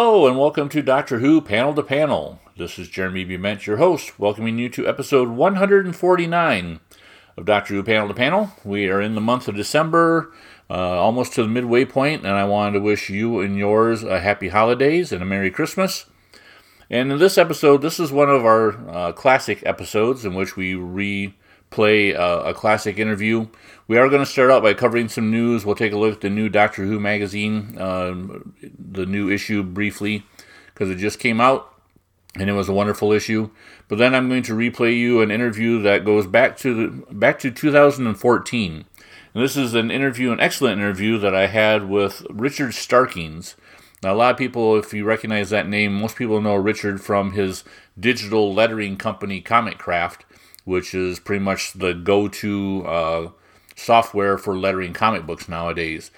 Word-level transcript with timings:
Hello, 0.00 0.28
and 0.28 0.38
welcome 0.38 0.68
to 0.68 0.80
Doctor 0.80 1.18
Who 1.18 1.40
Panel 1.40 1.74
to 1.74 1.82
Panel. 1.82 2.38
This 2.56 2.78
is 2.78 2.88
Jeremy 2.88 3.26
Bument, 3.26 3.66
your 3.66 3.78
host, 3.78 4.16
welcoming 4.16 4.56
you 4.56 4.68
to 4.68 4.86
episode 4.86 5.30
149 5.30 6.80
of 7.36 7.44
Doctor 7.44 7.74
Who 7.74 7.82
Panel 7.82 8.06
to 8.06 8.14
Panel. 8.14 8.52
We 8.62 8.88
are 8.90 9.00
in 9.00 9.16
the 9.16 9.20
month 9.20 9.48
of 9.48 9.56
December, 9.56 10.32
uh, 10.70 10.74
almost 10.74 11.32
to 11.32 11.42
the 11.42 11.48
midway 11.48 11.84
point, 11.84 12.24
and 12.24 12.36
I 12.36 12.44
wanted 12.44 12.74
to 12.74 12.84
wish 12.84 13.10
you 13.10 13.40
and 13.40 13.58
yours 13.58 14.04
a 14.04 14.20
happy 14.20 14.50
holidays 14.50 15.10
and 15.10 15.20
a 15.20 15.26
Merry 15.26 15.50
Christmas. 15.50 16.06
And 16.88 17.10
in 17.10 17.18
this 17.18 17.36
episode, 17.36 17.82
this 17.82 17.98
is 17.98 18.12
one 18.12 18.30
of 18.30 18.46
our 18.46 18.88
uh, 18.88 19.12
classic 19.14 19.64
episodes 19.66 20.24
in 20.24 20.32
which 20.32 20.54
we 20.54 20.74
replay 20.74 21.34
uh, 21.76 22.42
a 22.44 22.54
classic 22.54 22.98
interview. 22.98 23.46
We 23.86 23.98
are 23.98 24.08
going 24.08 24.24
to 24.24 24.30
start 24.30 24.50
out 24.50 24.62
by 24.62 24.74
covering 24.74 25.08
some 25.08 25.30
news. 25.30 25.64
We'll 25.64 25.74
take 25.74 25.92
a 25.92 25.98
look 25.98 26.14
at 26.14 26.20
the 26.20 26.30
new 26.30 26.48
Doctor 26.48 26.84
Who 26.84 27.00
magazine, 27.00 27.80
um, 27.80 28.54
the 28.62 29.06
new 29.06 29.30
issue 29.30 29.62
briefly, 29.62 30.24
because 30.66 30.90
it 30.90 30.96
just 30.96 31.18
came 31.18 31.40
out 31.40 31.72
and 32.34 32.50
it 32.50 32.52
was 32.52 32.68
a 32.68 32.74
wonderful 32.74 33.12
issue. 33.12 33.50
But 33.88 33.98
then 33.98 34.14
I'm 34.14 34.28
going 34.28 34.42
to 34.44 34.54
replay 34.54 34.96
you 34.96 35.22
an 35.22 35.30
interview 35.30 35.80
that 35.82 36.04
goes 36.04 36.26
back 36.26 36.56
to 36.58 36.74
the, 36.74 37.14
back 37.14 37.38
to 37.40 37.50
2014. 37.50 38.84
And 39.34 39.44
this 39.44 39.56
is 39.56 39.74
an 39.74 39.90
interview, 39.90 40.32
an 40.32 40.40
excellent 40.40 40.78
interview 40.80 41.18
that 41.18 41.34
I 41.34 41.46
had 41.46 41.88
with 41.88 42.26
Richard 42.30 42.74
Starkings. 42.74 43.56
Now, 44.02 44.14
a 44.14 44.16
lot 44.16 44.30
of 44.30 44.36
people, 44.36 44.76
if 44.76 44.92
you 44.94 45.04
recognize 45.04 45.50
that 45.50 45.68
name, 45.68 45.92
most 45.94 46.16
people 46.16 46.40
know 46.40 46.54
Richard 46.54 47.00
from 47.00 47.32
his 47.32 47.64
digital 47.98 48.54
lettering 48.54 48.96
company, 48.96 49.42
Comicraft, 49.42 50.20
which 50.68 50.94
is 50.94 51.18
pretty 51.18 51.42
much 51.42 51.72
the 51.72 51.94
go-to 51.94 52.84
uh, 52.86 53.30
software 53.74 54.36
for 54.36 54.54
lettering 54.54 54.92
comic 54.92 55.24
books 55.24 55.48
nowadays. 55.48 56.10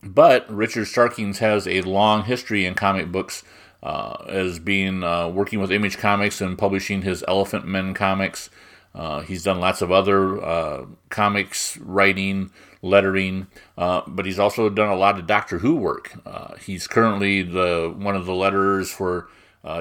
But 0.00 0.48
Richard 0.48 0.86
Starkings 0.86 1.40
has 1.40 1.66
a 1.66 1.82
long 1.82 2.22
history 2.22 2.64
in 2.64 2.74
comic 2.74 3.10
books 3.10 3.42
uh, 3.82 4.24
as 4.28 4.60
being 4.60 5.02
uh, 5.02 5.28
working 5.28 5.58
with 5.58 5.72
Image 5.72 5.98
Comics 5.98 6.40
and 6.40 6.56
publishing 6.56 7.02
his 7.02 7.24
Elephantmen 7.26 7.96
comics. 7.96 8.48
Uh, 8.94 9.22
he's 9.22 9.42
done 9.42 9.58
lots 9.58 9.82
of 9.82 9.90
other 9.90 10.40
uh, 10.40 10.86
comics 11.08 11.76
writing, 11.78 12.52
lettering, 12.80 13.48
uh, 13.76 14.02
but 14.06 14.24
he's 14.24 14.38
also 14.38 14.70
done 14.70 14.88
a 14.88 14.96
lot 14.96 15.18
of 15.18 15.26
Doctor 15.26 15.58
Who 15.58 15.74
work. 15.74 16.12
Uh, 16.24 16.54
he's 16.64 16.86
currently 16.86 17.42
the 17.42 17.92
one 17.96 18.14
of 18.14 18.24
the 18.24 18.32
letterers 18.32 18.86
for 18.88 19.28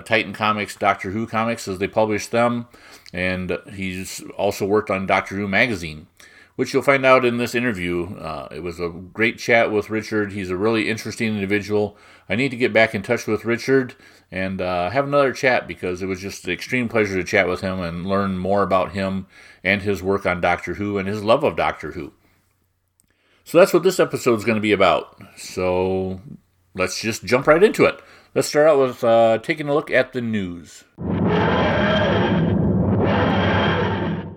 Titan 0.01 0.33
Comics, 0.33 0.75
Doctor 0.75 1.11
Who 1.11 1.27
comics 1.27 1.67
as 1.67 1.79
they 1.79 1.87
publish 1.87 2.27
them, 2.27 2.67
and 3.13 3.57
he's 3.73 4.21
also 4.37 4.65
worked 4.65 4.89
on 4.89 5.07
Doctor 5.07 5.35
Who 5.35 5.47
magazine 5.47 6.07
which 6.57 6.73
you'll 6.73 6.83
find 6.83 7.05
out 7.05 7.23
in 7.23 7.37
this 7.37 7.53
interview. 7.53 8.15
Uh, 8.17 8.47
it 8.51 8.63
was 8.63 8.79
a 8.79 8.89
great 8.89 9.37
chat 9.37 9.71
with 9.71 9.91
Richard. 9.91 10.33
He's 10.33 10.49
a 10.49 10.57
really 10.57 10.89
interesting 10.89 11.35
individual. 11.35 11.95
I 12.27 12.35
need 12.35 12.49
to 12.49 12.57
get 12.57 12.73
back 12.73 12.95
in 12.95 13.03
touch 13.03 13.27
with 13.27 13.45
Richard 13.45 13.95
and 14.31 14.59
uh, 14.59 14.89
have 14.89 15.05
another 15.05 15.33
chat 15.33 15.67
because 15.67 16.01
it 16.01 16.07
was 16.07 16.19
just 16.19 16.45
an 16.45 16.51
extreme 16.51 16.89
pleasure 16.89 17.15
to 17.15 17.23
chat 17.23 17.47
with 17.47 17.61
him 17.61 17.79
and 17.79 18.07
learn 18.07 18.39
more 18.39 18.63
about 18.63 18.93
him 18.93 19.27
and 19.63 19.83
his 19.83 20.01
work 20.01 20.25
on 20.25 20.41
Doctor 20.41 20.73
Who 20.73 20.97
and 20.97 21.07
his 21.07 21.23
love 21.23 21.43
of 21.43 21.55
Doctor 21.55 21.91
Who. 21.91 22.11
So 23.43 23.59
that's 23.59 23.71
what 23.71 23.83
this 23.83 23.99
episode 23.99 24.39
is 24.39 24.43
going 24.43 24.57
to 24.57 24.61
be 24.61 24.73
about. 24.73 25.15
So 25.37 26.21
let's 26.73 26.99
just 26.99 27.23
jump 27.23 27.45
right 27.45 27.63
into 27.63 27.85
it. 27.85 28.01
Let's 28.37 28.49
start 28.49 28.67
out 28.67 28.77
with 28.77 29.03
uh, 29.03 29.39
taking 29.39 29.67
a 29.67 29.73
look 29.73 29.89
at 29.89 30.13
the 30.13 30.21
news. 30.21 30.83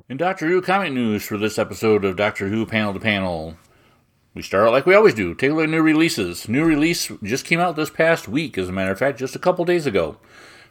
In 0.09 0.17
Doctor 0.17 0.49
Who 0.49 0.63
comic 0.63 0.95
news 0.95 1.23
for 1.23 1.37
this 1.37 1.59
episode 1.59 2.07
of 2.07 2.17
Doctor 2.17 2.49
Who 2.49 2.65
Panel 2.65 2.95
to 2.95 2.99
Panel, 2.99 3.59
we 4.33 4.41
start 4.41 4.67
out 4.67 4.73
like 4.73 4.87
we 4.87 4.95
always 4.95 5.13
do. 5.13 5.35
Take 5.35 5.51
a 5.51 5.55
look 5.55 5.65
at 5.65 5.69
new 5.69 5.83
releases. 5.83 6.49
New 6.49 6.65
release 6.65 7.13
just 7.23 7.45
came 7.45 7.61
out 7.61 7.77
this 7.77 7.91
past 7.91 8.27
week, 8.27 8.57
as 8.57 8.71
a 8.71 8.73
matter 8.73 8.93
of 8.93 8.99
fact, 8.99 9.19
just 9.19 9.37
a 9.37 9.39
couple 9.39 9.67
days 9.67 9.85
ago. 9.85 10.17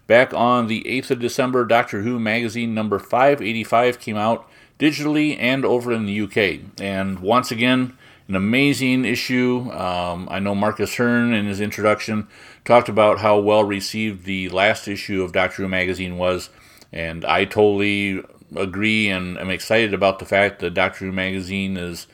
Back 0.07 0.33
on 0.33 0.65
the 0.65 0.81
8th 0.87 1.11
of 1.11 1.19
December, 1.19 1.65
Doctor 1.65 2.01
Who 2.01 2.19
magazine 2.19 2.73
number 2.73 2.97
585 2.97 3.99
came 3.99 4.17
out 4.17 4.49
digitally 4.79 5.37
and 5.39 5.63
over 5.63 5.93
in 5.93 6.07
the 6.07 6.21
UK. 6.21 6.61
And 6.81 7.19
once 7.19 7.51
again, 7.51 7.95
an 8.29 8.35
amazing 8.35 9.05
issue. 9.05 9.69
Um, 9.71 10.27
I 10.31 10.39
know 10.39 10.55
Marcus 10.55 10.95
Hearn 10.95 11.33
in 11.33 11.47
his 11.47 11.59
introduction 11.59 12.27
talked 12.65 12.89
about 12.89 13.19
how 13.19 13.39
well 13.39 13.63
received 13.63 14.25
the 14.25 14.49
last 14.49 14.87
issue 14.87 15.23
of 15.23 15.31
Doctor 15.31 15.63
Who 15.63 15.69
magazine 15.69 16.17
was, 16.17 16.49
and 16.91 17.25
I 17.25 17.45
totally 17.45 18.23
agree 18.55 19.09
and 19.09 19.37
am 19.37 19.49
excited 19.49 19.93
about 19.93 20.19
the 20.19 20.25
fact 20.25 20.59
that 20.59 20.73
Doctor 20.73 21.05
Who 21.05 21.11
magazine 21.11 21.77
is 21.77 22.07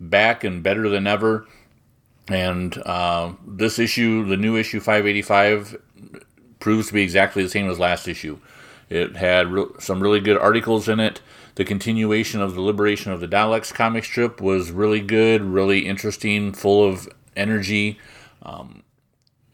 back 0.00 0.44
and 0.44 0.62
better 0.62 0.88
than 0.88 1.06
ever. 1.06 1.46
And 2.28 2.76
uh, 2.86 3.32
this 3.46 3.78
issue, 3.78 4.24
the 4.24 4.36
new 4.36 4.56
issue 4.56 4.80
585, 4.80 5.76
proves 6.60 6.88
to 6.88 6.94
be 6.94 7.02
exactly 7.02 7.42
the 7.42 7.48
same 7.48 7.68
as 7.68 7.78
last 7.78 8.06
issue. 8.06 8.38
It 8.88 9.16
had 9.16 9.48
re- 9.48 9.66
some 9.78 10.02
really 10.02 10.20
good 10.20 10.38
articles 10.38 10.88
in 10.88 11.00
it. 11.00 11.20
The 11.56 11.64
continuation 11.64 12.40
of 12.40 12.54
the 12.54 12.60
Liberation 12.60 13.12
of 13.12 13.20
the 13.20 13.28
Daleks 13.28 13.74
comic 13.74 14.04
strip 14.04 14.40
was 14.40 14.70
really 14.70 15.00
good, 15.00 15.42
really 15.42 15.86
interesting, 15.86 16.52
full 16.52 16.86
of 16.86 17.08
energy. 17.36 17.98
Um, 18.42 18.81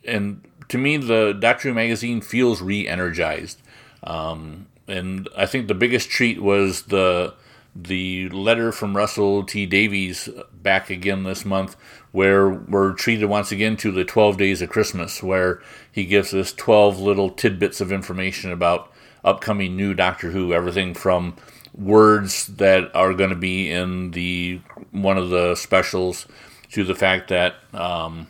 and 0.08 0.48
to 0.68 0.78
me, 0.78 0.96
the 0.96 1.32
Doctor 1.32 1.68
Who 1.68 1.74
magazine 1.74 2.20
feels 2.20 2.60
re 2.60 2.86
energized. 2.86 3.60
Um, 4.02 4.66
and 4.86 5.28
I 5.36 5.46
think 5.46 5.68
the 5.68 5.74
biggest 5.74 6.10
treat 6.10 6.42
was 6.42 6.82
the 6.82 7.34
the 7.76 8.28
letter 8.30 8.72
from 8.72 8.96
Russell 8.96 9.44
T 9.44 9.66
Davies 9.66 10.28
back 10.52 10.90
again 10.90 11.22
this 11.22 11.44
month, 11.44 11.76
where 12.12 12.48
we're 12.48 12.94
treated 12.94 13.26
once 13.26 13.52
again 13.52 13.76
to 13.78 13.92
the 13.92 14.04
12 14.04 14.36
days 14.36 14.62
of 14.62 14.70
Christmas, 14.70 15.22
where 15.22 15.62
he 15.92 16.04
gives 16.04 16.34
us 16.34 16.52
12 16.52 16.98
little 16.98 17.30
tidbits 17.30 17.80
of 17.80 17.92
information 17.92 18.50
about 18.50 18.92
upcoming 19.24 19.76
new 19.76 19.94
Doctor 19.94 20.30
Who, 20.30 20.52
everything 20.52 20.94
from 20.94 21.36
words 21.74 22.46
that 22.46 22.90
are 22.94 23.14
going 23.14 23.30
to 23.30 23.36
be 23.36 23.70
in 23.70 24.10
the 24.10 24.60
one 24.90 25.16
of 25.16 25.30
the 25.30 25.54
specials 25.54 26.26
to 26.72 26.82
the 26.84 26.94
fact 26.94 27.28
that 27.28 27.54
um, 27.72 28.26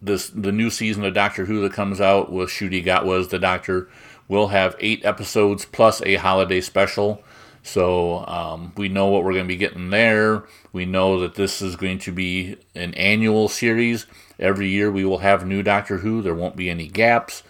this 0.00 0.28
the 0.30 0.52
new 0.52 0.70
season 0.70 1.04
of 1.04 1.14
Doctor 1.14 1.46
Who 1.46 1.60
that 1.62 1.72
comes 1.72 2.00
out 2.00 2.30
with 2.30 2.50
Ncuti 2.50 2.84
Gatwa 2.84 3.28
the 3.28 3.38
Doctor 3.38 3.88
We'll 4.32 4.48
have 4.48 4.76
eight 4.78 5.04
episodes 5.04 5.66
plus 5.66 6.00
a 6.02 6.14
holiday 6.14 6.62
special. 6.62 7.22
So 7.62 8.24
um, 8.26 8.72
we 8.78 8.88
know 8.88 9.08
what 9.08 9.24
we're 9.24 9.34
going 9.34 9.44
to 9.44 9.48
be 9.48 9.56
getting 9.56 9.90
there. 9.90 10.44
We 10.72 10.86
know 10.86 11.20
that 11.20 11.34
this 11.34 11.60
is 11.60 11.76
going 11.76 11.98
to 11.98 12.12
be 12.12 12.56
an 12.74 12.94
annual 12.94 13.48
series. 13.48 14.06
Every 14.38 14.68
year 14.68 14.90
we 14.90 15.04
will 15.04 15.18
have 15.18 15.46
new 15.46 15.62
Doctor 15.62 15.98
Who. 15.98 16.22
There 16.22 16.34
won't 16.34 16.56
be 16.56 16.70
any 16.70 16.88
gaps. 16.88 17.42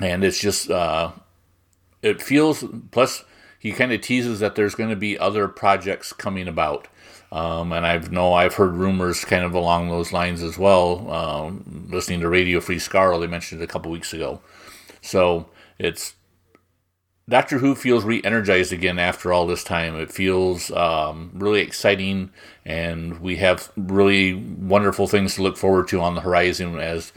And 0.00 0.24
it's 0.24 0.40
just, 0.40 0.70
uh, 0.70 1.12
it 2.02 2.20
feels, 2.20 2.64
plus 2.90 3.24
he 3.58 3.70
kind 3.70 3.92
of 3.92 4.00
teases 4.00 4.40
that 4.40 4.56
there's 4.56 4.74
going 4.74 4.90
to 4.90 4.96
be 4.96 5.16
other 5.16 5.46
projects 5.46 6.12
coming 6.12 6.48
about. 6.48 6.88
Um, 7.32 7.72
and 7.72 7.84
I 7.84 7.98
know 7.98 8.34
I've 8.34 8.54
heard 8.54 8.74
rumors 8.74 9.24
kind 9.24 9.44
of 9.44 9.54
along 9.54 9.88
those 9.88 10.12
lines 10.12 10.42
as 10.42 10.56
well. 10.56 11.10
Um, 11.10 11.88
listening 11.90 12.20
to 12.20 12.28
Radio 12.28 12.60
Free 12.60 12.76
Skaro, 12.76 13.20
they 13.20 13.26
mentioned 13.26 13.60
it 13.60 13.64
a 13.64 13.68
couple 13.68 13.90
weeks 13.90 14.12
ago. 14.12 14.40
So 15.02 15.48
it's 15.78 16.14
Doctor 17.28 17.58
Who 17.58 17.74
feels 17.74 18.04
re-energized 18.04 18.72
again 18.72 19.00
after 19.00 19.32
all 19.32 19.48
this 19.48 19.64
time. 19.64 19.96
It 19.96 20.12
feels 20.12 20.70
um, 20.70 21.32
really 21.34 21.60
exciting, 21.60 22.30
and 22.64 23.18
we 23.20 23.36
have 23.36 23.72
really 23.76 24.34
wonderful 24.34 25.08
things 25.08 25.34
to 25.34 25.42
look 25.42 25.56
forward 25.56 25.88
to 25.88 26.00
on 26.00 26.14
the 26.14 26.20
horizon 26.20 26.78
as 26.78 27.10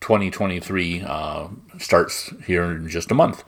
2023 0.00 1.02
uh, 1.06 1.48
starts 1.78 2.30
here 2.46 2.64
in 2.72 2.90
just 2.90 3.10
a 3.10 3.14
month. 3.14 3.42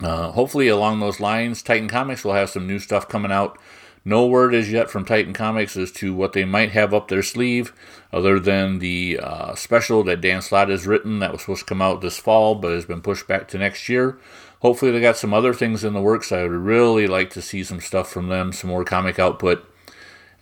Uh, 0.00 0.30
hopefully, 0.32 0.68
along 0.68 1.00
those 1.00 1.20
lines, 1.20 1.62
Titan 1.62 1.88
Comics 1.88 2.24
will 2.24 2.32
have 2.32 2.48
some 2.48 2.66
new 2.66 2.78
stuff 2.78 3.06
coming 3.06 3.30
out 3.30 3.58
no 4.04 4.26
word 4.26 4.54
as 4.54 4.72
yet 4.72 4.90
from 4.90 5.04
Titan 5.04 5.32
Comics 5.32 5.76
as 5.76 5.92
to 5.92 6.14
what 6.14 6.32
they 6.32 6.44
might 6.44 6.70
have 6.70 6.94
up 6.94 7.08
their 7.08 7.22
sleeve, 7.22 7.72
other 8.12 8.40
than 8.40 8.78
the 8.78 9.20
uh, 9.22 9.54
special 9.54 10.02
that 10.04 10.20
Dan 10.20 10.40
Slott 10.40 10.68
has 10.70 10.86
written 10.86 11.18
that 11.18 11.32
was 11.32 11.42
supposed 11.42 11.60
to 11.60 11.66
come 11.66 11.82
out 11.82 12.00
this 12.00 12.18
fall 12.18 12.54
but 12.54 12.72
has 12.72 12.86
been 12.86 13.02
pushed 13.02 13.28
back 13.28 13.46
to 13.48 13.58
next 13.58 13.88
year. 13.88 14.18
Hopefully, 14.60 14.90
they 14.90 15.00
got 15.00 15.16
some 15.16 15.34
other 15.34 15.54
things 15.54 15.84
in 15.84 15.92
the 15.92 16.00
works. 16.00 16.32
I 16.32 16.42
would 16.42 16.52
really 16.52 17.06
like 17.06 17.30
to 17.30 17.42
see 17.42 17.62
some 17.62 17.80
stuff 17.80 18.10
from 18.10 18.28
them, 18.28 18.52
some 18.52 18.70
more 18.70 18.84
comic 18.84 19.18
output. 19.18 19.66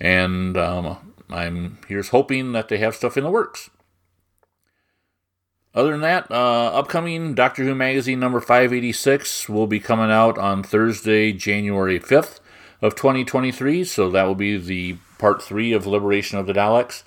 And 0.01 0.57
um, 0.57 1.15
I'm 1.29 1.79
here's 1.89 2.09
hoping 2.09 2.53
that 2.53 2.69
they 2.69 2.79
have 2.79 2.95
stuff 2.95 3.17
in 3.17 3.25
the 3.25 3.31
works. 3.31 3.71
Other 5.75 5.93
than 5.93 6.01
that, 6.01 6.31
uh, 6.31 6.71
upcoming 6.73 7.35
Doctor 7.35 7.63
Who 7.63 7.75
magazine 7.75 8.19
number 8.19 8.41
586 8.41 9.49
will 9.49 9.67
be 9.67 9.79
coming 9.79 10.11
out 10.11 10.39
on 10.39 10.63
Thursday, 10.63 11.33
January 11.33 12.01
5th 12.01 12.41
of 12.81 12.95
2023. 12.95 13.85
So 13.85 14.11
that 14.11 14.25
will 14.25 14.35
be 14.35 14.57
the 14.57 14.97
part 15.19 15.43
three 15.43 15.73
of 15.73 15.87
Liberation 15.87 16.39
of 16.39 16.47
the 16.47 16.53
Daleks. 16.53 17.03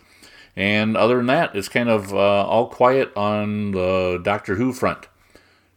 And 0.55 0.97
other 0.97 1.17
than 1.17 1.27
that, 1.27 1.55
it's 1.55 1.69
kind 1.69 1.89
of 1.89 2.13
uh, 2.13 2.17
all 2.17 2.67
quiet 2.67 3.15
on 3.15 3.71
the 3.71 4.19
Doctor 4.21 4.55
Who 4.55 4.73
front. 4.73 5.07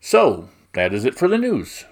So 0.00 0.49
that 0.73 0.93
is 0.93 1.05
it 1.05 1.14
for 1.14 1.29
the 1.29 1.38
news. 1.38 1.85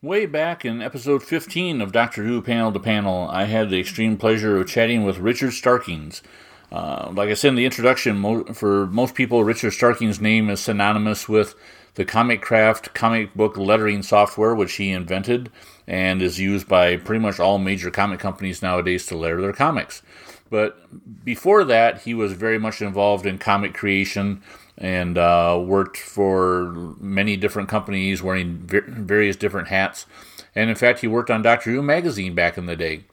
Way 0.00 0.26
back 0.26 0.64
in 0.64 0.80
episode 0.80 1.24
15 1.24 1.80
of 1.80 1.90
Doctor 1.90 2.22
Who 2.24 2.40
Panel 2.40 2.72
to 2.72 2.78
Panel, 2.78 3.28
I 3.30 3.44
had 3.44 3.68
the 3.68 3.80
extreme 3.80 4.16
pleasure 4.16 4.56
of 4.56 4.68
chatting 4.68 5.04
with 5.04 5.18
Richard 5.18 5.52
Starkings. 5.52 6.22
Uh, 6.70 7.10
like 7.12 7.30
I 7.30 7.34
said 7.34 7.48
in 7.48 7.54
the 7.56 7.64
introduction, 7.64 8.16
mo- 8.16 8.44
for 8.44 8.86
most 8.86 9.14
people, 9.14 9.42
Richard 9.42 9.72
Starking's 9.72 10.20
name 10.20 10.50
is 10.50 10.60
synonymous 10.60 11.28
with 11.28 11.54
the 11.98 12.04
Comicraft 12.04 12.94
comic 12.94 13.34
book 13.34 13.56
lettering 13.56 14.04
software, 14.04 14.54
which 14.54 14.74
he 14.74 14.92
invented 14.92 15.50
and 15.84 16.22
is 16.22 16.38
used 16.38 16.68
by 16.68 16.96
pretty 16.96 17.18
much 17.18 17.40
all 17.40 17.58
major 17.58 17.90
comic 17.90 18.20
companies 18.20 18.62
nowadays 18.62 19.04
to 19.06 19.16
letter 19.16 19.40
their 19.40 19.52
comics. 19.52 20.00
But 20.48 21.24
before 21.24 21.64
that, 21.64 22.02
he 22.02 22.14
was 22.14 22.34
very 22.34 22.56
much 22.56 22.80
involved 22.80 23.26
in 23.26 23.38
comic 23.38 23.74
creation 23.74 24.42
and 24.76 25.18
uh, 25.18 25.60
worked 25.60 25.96
for 25.96 26.70
many 27.00 27.36
different 27.36 27.68
companies, 27.68 28.22
wearing 28.22 28.58
various 28.58 29.34
different 29.34 29.66
hats. 29.66 30.06
And 30.54 30.70
in 30.70 30.76
fact, 30.76 31.00
he 31.00 31.08
worked 31.08 31.32
on 31.32 31.42
Doctor 31.42 31.72
Who 31.72 31.82
magazine 31.82 32.32
back 32.32 32.56
in 32.56 32.66
the 32.66 32.76
day. 32.76 33.06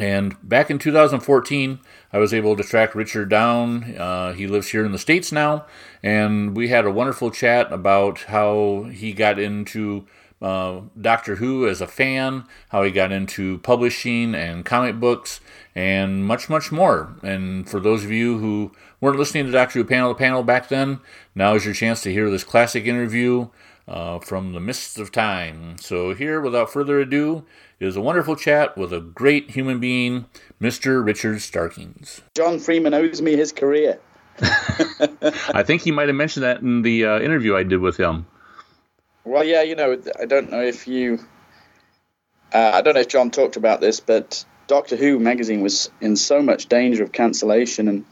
And 0.00 0.36
back 0.42 0.70
in 0.70 0.78
2014, 0.78 1.78
I 2.12 2.18
was 2.18 2.32
able 2.32 2.56
to 2.56 2.62
track 2.62 2.94
Richard 2.94 3.28
down. 3.28 3.96
Uh, 3.96 4.32
he 4.32 4.46
lives 4.46 4.68
here 4.68 4.84
in 4.84 4.92
the 4.92 4.98
States 4.98 5.30
now. 5.30 5.66
And 6.02 6.56
we 6.56 6.68
had 6.68 6.86
a 6.86 6.90
wonderful 6.90 7.30
chat 7.30 7.70
about 7.70 8.20
how 8.22 8.88
he 8.90 9.12
got 9.12 9.38
into 9.38 10.06
uh, 10.40 10.80
Doctor 10.98 11.36
Who 11.36 11.68
as 11.68 11.82
a 11.82 11.86
fan, 11.86 12.44
how 12.70 12.82
he 12.82 12.90
got 12.90 13.12
into 13.12 13.58
publishing 13.58 14.34
and 14.34 14.64
comic 14.64 14.98
books, 14.98 15.40
and 15.74 16.24
much, 16.24 16.48
much 16.48 16.72
more. 16.72 17.14
And 17.22 17.68
for 17.68 17.78
those 17.78 18.02
of 18.02 18.10
you 18.10 18.38
who 18.38 18.72
weren't 19.02 19.18
listening 19.18 19.44
to 19.46 19.52
Doctor 19.52 19.80
Who 19.80 19.84
Panel 19.84 20.14
to 20.14 20.18
Panel 20.18 20.42
back 20.42 20.68
then, 20.68 21.00
now 21.34 21.54
is 21.54 21.66
your 21.66 21.74
chance 21.74 22.02
to 22.02 22.12
hear 22.12 22.30
this 22.30 22.44
classic 22.44 22.86
interview 22.86 23.48
uh, 23.90 24.20
from 24.20 24.52
the 24.52 24.60
mists 24.60 24.98
of 24.98 25.10
time. 25.10 25.76
So, 25.78 26.14
here, 26.14 26.40
without 26.40 26.72
further 26.72 27.00
ado, 27.00 27.44
is 27.80 27.96
a 27.96 28.00
wonderful 28.00 28.36
chat 28.36 28.78
with 28.78 28.92
a 28.92 29.00
great 29.00 29.50
human 29.50 29.80
being, 29.80 30.26
Mr. 30.60 31.04
Richard 31.04 31.42
Starkings. 31.42 32.22
John 32.36 32.60
Freeman 32.60 32.94
owes 32.94 33.20
me 33.20 33.36
his 33.36 33.52
career. 33.52 33.98
I 34.40 35.64
think 35.64 35.82
he 35.82 35.90
might 35.90 36.08
have 36.08 36.16
mentioned 36.16 36.44
that 36.44 36.60
in 36.60 36.82
the 36.82 37.04
uh, 37.04 37.20
interview 37.20 37.56
I 37.56 37.64
did 37.64 37.80
with 37.80 37.96
him. 37.96 38.26
Well, 39.24 39.44
yeah, 39.44 39.62
you 39.62 39.74
know, 39.74 40.00
I 40.18 40.24
don't 40.24 40.50
know 40.50 40.62
if 40.62 40.86
you, 40.86 41.18
uh, 42.54 42.70
I 42.74 42.80
don't 42.82 42.94
know 42.94 43.00
if 43.00 43.08
John 43.08 43.30
talked 43.30 43.56
about 43.56 43.80
this, 43.80 43.98
but 44.00 44.44
Doctor 44.68 44.96
Who 44.96 45.18
magazine 45.18 45.62
was 45.62 45.90
in 46.00 46.16
so 46.16 46.42
much 46.42 46.68
danger 46.68 47.02
of 47.02 47.12
cancellation, 47.12 47.88
and 47.88 48.04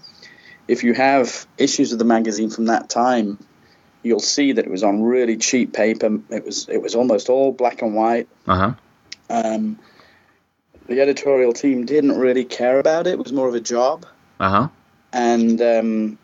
if 0.66 0.82
you 0.82 0.92
have 0.94 1.46
issues 1.56 1.92
of 1.92 1.98
the 2.00 2.04
magazine 2.04 2.50
from 2.50 2.66
that 2.66 2.90
time, 2.90 3.38
you'll 4.02 4.20
see 4.20 4.52
that 4.52 4.64
it 4.64 4.70
was 4.70 4.82
on 4.82 5.02
really 5.02 5.36
cheap 5.36 5.72
paper. 5.72 6.18
It 6.30 6.44
was 6.44 6.68
it 6.68 6.82
was 6.82 6.94
almost 6.94 7.28
all 7.28 7.52
black 7.52 7.82
and 7.82 7.94
white. 7.94 8.28
Uh-huh. 8.46 8.74
Um, 9.30 9.78
the 10.86 11.00
editorial 11.00 11.52
team 11.52 11.84
didn't 11.84 12.18
really 12.18 12.44
care 12.44 12.78
about 12.78 13.06
it. 13.06 13.12
It 13.12 13.18
was 13.18 13.32
more 13.32 13.48
of 13.48 13.54
a 13.54 13.60
job. 13.60 14.06
Uh 14.40 14.50
huh. 14.50 14.68
And 15.12 15.60
um, 15.60 16.18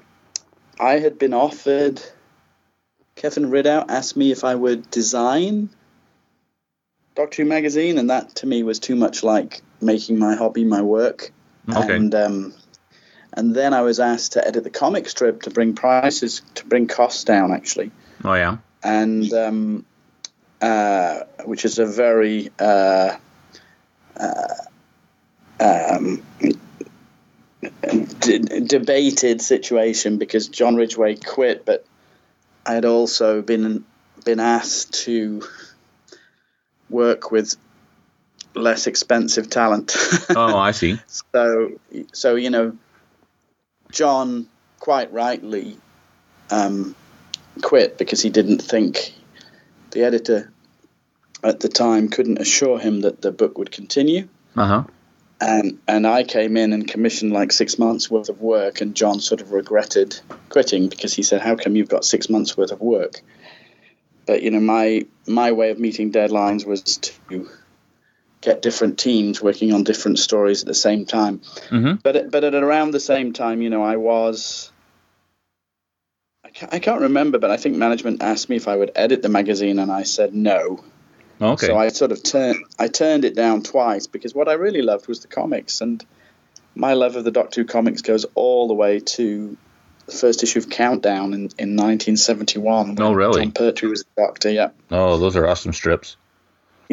I 0.79 0.99
had 0.99 1.19
been 1.19 1.35
offered 1.35 2.03
Kevin 3.17 3.50
Ridout 3.50 3.91
asked 3.91 4.17
me 4.17 4.32
if 4.32 4.44
I 4.44 4.55
would 4.55 4.91
design 4.91 5.70
Doctor 7.15 7.43
Who 7.43 7.49
magazine, 7.49 7.99
and 7.99 8.11
that 8.11 8.35
to 8.37 8.47
me 8.47 8.62
was 8.62 8.79
too 8.79 8.97
much 8.97 9.23
like 9.23 9.62
making 9.81 10.19
my 10.19 10.35
hobby 10.35 10.65
my 10.65 10.82
work. 10.82 11.32
Okay. 11.69 11.94
And 11.94 12.15
um, 12.15 12.55
and 13.34 13.54
then 13.54 13.75
I 13.75 13.82
was 13.82 14.00
asked 14.00 14.32
to 14.32 14.46
edit 14.46 14.64
the 14.64 14.70
comic 14.70 15.08
strip 15.08 15.42
to 15.42 15.50
bring 15.50 15.75
prices 15.75 16.42
to 16.54 16.64
bring 16.64 16.86
costs 16.86 17.25
down 17.25 17.52
actually. 17.52 17.90
Oh 18.25 18.34
yeah. 18.34 18.58
And 18.82 19.32
um, 19.32 19.84
uh, 20.60 21.20
which 21.44 21.64
is 21.64 21.78
a 21.78 21.86
very 21.86 22.50
uh, 22.58 23.16
uh, 24.16 24.54
um, 25.60 26.22
d- 28.20 28.38
debated 28.38 29.42
situation 29.42 30.19
because 30.19 30.48
John 30.48 30.76
Ridgway 30.76 31.16
quit, 31.16 31.64
but 31.64 31.84
I 32.64 32.75
had 32.75 32.84
also 32.84 33.42
been 33.42 33.84
been 34.25 34.40
asked 34.40 35.04
to 35.04 35.42
work 36.88 37.31
with 37.31 37.56
less 38.54 38.86
expensive 38.86 39.50
talent. 39.50 39.96
oh, 40.36 40.56
I 40.56 40.70
see. 40.70 40.98
so, 41.32 41.72
so 42.12 42.36
you 42.36 42.50
know, 42.50 42.76
John 43.94 44.46
quite 44.81 45.12
rightly 45.12 45.79
um, 46.50 46.94
quit 47.62 47.96
because 47.96 48.20
he 48.20 48.29
didn't 48.29 48.61
think 48.61 49.14
the 49.93 50.05
editor 50.05 50.52
at 51.43 51.61
the 51.61 51.69
time 51.69 52.08
couldn't 52.08 52.38
assure 52.38 52.79
him 52.79 53.00
that 53.00 53.23
the 53.23 53.32
book 53.32 53.56
would 53.58 53.70
continue. 53.70 54.29
Uh 54.56 54.67
huh 54.67 54.85
and 55.41 55.79
and 55.87 56.06
I 56.06 56.23
came 56.23 56.56
in 56.56 56.73
and 56.73 56.87
commissioned 56.87 57.32
like 57.32 57.52
six 57.52 57.79
months 57.79 58.11
worth 58.11 58.29
of 58.29 58.41
work, 58.41 58.81
and 58.81 58.94
John 58.94 59.20
sort 59.20 59.41
of 59.41 59.52
regretted 59.52 60.19
quitting 60.49 60.88
because 60.88 61.14
he 61.14 61.23
said, 61.23 61.41
"How 61.41 61.56
come 61.56 61.76
you've 61.76 61.88
got 61.88 62.05
six 62.05 62.31
months 62.31 62.56
worth 62.56 62.73
of 62.73 62.81
work?" 62.81 63.20
But 64.26 64.43
you 64.43 64.50
know, 64.50 64.61
my 64.61 65.06
my 65.26 65.52
way 65.52 65.70
of 65.70 65.79
meeting 65.79 66.12
deadlines 66.12 66.67
was 66.67 66.82
to 66.82 67.49
get 68.44 68.62
different 68.62 68.99
teams 68.99 69.43
working 69.43 69.73
on 69.73 69.85
different 69.85 70.19
stories 70.19 70.62
at 70.62 70.69
the 70.69 70.75
same 70.75 71.06
time. 71.06 71.41
Mm-hmm. 71.70 71.94
But 72.02 72.31
but 72.31 72.44
at 72.44 72.55
around 72.55 72.93
the 72.93 73.00
same 73.00 73.32
time, 73.32 73.62
you 73.62 73.70
know, 73.70 73.82
I 73.82 73.96
was. 73.96 74.70
I 76.44 76.50
can't, 76.50 76.75
I 76.75 76.79
can't 76.79 77.00
remember, 77.00 77.38
but 77.38 77.50
I 77.50 77.56
think 77.56 77.76
management 77.76 78.23
asked 78.23 78.49
me 78.49 78.56
if 78.56 78.69
I 78.69 78.76
would 78.76 78.93
edit 78.94 79.23
the 79.23 79.29
magazine, 79.29 79.79
and 79.79 79.91
I 79.91 80.05
said 80.05 80.35
no 80.35 80.85
Okay. 81.41 81.67
So 81.67 81.76
I 81.76 81.88
sort 81.88 82.12
of 82.12 82.23
turned 82.23 82.64
I 82.79 82.88
turned 82.88 83.25
it 83.25 83.35
down 83.35 83.62
twice 83.62 84.06
because 84.06 84.35
what 84.35 84.49
I 84.49 84.55
really 84.55 84.82
loved 84.82 85.08
was 85.08 85.20
the 85.20 85.29
comics, 85.29 85.81
and 85.81 86.05
my 86.75 86.94
love 86.94 87.17
of 87.17 87.25
the 87.25 87.31
Doctor 87.31 87.62
Who 87.62 87.67
comics 87.67 88.02
goes 88.02 88.25
all 88.35 88.69
the 88.69 88.75
way 88.75 89.00
to 89.00 89.56
the 90.06 90.12
first 90.12 90.43
issue 90.43 90.58
of 90.58 90.69
Countdown 90.69 91.32
in, 91.32 91.41
in 91.58 91.76
1971. 91.76 93.01
Oh, 93.01 93.13
really? 93.13 93.43
Jon 93.43 93.53
Pertwee 93.53 93.89
was 93.89 94.05
the 94.05 94.22
Doctor. 94.22 94.51
Yeah. 94.51 94.70
Oh, 94.91 95.17
those 95.17 95.34
are 95.36 95.46
awesome 95.46 95.72
strips. 95.72 96.17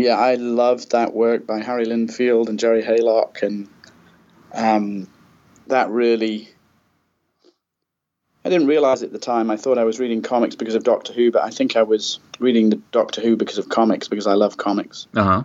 Yeah, 0.01 0.17
I 0.17 0.33
loved 0.33 0.91
that 0.93 1.13
work 1.13 1.45
by 1.45 1.61
Harry 1.61 1.85
Lindfield 1.85 2.49
and 2.49 2.57
Gerry 2.57 2.81
Haylock, 2.81 3.43
and 3.43 3.69
um, 4.51 5.07
that 5.67 5.91
really 5.91 6.49
I 8.43 8.49
didn't 8.49 8.65
realize 8.65 9.03
at 9.03 9.11
the 9.11 9.19
time. 9.19 9.51
I 9.51 9.57
thought 9.57 9.77
I 9.77 9.83
was 9.83 9.99
reading 9.99 10.23
comics 10.23 10.55
because 10.55 10.73
of 10.73 10.83
Doctor 10.83 11.13
Who, 11.13 11.31
but 11.31 11.43
I 11.43 11.51
think 11.51 11.75
I 11.75 11.83
was 11.83 12.19
reading 12.39 12.71
the 12.71 12.77
Doctor 12.91 13.21
Who 13.21 13.35
because 13.35 13.59
of 13.59 13.69
comics 13.69 14.07
because 14.07 14.25
I 14.25 14.33
love 14.33 14.57
comics. 14.57 15.05
Uh 15.15 15.23
huh. 15.23 15.43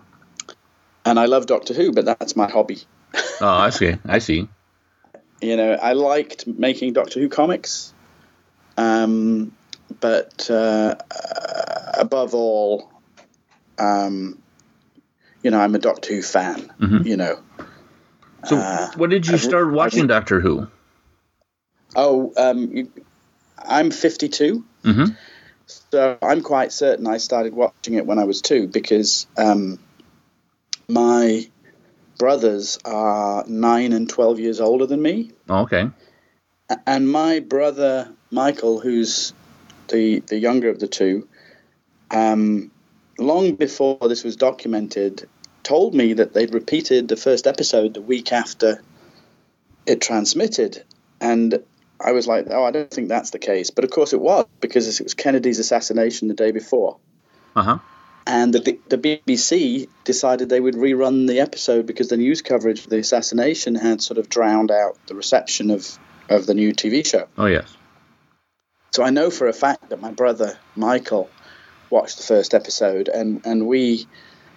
And 1.04 1.20
I 1.20 1.26
love 1.26 1.44
Doctor 1.44 1.74
Who, 1.74 1.92
but 1.92 2.06
that's 2.06 2.34
my 2.34 2.48
hobby. 2.50 2.78
Oh, 3.38 3.46
I 3.48 3.68
see. 3.68 3.94
I 4.06 4.18
see. 4.18 4.48
you 5.42 5.56
know, 5.58 5.72
I 5.74 5.92
liked 5.92 6.46
making 6.46 6.94
Doctor 6.94 7.20
Who 7.20 7.28
comics, 7.28 7.92
um, 8.78 9.52
but 10.00 10.50
uh, 10.50 10.94
above 11.98 12.34
all, 12.34 12.90
um, 13.78 14.42
you 15.46 15.52
know, 15.52 15.60
I'm 15.60 15.76
a 15.76 15.78
Doctor 15.78 16.12
Who 16.12 16.22
fan. 16.22 16.72
Mhm. 16.80 17.06
You 17.06 17.16
know. 17.16 17.38
So, 18.48 18.56
Uh, 18.56 18.90
when 18.96 19.10
did 19.10 19.26
you 19.28 19.34
I've- 19.34 19.44
start 19.44 19.72
watching 19.72 20.08
Doctor 20.08 20.40
Who? 20.40 20.66
Oh, 21.94 22.32
um, 22.36 22.88
I'm 23.56 23.90
52. 23.92 24.64
Mm-hmm. 24.82 25.04
So 25.92 26.18
I'm 26.20 26.42
quite 26.42 26.72
certain 26.72 27.06
I 27.06 27.18
started 27.18 27.54
watching 27.54 27.94
it 27.94 28.06
when 28.06 28.18
I 28.18 28.24
was 28.24 28.42
two 28.42 28.66
because 28.66 29.26
um, 29.36 29.78
my 30.88 31.48
brothers 32.18 32.78
are 32.84 33.44
nine 33.46 33.92
and 33.92 34.08
12 34.08 34.40
years 34.40 34.60
older 34.60 34.86
than 34.86 35.00
me. 35.00 35.30
Oh, 35.48 35.60
okay. 35.62 35.90
And 36.86 37.08
my 37.08 37.38
brother 37.40 38.12
Michael, 38.32 38.80
who's 38.80 39.32
the, 39.88 40.20
the 40.20 40.38
younger 40.38 40.70
of 40.70 40.78
the 40.80 40.88
two, 40.88 41.28
um, 42.10 42.70
long 43.18 43.54
before 43.54 43.98
this 44.08 44.22
was 44.24 44.36
documented, 44.36 45.28
told 45.66 45.94
me 45.94 46.12
that 46.12 46.32
they'd 46.32 46.54
repeated 46.54 47.08
the 47.08 47.16
first 47.16 47.48
episode 47.48 47.92
the 47.92 48.00
week 48.00 48.32
after 48.32 48.80
it 49.84 50.00
transmitted. 50.00 50.84
And 51.20 51.60
I 52.00 52.12
was 52.12 52.28
like, 52.28 52.46
oh, 52.50 52.62
I 52.62 52.70
don't 52.70 52.90
think 52.90 53.08
that's 53.08 53.30
the 53.30 53.40
case. 53.40 53.70
But 53.70 53.82
of 53.82 53.90
course 53.90 54.12
it 54.12 54.20
was, 54.20 54.46
because 54.60 55.00
it 55.00 55.02
was 55.02 55.14
Kennedy's 55.14 55.58
assassination 55.58 56.28
the 56.28 56.34
day 56.34 56.52
before. 56.52 56.98
Uh 57.56 57.62
huh. 57.62 57.78
And 58.28 58.52
the, 58.52 58.78
the 58.88 58.98
BBC 58.98 59.88
decided 60.04 60.48
they 60.48 60.60
would 60.60 60.74
rerun 60.74 61.26
the 61.26 61.40
episode 61.40 61.84
because 61.84 62.08
the 62.08 62.16
news 62.16 62.42
coverage 62.42 62.84
of 62.84 62.90
the 62.90 62.98
assassination 62.98 63.74
had 63.74 64.00
sort 64.00 64.18
of 64.18 64.28
drowned 64.28 64.70
out 64.70 64.96
the 65.08 65.16
reception 65.16 65.72
of, 65.72 65.98
of 66.28 66.46
the 66.46 66.54
new 66.54 66.72
TV 66.74 67.04
show. 67.04 67.26
Oh, 67.36 67.46
yes. 67.46 67.76
So 68.92 69.02
I 69.02 69.10
know 69.10 69.30
for 69.30 69.48
a 69.48 69.52
fact 69.52 69.90
that 69.90 70.00
my 70.00 70.12
brother 70.12 70.56
Michael 70.76 71.28
watched 71.90 72.18
the 72.18 72.24
first 72.24 72.54
episode, 72.54 73.08
and, 73.08 73.44
and 73.44 73.66
we, 73.66 74.06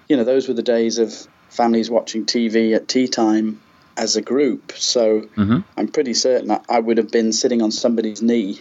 you 0.10 0.18
know, 0.18 0.24
those 0.24 0.48
were 0.48 0.56
the 0.56 0.64
days 0.64 0.98
of 0.98 1.14
families 1.50 1.90
watching 1.90 2.26
TV 2.26 2.76
at 2.76 2.88
tea 2.88 3.08
time 3.08 3.62
as 3.96 4.16
a 4.16 4.22
group. 4.22 4.74
So 4.76 5.22
Mhm. 5.38 5.64
I'm 5.78 5.88
pretty 5.88 6.16
certain 6.16 6.58
I, 6.68 6.80
would 6.80 6.98
have 6.98 7.12
been 7.12 7.32
sitting 7.32 7.62
on 7.62 7.72
somebody's 7.72 8.22
knee. 8.22 8.60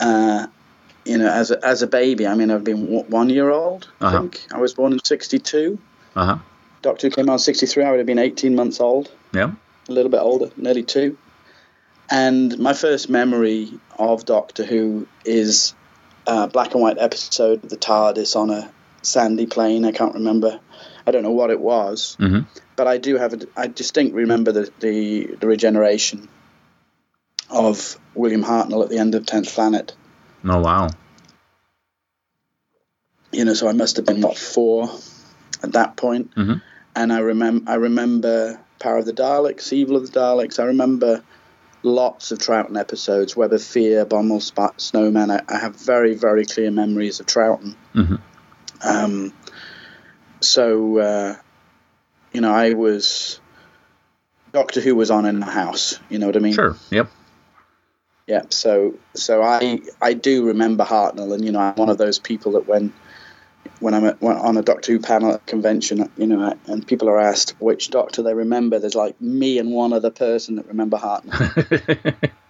Uh, 0.00 0.46
you 1.04 1.18
know, 1.18 1.28
as 1.28 1.50
a, 1.50 1.64
as 1.64 1.82
a 1.82 1.86
baby, 1.86 2.26
I 2.26 2.34
mean, 2.34 2.50
I've 2.50 2.64
been 2.64 2.86
one 3.08 3.28
year 3.30 3.50
old. 3.50 3.88
I 4.00 4.06
Uh-huh. 4.06 4.20
think 4.22 4.40
I 4.52 4.58
was 4.58 4.74
born 4.74 4.92
in 4.92 5.00
'62. 5.04 5.78
Uh 6.16 6.24
huh. 6.24 6.38
Doctor 6.82 7.08
Who 7.08 7.10
came 7.14 7.28
out 7.28 7.34
in 7.34 7.38
'63. 7.40 7.84
I 7.84 7.90
would 7.90 7.98
have 7.98 8.06
been 8.06 8.18
18 8.18 8.54
months 8.54 8.80
old, 8.80 9.10
Yeah. 9.32 9.52
a 9.88 9.92
little 9.92 10.10
bit 10.10 10.20
older, 10.20 10.50
nearly 10.56 10.82
two. 10.82 11.16
And 12.10 12.58
my 12.58 12.72
first 12.72 13.10
memory 13.10 13.72
of 13.98 14.24
Doctor 14.24 14.64
Who 14.64 15.06
is 15.24 15.74
a 16.26 16.46
black 16.48 16.72
and 16.74 16.82
white 16.82 16.98
episode 16.98 17.64
of 17.64 17.70
the 17.70 17.76
TARDIS 17.76 18.34
on 18.36 18.50
a 18.50 18.70
sandy 19.06 19.46
plain. 19.46 19.84
I 19.84 19.92
can't 19.92 20.14
remember. 20.14 20.60
I 21.06 21.10
don't 21.12 21.22
know 21.22 21.30
what 21.30 21.50
it 21.50 21.60
was, 21.60 22.16
hmm 22.18 22.40
but 22.76 22.86
I 22.86 22.98
do 22.98 23.16
have 23.16 23.32
a. 23.32 23.38
I 23.56 23.68
distinctly 23.68 24.20
remember 24.22 24.52
the 24.52 24.70
the, 24.80 25.36
the 25.40 25.46
regeneration 25.46 26.28
of 27.48 27.98
William 28.14 28.42
Hartnell 28.44 28.82
at 28.82 28.90
the 28.90 28.98
end 28.98 29.14
of 29.14 29.24
Tenth 29.24 29.54
Planet. 29.54 29.94
Oh 30.44 30.60
wow. 30.60 30.88
You 33.32 33.44
know, 33.44 33.54
so 33.54 33.68
I 33.68 33.72
must 33.72 33.96
have 33.96 34.06
been 34.06 34.20
what 34.20 34.36
four 34.38 34.90
at 35.62 35.72
that 35.72 35.96
point. 35.96 36.34
Mhm. 36.34 36.62
And 36.94 37.12
I 37.12 37.18
remember 37.20 37.70
I 37.70 37.74
remember 37.74 38.60
Power 38.78 38.98
of 38.98 39.06
the 39.06 39.12
Daleks, 39.12 39.72
Evil 39.72 39.96
of 39.96 40.10
the 40.10 40.20
Daleks. 40.20 40.58
I 40.58 40.64
remember 40.64 41.22
lots 41.82 42.32
of 42.32 42.38
Troughton 42.38 42.78
episodes, 42.78 43.36
Web 43.36 43.52
of 43.52 43.62
Fear, 43.62 44.06
Bommel, 44.06 44.40
Spot, 44.42 44.80
Snowman. 44.80 45.30
I, 45.30 45.42
I 45.48 45.58
have 45.58 45.76
very 45.76 46.14
very 46.14 46.44
clear 46.44 46.70
memories 46.70 47.20
of 47.20 47.26
Troughton. 47.26 47.74
Mhm. 47.94 48.20
Um, 48.82 49.32
so 50.40 50.98
uh, 50.98 51.36
you 52.32 52.40
know, 52.40 52.52
I 52.52 52.74
was 52.74 53.40
Doctor 54.52 54.80
Who 54.80 54.94
was 54.94 55.10
on 55.10 55.26
in 55.26 55.40
the 55.40 55.46
house. 55.46 55.98
You 56.08 56.18
know 56.18 56.26
what 56.26 56.36
I 56.36 56.40
mean? 56.40 56.54
Sure. 56.54 56.76
Yep. 56.90 57.10
Yeah, 58.26 58.42
so 58.48 58.94
so 59.14 59.42
I 59.42 59.80
I 60.02 60.14
do 60.14 60.46
remember 60.46 60.84
Hartnell, 60.84 61.32
and 61.32 61.44
you 61.44 61.52
know 61.52 61.60
I'm 61.60 61.74
one 61.76 61.88
of 61.88 61.98
those 61.98 62.18
people 62.18 62.52
that 62.52 62.66
when 62.66 62.92
when 63.80 63.94
I'm 63.94 64.04
at, 64.04 64.20
when 64.20 64.36
on 64.36 64.56
a 64.56 64.62
Doctor 64.62 64.92
Who 64.92 64.98
panel 64.98 65.32
at 65.32 65.36
a 65.36 65.44
convention, 65.44 66.10
you 66.16 66.26
know, 66.26 66.54
and 66.66 66.86
people 66.86 67.08
are 67.08 67.20
asked 67.20 67.54
which 67.60 67.90
Doctor 67.90 68.22
they 68.22 68.34
remember, 68.34 68.78
there's 68.78 68.94
like 68.94 69.20
me 69.20 69.58
and 69.58 69.70
one 69.70 69.92
other 69.92 70.10
person 70.10 70.56
that 70.56 70.66
remember 70.66 70.96
Hartnell. 70.96 72.30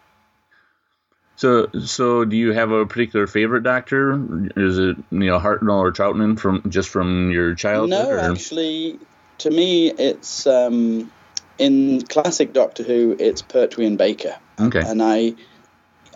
so, 1.36 1.68
so 1.84 2.24
do 2.24 2.36
you 2.36 2.52
have 2.52 2.70
a 2.70 2.86
particular 2.86 3.26
favorite 3.26 3.62
Doctor? 3.62 4.12
Is 4.56 4.78
it 4.78 4.96
you 5.10 5.26
know 5.26 5.38
Hartnell 5.38 5.80
or 5.80 5.92
Troughton 5.92 6.38
from 6.38 6.70
just 6.70 6.88
from 6.88 7.30
your 7.30 7.54
childhood? 7.54 7.90
no, 7.90 8.10
or? 8.10 8.18
actually, 8.32 8.98
to 9.38 9.50
me, 9.50 9.90
it's 9.90 10.46
um, 10.46 11.10
in 11.58 12.02
classic 12.02 12.54
Doctor 12.54 12.82
Who, 12.82 13.16
it's 13.18 13.42
Pertwee 13.42 13.86
and 13.86 13.98
Baker. 13.98 14.36
Okay. 14.58 14.80
and 14.80 15.02
I 15.02 15.34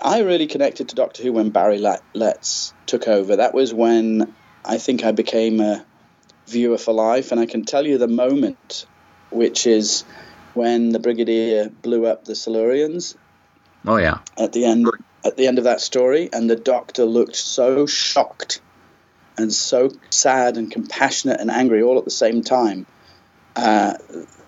I 0.02 0.20
really 0.20 0.46
connected 0.46 0.88
to 0.88 0.94
Doctor 0.94 1.22
Who 1.22 1.34
when 1.34 1.50
Barry 1.50 1.78
Letts 1.78 2.72
took 2.86 3.06
over. 3.06 3.36
That 3.36 3.52
was 3.52 3.74
when 3.74 4.32
I 4.64 4.78
think 4.78 5.04
I 5.04 5.12
became 5.12 5.60
a 5.60 5.84
viewer 6.46 6.78
for 6.78 6.94
life, 6.94 7.30
and 7.30 7.40
I 7.40 7.44
can 7.44 7.64
tell 7.64 7.86
you 7.86 7.98
the 7.98 8.08
moment, 8.08 8.86
which 9.30 9.66
is 9.66 10.04
when 10.54 10.88
the 10.88 10.98
Brigadier 10.98 11.68
blew 11.68 12.06
up 12.06 12.24
the 12.24 12.32
Silurians 12.32 13.16
Oh 13.86 13.96
yeah. 13.96 14.18
at 14.36 14.52
the 14.52 14.64
end 14.64 14.86
at 15.24 15.36
the 15.36 15.46
end 15.46 15.58
of 15.58 15.64
that 15.64 15.80
story, 15.80 16.28
and 16.32 16.48
the 16.48 16.56
Doctor 16.56 17.04
looked 17.04 17.36
so 17.36 17.86
shocked 17.86 18.60
and 19.36 19.52
so 19.52 19.90
sad 20.10 20.56
and 20.56 20.70
compassionate 20.70 21.40
and 21.40 21.50
angry 21.50 21.82
all 21.82 21.98
at 21.98 22.04
the 22.04 22.10
same 22.10 22.42
time. 22.42 22.86
Uh, 23.56 23.94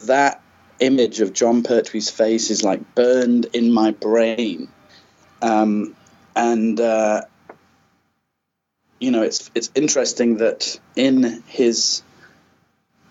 that 0.04 0.42
image 0.80 1.20
of 1.20 1.32
Jon 1.32 1.62
Pertwee's 1.62 2.10
face 2.10 2.50
is 2.50 2.62
like 2.62 2.94
burned 2.94 3.46
in 3.52 3.72
my 3.72 3.92
brain, 3.92 4.68
um, 5.40 5.94
and 6.34 6.80
uh, 6.80 7.22
you 9.00 9.10
know 9.10 9.22
it's 9.22 9.50
it's 9.54 9.70
interesting 9.74 10.38
that 10.38 10.78
in 10.96 11.42
his 11.46 12.02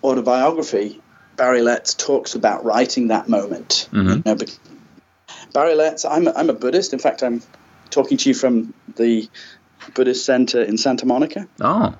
autobiography, 0.02 1.00
Barry 1.36 1.62
Letts 1.62 1.94
talks 1.94 2.34
about 2.34 2.64
writing 2.64 3.08
that 3.08 3.28
moment. 3.28 3.88
Mhm. 3.92 4.16
You 4.26 4.34
know, 4.34 4.52
Barry 5.52 5.74
Letts, 5.74 6.04
I'm 6.04 6.26
a, 6.26 6.32
I'm 6.32 6.50
a 6.50 6.54
Buddhist. 6.54 6.92
In 6.92 6.98
fact, 6.98 7.22
I'm 7.22 7.42
talking 7.90 8.16
to 8.18 8.28
you 8.28 8.34
from 8.34 8.74
the 8.96 9.28
Buddhist 9.94 10.24
Center 10.24 10.62
in 10.62 10.78
Santa 10.78 11.06
Monica. 11.06 11.46
Oh. 11.60 11.94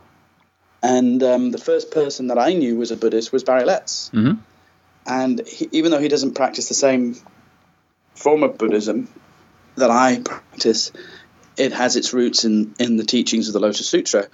And 0.83 1.23
um, 1.23 1.51
the 1.51 1.59
first 1.59 1.91
person 1.91 2.29
that 2.29 2.39
I 2.39 2.55
knew 2.55 2.77
was 2.77 2.91
a 2.91 2.97
Buddhist 2.97 3.33
was 3.33 3.45
Barry 3.45 3.65
Letts. 3.65 4.11
Mhm. 4.13 4.39
And 5.07 5.47
he, 5.47 5.69
even 5.73 5.91
though 5.91 6.01
he 6.01 6.09
doesn't 6.09 6.35
practice 6.35 6.69
the 6.69 6.75
same 6.75 7.17
form 8.15 8.43
of 8.43 8.59
Buddhism 8.59 9.09
that 9.77 9.91
I 9.91 10.21
practice, 10.25 10.93
it 11.57 11.73
has 11.73 11.97
its 11.97 12.13
roots 12.13 12.45
in, 12.45 12.75
in 12.79 12.97
the 12.97 13.05
teachings 13.05 13.49
of 13.49 13.55
the 13.55 13.61
Lotus 13.61 13.89
Sutra. 13.89 14.29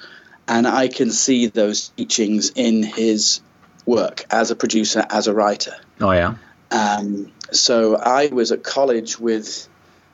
And 0.46 0.66
I 0.66 0.88
can 0.88 1.10
see 1.10 1.46
those 1.46 1.88
teachings 1.90 2.50
in 2.54 2.82
his 2.82 3.40
work 3.84 4.24
as 4.30 4.50
a 4.50 4.56
producer, 4.56 5.04
as 5.08 5.26
a 5.26 5.34
writer. 5.34 5.74
Oh 6.00 6.12
yeah. 6.12 6.34
Um, 6.70 7.32
so 7.52 7.96
I 7.96 8.26
was 8.28 8.52
at 8.52 8.62
college 8.62 9.18
with 9.18 9.68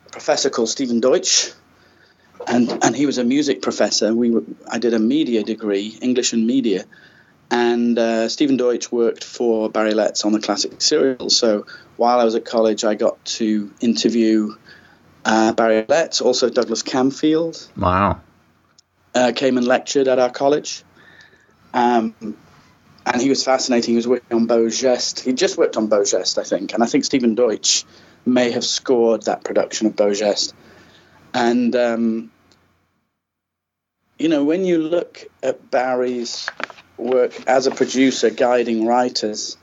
a 0.07 0.11
professor 0.11 0.51
called 0.51 0.69
Stephen 0.69 1.01
Deutsch, 1.01 1.51
and 2.47 2.71
and 2.85 2.95
he 2.95 3.07
was 3.07 3.19
a 3.19 3.25
music 3.25 3.63
professor. 3.63 4.15
We 4.15 4.31
were, 4.31 4.45
I 4.71 4.79
did 4.79 4.95
a 4.95 4.99
media 4.99 5.43
degree, 5.43 5.99
English 6.01 6.33
and 6.33 6.47
media, 6.47 6.85
and 7.51 7.99
uh, 7.99 8.29
Stephen 8.29 8.57
Deutsch 8.57 8.93
worked 8.93 9.25
for 9.25 9.69
Barry 9.71 9.95
Letts 9.95 10.25
on 10.25 10.33
the 10.33 10.41
classic 10.41 10.81
serial. 10.81 11.31
So 11.31 11.67
while 11.97 12.21
I 12.21 12.25
was 12.25 12.35
at 12.35 12.45
college, 12.45 12.85
I 12.85 12.95
got 12.95 13.25
to 13.25 13.73
interview 13.81 14.55
uh, 15.25 15.53
Barry 15.53 15.85
Letts, 15.89 16.21
also 16.21 16.51
Douglas 16.51 16.83
Camfield 16.83 17.69
Wow. 17.77 18.21
uh, 19.15 19.33
came 19.35 19.57
and 19.57 19.67
lectured 19.67 20.09
at 20.09 20.19
our 20.19 20.31
college. 20.31 20.85
Um, 21.73 22.37
and 23.07 23.21
he 23.21 23.29
was 23.29 23.45
fascinating. 23.45 23.93
He 23.93 23.97
was 23.97 24.09
working 24.09 24.37
on 24.37 24.47
Beau 24.47 24.67
Geste. 24.67 25.21
He 25.21 25.33
just 25.33 25.59
worked 25.59 25.77
on 25.77 25.89
Beau 25.89 26.03
Geste, 26.03 26.39
I 26.39 26.45
think. 26.45 26.73
And 26.73 26.83
I 26.83 26.87
think 26.87 27.05
Stephen 27.05 27.35
Deutsch 27.35 27.85
may 28.25 28.51
have 28.51 28.65
scored 28.65 29.23
that 29.25 29.45
production 29.45 29.87
of 29.87 29.97
Beau 29.97 30.11
Geste. 30.11 30.55
And, 31.35 31.75
um, 31.77 32.33
you 34.19 34.29
know, 34.29 34.45
when 34.45 34.65
you 34.65 34.79
look 34.79 35.27
at 35.43 35.71
Barry's 35.71 36.49
work 36.97 37.47
as 37.47 37.67
a 37.67 37.71
producer 37.71 38.31
guiding 38.31 38.87
writers, 38.87 39.59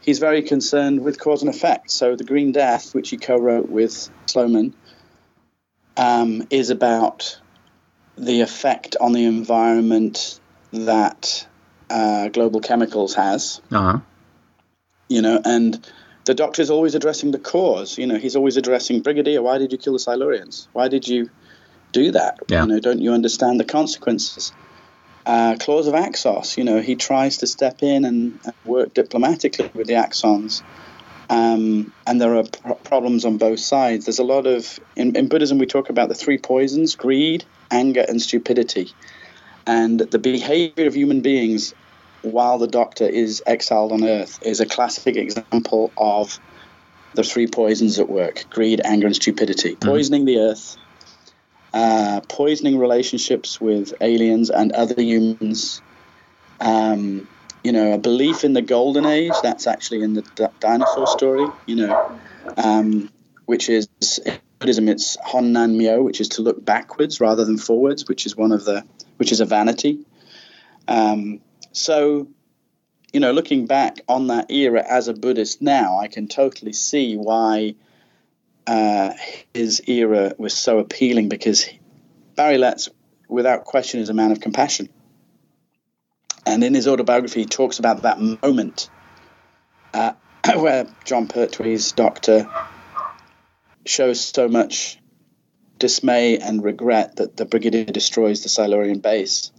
he's 0.00 0.18
very 0.18 0.42
concerned 0.42 1.02
with 1.02 1.18
cause 1.18 1.42
and 1.42 1.50
effect. 1.50 1.90
So 1.90 2.14
The 2.14 2.24
Green 2.24 2.52
Death, 2.52 2.94
which 2.94 3.10
he 3.10 3.16
co 3.16 3.36
wrote 3.36 3.68
with 3.68 4.08
Sloman, 4.26 4.74
um, 5.96 6.46
is 6.50 6.70
about 6.70 7.40
the 8.16 8.42
effect 8.42 8.96
on 9.00 9.12
the 9.12 9.24
environment 9.24 10.40
that 10.72 11.46
uh, 11.90 12.28
global 12.28 12.60
chemicals 12.60 13.14
has, 13.14 13.60
Uh 13.70 13.80
huh. 13.92 13.98
you 15.08 15.22
know, 15.22 15.40
and 15.44 15.86
the 16.24 16.34
doctor's 16.34 16.70
always 16.70 16.94
addressing 16.94 17.30
the 17.30 17.38
cause. 17.38 17.98
You 17.98 18.06
know, 18.06 18.16
he's 18.18 18.36
always 18.36 18.56
addressing 18.56 19.02
Brigadier. 19.02 19.42
Why 19.42 19.58
did 19.58 19.72
you 19.72 19.78
kill 19.78 19.92
the 19.92 19.98
Silurians? 20.00 20.66
Why 20.72 20.88
did 20.88 21.06
you 21.06 21.30
do 21.92 22.10
that? 22.12 22.38
Yeah. 22.48 22.62
You 22.62 22.68
know, 22.68 22.80
don't 22.80 23.00
you 23.00 23.12
understand 23.12 23.60
the 23.60 23.64
consequences? 23.64 24.52
Uh, 25.24 25.56
Claws 25.58 25.86
of 25.86 25.94
Axos. 25.94 26.56
You 26.56 26.64
know, 26.64 26.80
he 26.80 26.94
tries 26.96 27.38
to 27.38 27.46
step 27.46 27.82
in 27.82 28.04
and, 28.04 28.38
and 28.44 28.54
work 28.64 28.94
diplomatically 28.94 29.70
with 29.74 29.86
the 29.86 29.94
Axons. 29.94 30.62
Um, 31.28 31.92
and 32.06 32.20
there 32.20 32.36
are 32.36 32.44
pro- 32.44 32.74
problems 32.74 33.24
on 33.24 33.36
both 33.36 33.58
sides. 33.58 34.04
There's 34.06 34.20
a 34.20 34.24
lot 34.24 34.46
of 34.46 34.78
in, 34.94 35.16
in 35.16 35.26
Buddhism 35.28 35.58
we 35.58 35.66
talk 35.66 35.90
about 35.90 36.08
the 36.08 36.14
three 36.14 36.38
poisons: 36.38 36.94
greed, 36.94 37.44
anger, 37.70 38.04
and 38.08 38.22
stupidity. 38.22 38.92
And 39.66 40.00
the 40.00 40.18
behavior 40.18 40.86
of 40.86 40.94
human 40.94 41.20
beings 41.20 41.74
while 42.22 42.58
the 42.58 42.66
Doctor 42.66 43.04
is 43.04 43.42
exiled 43.46 43.92
on 43.92 44.04
Earth 44.04 44.38
is 44.42 44.60
a 44.60 44.66
classic 44.66 45.16
example 45.16 45.92
of 45.96 46.38
the 47.14 47.22
three 47.22 47.46
poisons 47.46 47.98
at 47.98 48.08
work: 48.08 48.44
greed, 48.50 48.80
anger, 48.84 49.06
and 49.06 49.16
stupidity. 49.16 49.76
Poisoning 49.76 50.24
the 50.24 50.38
Earth, 50.38 50.76
uh, 51.72 52.20
poisoning 52.28 52.78
relationships 52.78 53.60
with 53.60 53.94
aliens 54.00 54.50
and 54.50 54.72
other 54.72 55.00
humans. 55.00 55.80
Um, 56.60 57.28
you 57.62 57.72
know, 57.72 57.92
a 57.92 57.98
belief 57.98 58.44
in 58.44 58.52
the 58.52 58.62
golden 58.62 59.06
age. 59.06 59.32
That's 59.42 59.66
actually 59.66 60.02
in 60.02 60.14
the 60.14 60.22
d- 60.22 60.46
dinosaur 60.60 61.06
story. 61.06 61.46
You 61.66 61.76
know, 61.76 62.20
um, 62.56 63.10
which 63.46 63.68
is 63.68 63.88
in 64.24 64.38
Buddhism. 64.58 64.88
It's 64.88 65.16
Honnan 65.24 65.76
Myo, 65.76 66.02
which 66.02 66.20
is 66.20 66.28
to 66.30 66.42
look 66.42 66.64
backwards 66.64 67.20
rather 67.20 67.44
than 67.44 67.58
forwards, 67.58 68.06
which 68.08 68.26
is 68.26 68.36
one 68.36 68.52
of 68.52 68.64
the, 68.64 68.84
which 69.16 69.32
is 69.32 69.40
a 69.40 69.44
vanity. 69.44 70.04
Um, 70.88 71.40
so, 71.72 72.28
you 73.12 73.20
know, 73.20 73.32
looking 73.32 73.66
back 73.66 74.00
on 74.08 74.28
that 74.28 74.50
era 74.50 74.84
as 74.86 75.08
a 75.08 75.14
Buddhist 75.14 75.60
now, 75.60 75.98
I 75.98 76.08
can 76.08 76.28
totally 76.28 76.72
see 76.72 77.16
why 77.16 77.74
uh, 78.66 79.12
his 79.54 79.82
era 79.88 80.34
was 80.38 80.54
so 80.54 80.78
appealing 80.78 81.28
because 81.28 81.68
Barry 82.34 82.58
Letts, 82.58 82.88
without 83.28 83.64
question, 83.64 84.00
is 84.00 84.08
a 84.08 84.14
man 84.14 84.32
of 84.32 84.40
compassion. 84.40 84.88
And 86.44 86.62
in 86.62 86.74
his 86.74 86.86
autobiography, 86.86 87.40
he 87.40 87.46
talks 87.46 87.78
about 87.78 88.02
that 88.02 88.20
moment 88.20 88.88
uh, 89.92 90.12
where 90.56 90.86
Jon 91.04 91.26
Pertwee's 91.26 91.92
doctor 91.92 92.48
shows 93.84 94.20
so 94.20 94.48
much 94.48 94.98
dismay 95.78 96.38
and 96.38 96.62
regret 96.62 97.16
that 97.16 97.36
the 97.36 97.44
Brigadier 97.44 97.84
destroys 97.84 98.42
the 98.42 98.48
Silurian 98.48 99.00
base. 99.00 99.52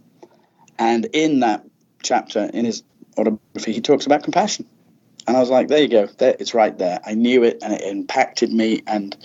And 0.78 1.04
in 1.06 1.40
that 1.40 1.64
chapter, 2.02 2.50
in 2.52 2.64
his 2.64 2.82
autobiography, 3.16 3.72
he 3.72 3.80
talks 3.80 4.06
about 4.06 4.22
compassion. 4.22 4.66
And 5.26 5.36
I 5.36 5.40
was 5.40 5.50
like, 5.50 5.68
there 5.68 5.82
you 5.82 5.88
go, 5.88 6.06
there, 6.06 6.36
it's 6.38 6.54
right 6.54 6.76
there. 6.76 7.00
I 7.04 7.14
knew 7.14 7.44
it, 7.44 7.58
and 7.62 7.72
it 7.72 7.82
impacted 7.82 8.52
me. 8.52 8.82
And 8.86 9.16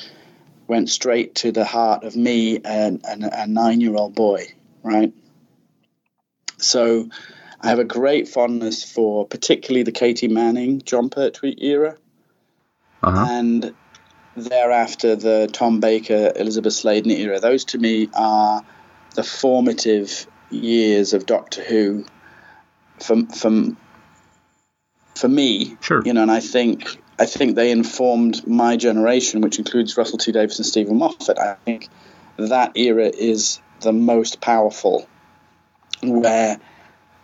went 0.67 0.89
straight 0.89 1.35
to 1.35 1.51
the 1.51 1.65
heart 1.65 2.03
of 2.03 2.15
me 2.15 2.59
and, 2.63 3.01
and 3.07 3.23
a 3.23 3.47
nine 3.47 3.81
year 3.81 3.95
old 3.95 4.15
boy, 4.15 4.47
right? 4.81 5.13
So 6.57 7.09
I 7.61 7.67
have 7.67 7.79
a 7.79 7.83
great 7.83 8.27
fondness 8.27 8.83
for 8.89 9.27
particularly 9.27 9.83
the 9.83 9.91
Katy 9.91 10.27
Manning, 10.27 10.81
Jon 10.81 11.09
Pertwee 11.09 11.55
era, 11.59 11.97
Uh-huh. 13.03 13.25
and 13.29 13.75
thereafter 14.35 15.15
the 15.15 15.49
Tom 15.51 15.79
Baker, 15.79 16.31
Elizabeth 16.35 16.73
Sladen 16.73 17.11
era. 17.11 17.39
Those 17.39 17.65
to 17.65 17.77
me 17.77 18.09
are 18.13 18.63
the 19.15 19.23
formative 19.23 20.27
years 20.49 21.13
of 21.13 21.25
Doctor 21.25 21.63
Who 21.63 22.05
from 22.99 23.27
from 23.27 23.77
for 25.15 25.27
me 25.27 25.77
Sure. 25.81 26.01
you 26.05 26.13
know, 26.13 26.21
and 26.21 26.31
I 26.31 26.39
think 26.39 26.97
I 27.19 27.25
think 27.25 27.55
they 27.55 27.71
informed 27.71 28.47
my 28.47 28.75
generation, 28.75 29.41
which 29.41 29.59
includes 29.59 29.95
Russell 29.95 30.17
T 30.17 30.31
Davies 30.31 30.57
and 30.57 30.65
Steven 30.65 30.97
Moffat. 30.97 31.37
I 31.37 31.55
think 31.65 31.89
that 32.37 32.75
era 32.75 33.07
is 33.07 33.59
the 33.81 33.93
most 33.93 34.41
powerful, 34.41 35.07
where 36.01 36.59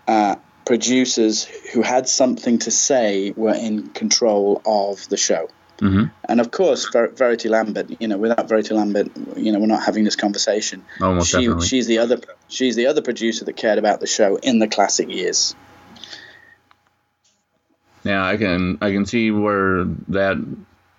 uh, 0.08 0.36
producers 0.66 1.46
who 1.74 1.82
had 1.82 2.08
something 2.08 2.60
to 2.60 2.72
say 2.72 3.34
were 3.36 3.56
in 3.56 3.90
control 3.90 4.62
of 4.66 5.08
the 5.10 5.18
show. 5.18 5.50
Hmm 5.80 6.06
And 6.28 6.42
of 6.42 6.52
course, 6.52 6.90
Ver- 6.92 7.10
Verity 7.10 7.50
Lambert. 7.50 7.90
You 8.00 8.08
know, 8.08 8.18
without 8.18 8.48
Verity 8.50 8.74
Lambert, 8.74 9.10
you 9.38 9.52
know, 9.52 9.60
we're 9.60 9.68
not 9.68 9.84
having 9.84 10.04
this 10.04 10.16
conversation. 10.16 10.84
Almost 11.02 11.30
she, 11.30 11.38
definitely. 11.38 11.68
she's 11.68 11.88
the 11.88 12.00
other 12.00 12.20
she's 12.48 12.76
the 12.76 12.88
other 12.88 13.02
producer 13.02 13.46
that 13.46 13.56
cared 13.56 13.78
about 13.78 14.00
the 14.00 14.08
show 14.08 14.36
in 14.36 14.60
the 14.60 14.68
classic 14.68 15.10
years. 15.10 15.56
Yeah, 18.04 18.26
I 18.26 18.38
can 18.38 18.78
I 18.82 18.92
can 18.92 19.06
see 19.06 19.32
where 19.32 19.86
that 20.10 20.38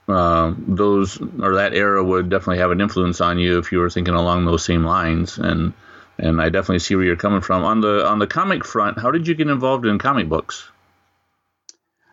uh, 0.09 0.55
those 0.57 1.21
or 1.21 1.57
that 1.57 1.75
era 1.75 2.03
would 2.03 2.31
definitely 2.31 2.59
have 2.59 2.71
an 2.71 2.81
influence 2.81 3.21
on 3.21 3.39
you 3.39 3.59
if 3.59 3.73
you 3.73 3.79
were 3.79 3.91
thinking 3.91 4.15
along 4.15 4.45
those 4.45 4.65
same 4.65 4.85
lines, 4.85 5.39
and 5.39 5.73
and 6.19 6.41
I 6.41 6.49
definitely 6.49 6.81
see 6.81 6.95
where 6.97 7.05
you're 7.05 7.17
coming 7.17 7.41
from 7.41 7.65
on 7.65 7.81
the 7.81 8.07
on 8.07 8.19
the 8.19 8.27
comic 8.27 8.65
front. 8.65 8.99
How 8.99 9.11
did 9.11 9.29
you 9.29 9.35
get 9.35 9.49
involved 9.49 9.87
in 9.87 9.99
comic 9.99 10.29
books? 10.29 10.69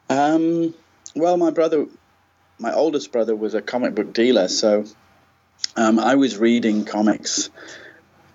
Um, 0.10 0.74
well, 1.16 1.36
my 1.38 1.50
brother, 1.50 1.88
my 2.60 2.74
oldest 2.74 3.12
brother, 3.12 3.36
was 3.36 3.54
a 3.54 3.62
comic 3.62 3.96
book 3.96 4.14
dealer, 4.14 4.48
so 4.48 4.86
um, 5.76 6.00
I 6.00 6.16
was 6.16 6.38
reading 6.38 6.86
comics. 6.86 7.50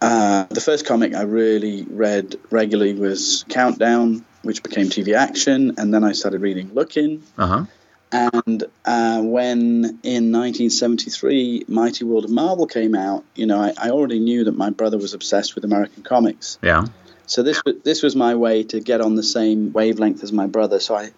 Uh, 0.00 0.46
the 0.50 0.60
first 0.60 0.86
comic 0.86 1.14
I 1.14 1.22
really 1.22 1.82
read 1.82 2.36
regularly 2.50 2.94
was 2.94 3.44
Countdown, 3.48 4.24
which 4.42 4.62
became 4.62 4.86
TV 4.86 5.14
Action, 5.14 5.74
and 5.78 5.94
then 5.94 6.02
I 6.04 6.12
started 6.12 6.40
reading 6.40 6.72
Look-In. 6.74 7.22
Uh 7.38 7.46
huh. 7.46 7.64
And 8.14 8.64
uh, 8.84 9.22
when 9.22 10.00
in 10.02 10.32
1973 10.32 11.64
Mighty 11.68 12.04
World 12.04 12.24
of 12.26 12.30
Marvel 12.30 12.66
came 12.66 12.94
out, 12.94 13.24
you 13.34 13.46
know, 13.46 13.58
I, 13.58 13.72
I 13.78 13.90
already 13.90 14.18
knew 14.18 14.44
that 14.44 14.56
my 14.56 14.68
brother 14.68 14.98
was 14.98 15.14
obsessed 15.14 15.54
with 15.54 15.64
American 15.64 16.02
comics. 16.02 16.58
Yeah. 16.62 16.86
So 17.26 17.42
this 17.42 17.62
this 17.84 18.02
was 18.02 18.14
my 18.14 18.34
way 18.34 18.64
to 18.64 18.80
get 18.80 19.00
on 19.00 19.14
the 19.14 19.22
same 19.22 19.72
wavelength 19.72 20.22
as 20.22 20.32
my 20.32 20.46
brother. 20.46 20.78
So 20.78 20.94
I, 20.94 21.12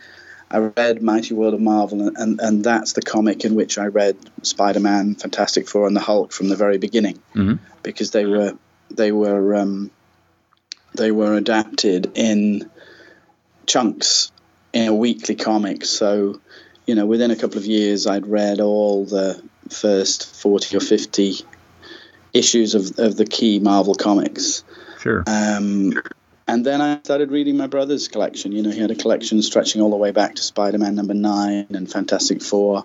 I 0.51 0.59
read 0.59 1.03
Mighty 1.03 1.35
World 1.35 1.55
of 1.55 1.61
Marvel, 1.61 2.01
and, 2.07 2.17
and, 2.17 2.41
and 2.41 2.65
that's 2.65 2.93
the 2.93 3.03
comic 3.03 3.45
in 3.45 3.55
which 3.55 3.79
I 3.79 3.87
read 3.87 4.17
Spider 4.43 4.81
Man, 4.81 5.15
Fantastic 5.15 5.69
Four, 5.69 5.87
and 5.87 5.97
the 5.97 6.01
Hulk 6.01 6.33
from 6.33 6.49
the 6.49 6.57
very 6.57 6.79
beginning, 6.79 7.19
Mhm. 7.35 7.59
because 7.83 8.11
they 8.13 8.25
were 8.27 8.55
they 8.91 9.11
were 9.11 9.55
um, 9.57 9.91
they 10.95 11.11
were 11.11 11.35
adapted 11.35 12.13
in 12.15 12.71
chunks 13.67 14.31
in 14.73 14.89
a 14.89 14.95
weekly 14.95 15.35
comic. 15.35 15.85
So 15.85 16.41
you 16.87 16.95
know, 16.95 17.07
within 17.07 17.31
a 17.31 17.37
couple 17.37 17.59
of 17.59 17.67
years, 17.67 18.07
I'd 18.07 18.27
read 18.27 18.61
all 18.61 19.05
the 19.07 19.43
first 19.71 20.27
forty 20.37 20.77
or 20.77 20.81
fifty 20.81 21.37
issues 22.33 22.75
of, 22.75 22.99
of 22.99 23.17
the 23.17 23.25
key 23.25 23.59
Marvel 23.61 23.95
comics. 23.95 24.63
Sure. 25.01 25.23
Um, 25.27 25.95
and 26.55 26.65
then 26.65 26.81
I 26.81 27.01
started 27.03 27.33
reading 27.33 27.57
my 27.57 27.67
brother's 27.67 28.07
collection. 28.07 28.53
You 28.53 28.63
know, 28.63 28.71
he 28.71 28.79
had 28.79 28.93
a 28.93 28.95
collection 28.95 29.43
stretching 29.43 29.83
all 29.83 29.91
the 29.91 29.97
way 29.97 30.13
back 30.13 30.37
to 30.37 30.43
Spider 30.43 30.79
Man 30.79 30.95
number 30.95 31.13
nine 31.15 31.67
and 31.71 31.91
Fantastic 31.91 32.43
Four 32.43 32.85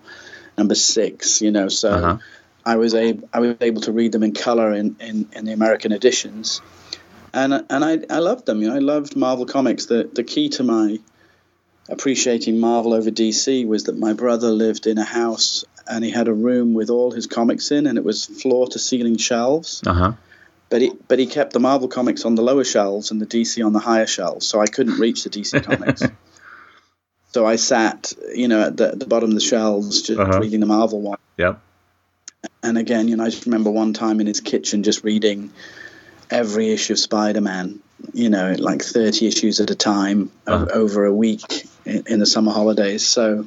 number 0.57 0.73
six, 0.75 1.39
you 1.41 1.51
know, 1.51 1.67
so 1.69 1.91
Uh-huh. 1.91 2.17
I 2.65 2.75
was 2.77 2.93
able 2.95 3.29
I 3.31 3.39
was 3.39 3.55
able 3.61 3.81
to 3.81 3.91
read 3.91 4.11
them 4.11 4.23
in 4.23 4.33
color 4.33 4.73
in, 4.73 4.95
in, 4.99 5.29
in 5.33 5.45
the 5.45 5.53
American 5.53 5.91
editions. 5.91 6.61
And 7.31 7.53
and 7.69 7.85
I, 7.85 7.99
I 8.09 8.19
loved 8.19 8.47
them, 8.47 8.61
you 8.61 8.69
know, 8.69 8.75
I 8.75 8.79
loved 8.79 9.15
Marvel 9.15 9.45
comics. 9.45 9.85
The 9.85 10.09
the 10.19 10.23
key 10.23 10.49
to 10.57 10.63
my 10.63 10.97
appreciating 11.89 12.59
Marvel 12.59 12.93
over 12.93 13.11
DC 13.11 13.67
was 13.67 13.83
that 13.83 13.97
my 13.97 14.13
brother 14.13 14.49
lived 14.49 14.87
in 14.87 14.97
a 14.97 15.03
house 15.03 15.63
and 15.87 16.03
he 16.03 16.11
had 16.11 16.27
a 16.27 16.33
room 16.33 16.73
with 16.73 16.89
all 16.89 17.11
his 17.11 17.27
comics 17.27 17.71
in 17.71 17.87
and 17.87 17.97
it 17.97 18.03
was 18.03 18.25
floor 18.25 18.67
to 18.67 18.79
ceiling 18.79 19.17
shelves 19.17 19.81
Uh 19.85 19.93
huh. 19.93 20.11
But 20.69 20.81
he 20.81 20.91
but 21.07 21.19
he 21.19 21.25
kept 21.25 21.53
the 21.53 21.59
Marvel 21.59 21.87
comics 21.87 22.25
on 22.25 22.35
the 22.35 22.41
lower 22.41 22.63
shelves 22.63 23.11
and 23.11 23.21
the 23.21 23.25
DC 23.25 23.65
on 23.65 23.73
the 23.73 23.79
higher 23.79 24.07
shelves, 24.07 24.45
so 24.47 24.59
I 24.59 24.65
couldn't 24.67 24.99
reach 24.99 25.23
the 25.23 25.29
DC 25.29 25.63
comics. 25.63 26.03
so 27.31 27.45
I 27.45 27.55
sat, 27.57 28.13
you 28.35 28.47
know, 28.47 28.61
at 28.63 28.77
the, 28.77 28.91
the 28.95 29.05
bottom 29.05 29.29
of 29.29 29.35
the 29.35 29.41
shelves, 29.41 30.01
just 30.03 30.19
Uh-huh. 30.19 30.39
reading 30.39 30.59
the 30.59 30.65
Marvel 30.65 31.01
one. 31.01 31.17
Yep. 31.37 31.59
And 32.63 32.77
again, 32.77 33.07
you 33.07 33.17
know, 33.17 33.23
I 33.25 33.29
just 33.29 33.45
remember 33.45 33.69
one 33.71 33.93
time 33.93 34.19
in 34.21 34.27
his 34.27 34.39
kitchen 34.41 34.83
just 34.83 35.03
reading 35.03 35.51
every 36.29 36.71
issue 36.71 36.93
of 36.93 36.99
Spider-Man. 36.99 37.79
You 38.13 38.29
know, 38.29 38.55
like 38.57 38.81
thirty 38.81 39.27
issues 39.27 39.59
at 39.59 39.69
a 39.71 39.75
time 39.75 40.31
Uh-huh. 40.47 40.67
over 40.73 41.05
a 41.05 41.13
week 41.13 41.65
in, 41.85 42.03
in 42.07 42.19
the 42.19 42.25
summer 42.25 42.51
holidays. 42.51 43.05
So. 43.05 43.45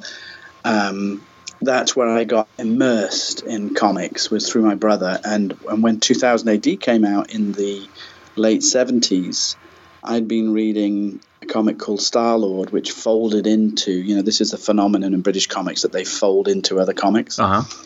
Um, 0.65 1.21
that's 1.65 1.95
where 1.95 2.09
I 2.09 2.23
got 2.23 2.47
immersed 2.57 3.43
in 3.43 3.73
comics 3.73 4.29
was 4.29 4.49
through 4.49 4.63
my 4.63 4.75
brother. 4.75 5.19
And, 5.23 5.57
and 5.69 5.83
when 5.83 5.99
2000 5.99 6.49
AD 6.49 6.79
came 6.79 7.05
out 7.05 7.33
in 7.33 7.51
the 7.51 7.87
late 8.35 8.61
70s, 8.61 9.55
I'd 10.03 10.27
been 10.27 10.53
reading 10.53 11.19
a 11.41 11.45
comic 11.45 11.79
called 11.79 11.99
Starlord, 11.99 12.71
which 12.71 12.91
folded 12.91 13.47
into, 13.47 13.91
you 13.91 14.15
know, 14.15 14.21
this 14.21 14.41
is 14.41 14.53
a 14.53 14.57
phenomenon 14.57 15.13
in 15.13 15.21
British 15.21 15.47
comics 15.47 15.83
that 15.83 15.91
they 15.91 16.03
fold 16.03 16.47
into 16.47 16.79
other 16.79 16.93
comics. 16.93 17.39
Uh 17.39 17.61
huh. 17.61 17.77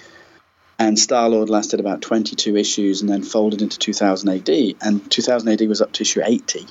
And 0.80 0.96
Starlord 0.96 1.50
lasted 1.50 1.80
about 1.80 2.02
22 2.02 2.56
issues 2.56 3.02
and 3.02 3.10
then 3.10 3.24
folded 3.24 3.64
into 3.64 3.80
2000 3.80 4.30
AD. 4.30 4.76
And 4.82 5.10
2000 5.10 5.50
AD 5.50 5.68
was 5.68 5.82
up 5.82 5.92
to 5.94 6.04
issue 6.04 6.22
80. 6.24 6.68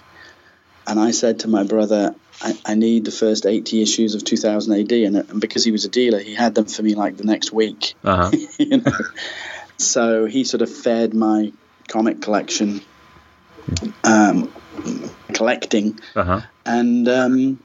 And 0.86 1.00
I 1.00 1.10
said 1.10 1.40
to 1.40 1.48
my 1.48 1.64
brother, 1.64 2.14
I, 2.40 2.56
I 2.64 2.74
need 2.74 3.04
the 3.04 3.10
first 3.10 3.46
80 3.46 3.82
issues 3.82 4.14
of 4.14 4.24
2000 4.24 4.72
AD. 4.80 4.92
And, 4.92 5.16
and 5.16 5.40
because 5.40 5.64
he 5.64 5.72
was 5.72 5.84
a 5.84 5.88
dealer, 5.88 6.18
he 6.18 6.34
had 6.34 6.54
them 6.54 6.66
for 6.66 6.82
me 6.82 6.94
like 6.94 7.16
the 7.16 7.24
next 7.24 7.52
week. 7.52 7.94
Uh 8.04 8.30
huh. 8.30 8.36
you 8.58 8.78
know. 8.78 8.92
So 9.78 10.26
he 10.26 10.44
sort 10.44 10.62
of 10.62 10.70
fed 10.70 11.12
my 11.14 11.52
comic 11.88 12.22
collection, 12.22 12.80
um, 14.04 14.52
collecting, 15.34 15.98
Uh 16.14 16.24
huh. 16.24 16.40
and 16.64 17.08
um, 17.08 17.58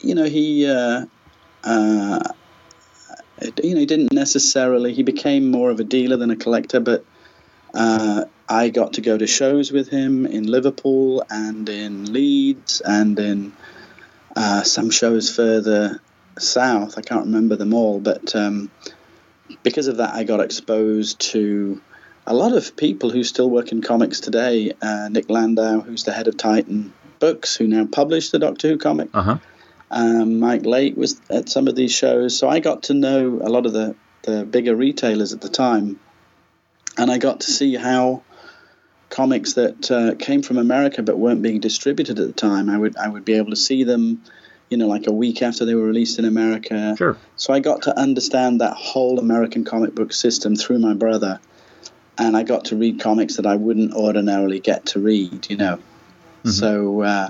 you 0.00 0.14
know 0.14 0.24
he, 0.24 0.66
uh, 0.66 1.04
uh, 1.64 2.20
you 3.62 3.74
know, 3.74 3.80
he 3.80 3.86
didn't 3.86 4.12
necessarily. 4.12 4.94
He 4.94 5.02
became 5.02 5.50
more 5.50 5.70
of 5.70 5.80
a 5.80 5.84
dealer 5.84 6.16
than 6.16 6.30
a 6.30 6.36
collector, 6.36 6.80
but. 6.80 7.04
Uh, 7.74 8.26
I 8.52 8.68
got 8.68 8.94
to 8.94 9.00
go 9.00 9.16
to 9.16 9.26
shows 9.26 9.72
with 9.72 9.88
him 9.88 10.26
in 10.26 10.46
Liverpool 10.46 11.24
and 11.30 11.66
in 11.70 12.12
Leeds 12.12 12.82
and 12.84 13.18
in 13.18 13.52
uh, 14.36 14.62
some 14.62 14.90
shows 14.90 15.34
further 15.34 16.02
south. 16.38 16.98
I 16.98 17.00
can't 17.00 17.24
remember 17.24 17.56
them 17.56 17.72
all, 17.72 17.98
but 17.98 18.36
um, 18.36 18.70
because 19.62 19.86
of 19.86 19.96
that, 19.96 20.12
I 20.12 20.24
got 20.24 20.40
exposed 20.40 21.20
to 21.32 21.80
a 22.26 22.34
lot 22.34 22.52
of 22.52 22.76
people 22.76 23.08
who 23.08 23.24
still 23.24 23.48
work 23.48 23.72
in 23.72 23.80
comics 23.80 24.20
today. 24.20 24.74
Uh, 24.82 25.08
Nick 25.10 25.30
Landau, 25.30 25.80
who's 25.80 26.04
the 26.04 26.12
head 26.12 26.28
of 26.28 26.36
Titan 26.36 26.92
Books, 27.20 27.56
who 27.56 27.66
now 27.66 27.86
published 27.86 28.32
the 28.32 28.38
Doctor 28.38 28.68
Who 28.68 28.76
comic. 28.76 29.08
Uh 29.14 29.22
huh. 29.22 29.38
Um, 29.90 30.40
Mike 30.40 30.66
Lake 30.66 30.94
was 30.94 31.18
at 31.30 31.48
some 31.48 31.68
of 31.68 31.74
these 31.74 31.94
shows, 31.94 32.36
so 32.36 32.50
I 32.50 32.60
got 32.60 32.84
to 32.84 32.94
know 32.94 33.40
a 33.42 33.48
lot 33.48 33.64
of 33.64 33.72
the, 33.72 33.96
the 34.24 34.44
bigger 34.44 34.76
retailers 34.76 35.32
at 35.32 35.40
the 35.40 35.48
time, 35.48 35.98
and 36.98 37.10
I 37.10 37.16
got 37.16 37.40
to 37.40 37.50
see 37.50 37.76
how 37.76 38.22
comics 39.12 39.52
that 39.52 39.90
uh, 39.90 40.14
came 40.14 40.42
from 40.42 40.56
America 40.56 41.02
but 41.02 41.18
weren't 41.18 41.42
being 41.42 41.60
distributed 41.60 42.18
at 42.18 42.26
the 42.26 42.32
time. 42.32 42.68
I 42.70 42.78
would 42.78 42.96
I 42.96 43.08
would 43.08 43.24
be 43.24 43.34
able 43.34 43.50
to 43.50 43.56
see 43.56 43.84
them, 43.84 44.22
you 44.70 44.78
know, 44.78 44.88
like 44.88 45.06
a 45.06 45.12
week 45.12 45.42
after 45.42 45.64
they 45.66 45.74
were 45.74 45.84
released 45.84 46.18
in 46.18 46.24
America. 46.24 46.96
Sure. 46.96 47.16
So 47.36 47.52
I 47.52 47.60
got 47.60 47.82
to 47.82 47.96
understand 47.96 48.62
that 48.62 48.72
whole 48.72 49.20
American 49.20 49.64
comic 49.64 49.94
book 49.94 50.12
system 50.14 50.56
through 50.56 50.78
my 50.78 50.94
brother, 50.94 51.40
and 52.16 52.36
I 52.36 52.42
got 52.42 52.66
to 52.66 52.76
read 52.76 53.00
comics 53.00 53.36
that 53.36 53.46
I 53.46 53.56
wouldn't 53.56 53.92
ordinarily 53.92 54.60
get 54.60 54.86
to 54.86 54.98
read, 54.98 55.48
you 55.50 55.58
know. 55.58 55.78
So, 56.44 57.02
uh, 57.02 57.28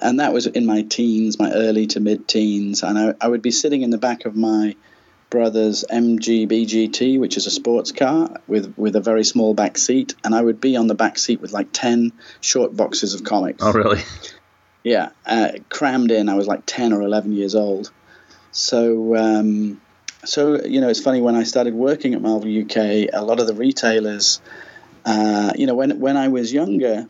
and 0.00 0.20
that 0.20 0.32
was 0.32 0.46
in 0.46 0.64
my 0.64 0.82
teens, 0.82 1.38
my 1.38 1.52
early 1.52 1.88
to 1.88 2.00
mid 2.00 2.28
teens, 2.28 2.84
and 2.84 2.96
I, 2.98 3.14
I 3.20 3.28
would 3.28 3.42
be 3.42 3.50
sitting 3.50 3.82
in 3.82 3.90
the 3.90 3.98
back 3.98 4.24
of 4.26 4.36
my 4.36 4.76
brother's 5.34 5.84
MGB 5.90 6.64
GT, 6.64 7.18
which 7.18 7.36
is 7.36 7.48
a 7.48 7.50
sports 7.50 7.90
car 7.90 8.40
with 8.46 8.72
with 8.76 8.94
a 8.94 9.00
very 9.00 9.24
small 9.24 9.52
back 9.52 9.76
seat, 9.76 10.14
and 10.22 10.32
I 10.32 10.40
would 10.40 10.60
be 10.60 10.76
on 10.76 10.86
the 10.86 10.94
back 10.94 11.18
seat 11.18 11.40
with 11.40 11.52
like 11.52 11.72
ten 11.72 12.12
short 12.40 12.76
boxes 12.76 13.14
of 13.14 13.24
comics. 13.24 13.60
Oh, 13.64 13.72
really? 13.72 14.00
Yeah, 14.84 15.08
uh, 15.26 15.52
crammed 15.68 16.12
in. 16.12 16.28
I 16.28 16.34
was 16.34 16.46
like 16.46 16.62
10 16.66 16.92
or 16.92 17.00
11 17.00 17.32
years 17.32 17.54
old. 17.54 17.90
So, 18.52 19.16
um, 19.16 19.80
so 20.24 20.62
you 20.62 20.80
know, 20.82 20.88
it's 20.88 21.00
funny 21.00 21.20
when 21.20 21.34
I 21.34 21.42
started 21.42 21.74
working 21.74 22.14
at 22.14 22.22
Marvel 22.22 22.48
UK, 22.62 23.08
a 23.12 23.24
lot 23.24 23.40
of 23.40 23.46
the 23.48 23.54
retailers, 23.54 24.40
uh, 25.04 25.52
you 25.56 25.66
know, 25.66 25.74
when 25.74 25.98
when 25.98 26.16
I 26.16 26.28
was 26.28 26.52
younger, 26.52 27.08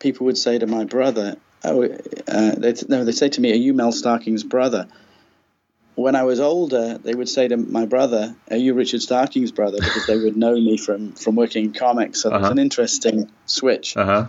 people 0.00 0.26
would 0.26 0.38
say 0.38 0.58
to 0.58 0.66
my 0.66 0.84
brother, 0.84 1.36
"Oh, 1.62 1.84
uh, 1.84 2.54
they'd, 2.56 2.88
no," 2.88 3.04
they 3.04 3.12
say 3.12 3.28
to 3.28 3.40
me, 3.40 3.52
"Are 3.52 3.62
you 3.66 3.72
Mel 3.72 3.92
Starking's 3.92 4.42
brother?" 4.42 4.88
When 6.00 6.16
I 6.16 6.22
was 6.22 6.40
older, 6.40 6.96
they 6.96 7.14
would 7.14 7.28
say 7.28 7.48
to 7.48 7.58
my 7.58 7.84
brother, 7.84 8.34
"Are 8.50 8.56
you 8.56 8.72
Richard 8.72 9.02
Starking's 9.02 9.52
brother?" 9.52 9.76
Because 9.78 10.06
they 10.06 10.16
would 10.16 10.34
know 10.34 10.54
me 10.54 10.78
from 10.78 11.12
from 11.12 11.36
working 11.36 11.66
in 11.66 11.72
comics. 11.74 12.22
So 12.22 12.30
uh-huh. 12.30 12.38
it's 12.38 12.52
an 12.52 12.58
interesting 12.58 13.30
switch. 13.44 13.96
Uh-huh. 13.96 14.28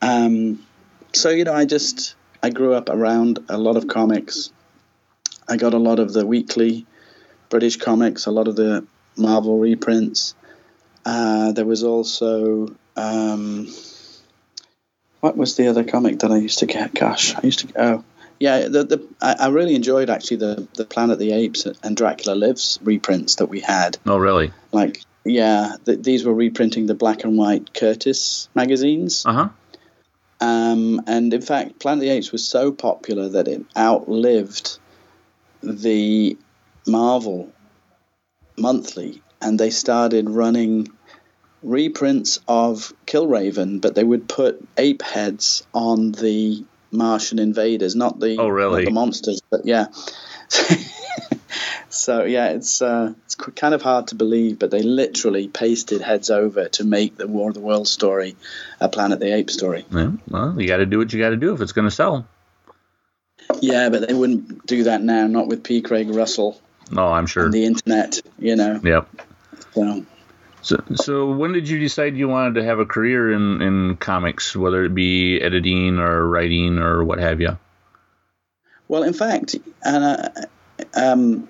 Um, 0.00 0.64
so 1.12 1.28
you 1.28 1.44
know, 1.44 1.52
I 1.52 1.66
just 1.66 2.14
I 2.42 2.48
grew 2.48 2.72
up 2.72 2.88
around 2.88 3.38
a 3.50 3.58
lot 3.58 3.76
of 3.76 3.86
comics. 3.86 4.50
I 5.46 5.58
got 5.58 5.74
a 5.74 5.78
lot 5.78 5.98
of 5.98 6.14
the 6.14 6.26
weekly 6.26 6.86
British 7.50 7.76
comics, 7.76 8.24
a 8.24 8.30
lot 8.30 8.48
of 8.48 8.56
the 8.56 8.86
Marvel 9.14 9.58
reprints. 9.58 10.34
Uh, 11.04 11.52
there 11.52 11.66
was 11.66 11.84
also 11.84 12.74
um, 12.96 13.68
what 15.20 15.36
was 15.36 15.56
the 15.56 15.68
other 15.68 15.84
comic 15.84 16.20
that 16.20 16.30
I 16.30 16.38
used 16.38 16.60
to 16.60 16.66
get? 16.66 16.94
Gosh, 16.94 17.34
I 17.34 17.40
used 17.42 17.58
to 17.60 17.82
oh 17.82 18.04
yeah, 18.38 18.68
the, 18.68 18.84
the 18.84 19.08
I, 19.20 19.34
I 19.40 19.48
really 19.48 19.74
enjoyed 19.74 20.10
actually 20.10 20.38
the 20.38 20.68
the 20.74 20.84
Planet 20.84 21.18
the 21.18 21.32
Apes 21.32 21.66
and 21.66 21.96
Dracula 21.96 22.34
Lives 22.34 22.78
reprints 22.82 23.36
that 23.36 23.46
we 23.46 23.60
had. 23.60 23.98
Oh 24.06 24.16
really? 24.16 24.52
Like 24.72 25.02
yeah, 25.24 25.76
the, 25.84 25.96
these 25.96 26.24
were 26.24 26.34
reprinting 26.34 26.86
the 26.86 26.94
black 26.94 27.24
and 27.24 27.36
white 27.36 27.74
Curtis 27.74 28.48
magazines. 28.54 29.24
Uh 29.26 29.32
huh. 29.32 29.48
Um, 30.40 31.02
and 31.06 31.34
in 31.34 31.42
fact, 31.42 31.80
Planet 31.80 32.02
the 32.02 32.10
Apes 32.10 32.30
was 32.30 32.46
so 32.46 32.70
popular 32.70 33.28
that 33.30 33.48
it 33.48 33.64
outlived 33.76 34.78
the 35.62 36.38
Marvel 36.86 37.52
monthly, 38.56 39.22
and 39.42 39.58
they 39.58 39.70
started 39.70 40.30
running 40.30 40.88
reprints 41.62 42.38
of 42.46 42.92
Killraven, 43.06 43.80
but 43.80 43.96
they 43.96 44.04
would 44.04 44.28
put 44.28 44.64
ape 44.76 45.02
heads 45.02 45.66
on 45.74 46.12
the 46.12 46.64
Martian 46.90 47.38
invaders, 47.38 47.94
not 47.94 48.18
the 48.18 48.36
oh 48.38 48.48
really 48.48 48.84
the 48.84 48.90
monsters, 48.90 49.42
but 49.50 49.64
yeah. 49.64 49.86
so 51.88 52.24
yeah, 52.24 52.50
it's 52.50 52.80
uh, 52.80 53.14
it's 53.24 53.34
kind 53.34 53.74
of 53.74 53.82
hard 53.82 54.08
to 54.08 54.14
believe, 54.14 54.58
but 54.58 54.70
they 54.70 54.82
literally 54.82 55.48
pasted 55.48 56.00
heads 56.00 56.30
over 56.30 56.68
to 56.70 56.84
make 56.84 57.16
the 57.16 57.26
War 57.26 57.48
of 57.50 57.54
the 57.54 57.60
Worlds 57.60 57.90
story 57.90 58.36
a 58.80 58.88
Planet 58.88 59.20
the 59.20 59.34
Ape 59.34 59.50
story. 59.50 59.84
Yeah, 59.90 60.12
well, 60.28 60.60
you 60.60 60.66
got 60.66 60.78
to 60.78 60.86
do 60.86 60.98
what 60.98 61.12
you 61.12 61.18
got 61.18 61.30
to 61.30 61.36
do 61.36 61.54
if 61.54 61.60
it's 61.60 61.72
going 61.72 61.86
to 61.86 61.94
sell. 61.94 62.26
Yeah, 63.60 63.88
but 63.88 64.06
they 64.06 64.14
wouldn't 64.14 64.66
do 64.66 64.84
that 64.84 65.02
now, 65.02 65.26
not 65.26 65.48
with 65.48 65.64
P. 65.64 65.80
Craig 65.80 66.10
Russell. 66.10 66.60
No, 66.90 67.02
oh, 67.02 67.12
I'm 67.12 67.26
sure. 67.26 67.50
the 67.50 67.64
internet, 67.64 68.20
you 68.38 68.56
know. 68.56 68.80
Yep. 68.82 69.08
So. 69.74 70.06
So, 70.62 70.82
so 70.94 71.30
when 71.30 71.52
did 71.52 71.68
you 71.68 71.78
decide 71.78 72.16
you 72.16 72.28
wanted 72.28 72.54
to 72.56 72.64
have 72.64 72.78
a 72.78 72.86
career 72.86 73.32
in, 73.32 73.62
in 73.62 73.96
comics, 73.96 74.56
whether 74.56 74.84
it 74.84 74.94
be 74.94 75.40
editing 75.40 75.98
or 75.98 76.26
writing 76.26 76.78
or 76.78 77.04
what 77.04 77.18
have 77.18 77.40
you? 77.40 77.58
Well, 78.88 79.02
in 79.02 79.12
fact, 79.12 79.56
uh, 79.84 80.28
um, 80.94 81.48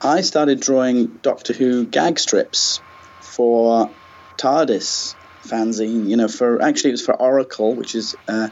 I 0.00 0.22
started 0.22 0.60
drawing 0.60 1.06
Doctor 1.22 1.52
Who 1.52 1.84
gag 1.84 2.18
strips 2.18 2.80
for 3.20 3.90
TARDIS 4.36 5.14
fanzine. 5.42 6.08
You 6.08 6.16
know, 6.16 6.28
for 6.28 6.62
actually 6.62 6.90
it 6.90 6.94
was 6.94 7.04
for 7.04 7.14
Oracle, 7.14 7.74
which 7.74 7.94
is 7.94 8.16
a 8.26 8.50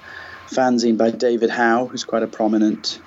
fanzine 0.48 0.98
by 0.98 1.10
David 1.10 1.50
Howe, 1.50 1.86
who's 1.86 2.04
quite 2.04 2.22
a 2.22 2.28
prominent 2.28 3.00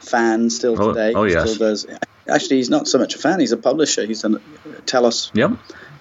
fan 0.00 0.50
still 0.50 0.80
oh, 0.80 0.92
today. 0.92 1.12
Oh, 1.14 1.20
oh 1.20 1.24
yes. 1.24 1.54
Still 1.54 1.68
does. 1.68 1.86
Actually, 2.28 2.56
he's 2.56 2.70
not 2.70 2.88
so 2.88 2.98
much 2.98 3.14
a 3.14 3.18
fan; 3.18 3.38
he's 3.38 3.52
a 3.52 3.56
publisher. 3.56 4.04
He's 4.04 4.22
done 4.22 4.40
Telos. 4.86 5.30
Yep. 5.34 5.52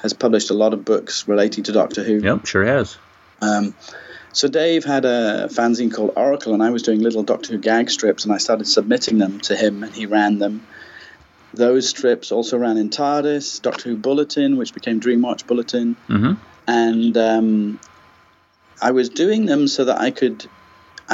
Has 0.06 0.14
published 0.14 0.52
a 0.52 0.54
lot 0.54 0.72
of 0.76 0.86
books 0.86 1.28
relating 1.28 1.64
to 1.64 1.72
Doctor 1.72 2.04
Who. 2.04 2.20
Yep, 2.20 2.46
sure 2.46 2.64
has. 2.64 2.96
Um, 3.42 3.74
so 4.34 4.48
Dave 4.48 4.84
had 4.84 5.04
a 5.04 5.48
fanzine 5.50 5.92
called 5.92 6.14
Oracle, 6.16 6.54
and 6.54 6.62
I 6.62 6.70
was 6.70 6.84
doing 6.84 7.00
little 7.00 7.24
Doctor 7.24 7.54
Who 7.54 7.58
gag 7.58 7.90
strips, 7.90 8.24
and 8.24 8.32
I 8.32 8.38
started 8.38 8.68
submitting 8.68 9.18
them 9.18 9.40
to 9.40 9.56
him, 9.56 9.84
and 9.84 9.92
he 9.92 10.06
ran 10.06 10.38
them. 10.38 10.68
Those 11.56 11.90
strips 11.90 12.32
also 12.32 12.56
ran 12.56 12.78
in 12.78 12.92
TARDIS, 12.92 13.64
Doctor 13.64 13.90
Who 13.90 13.98
Bulletin, 13.98 14.58
which 14.58 14.76
became 14.76 15.00
Dreamwatch 15.00 15.48
Bulletin, 15.48 15.96
mm-hmm. 16.08 16.34
and 16.68 17.18
um, 17.18 17.80
I 18.80 18.92
was 18.92 19.10
doing 19.10 19.48
them 19.48 19.68
so 19.68 19.86
that 19.86 20.00
I 20.00 20.12
could, 20.12 20.46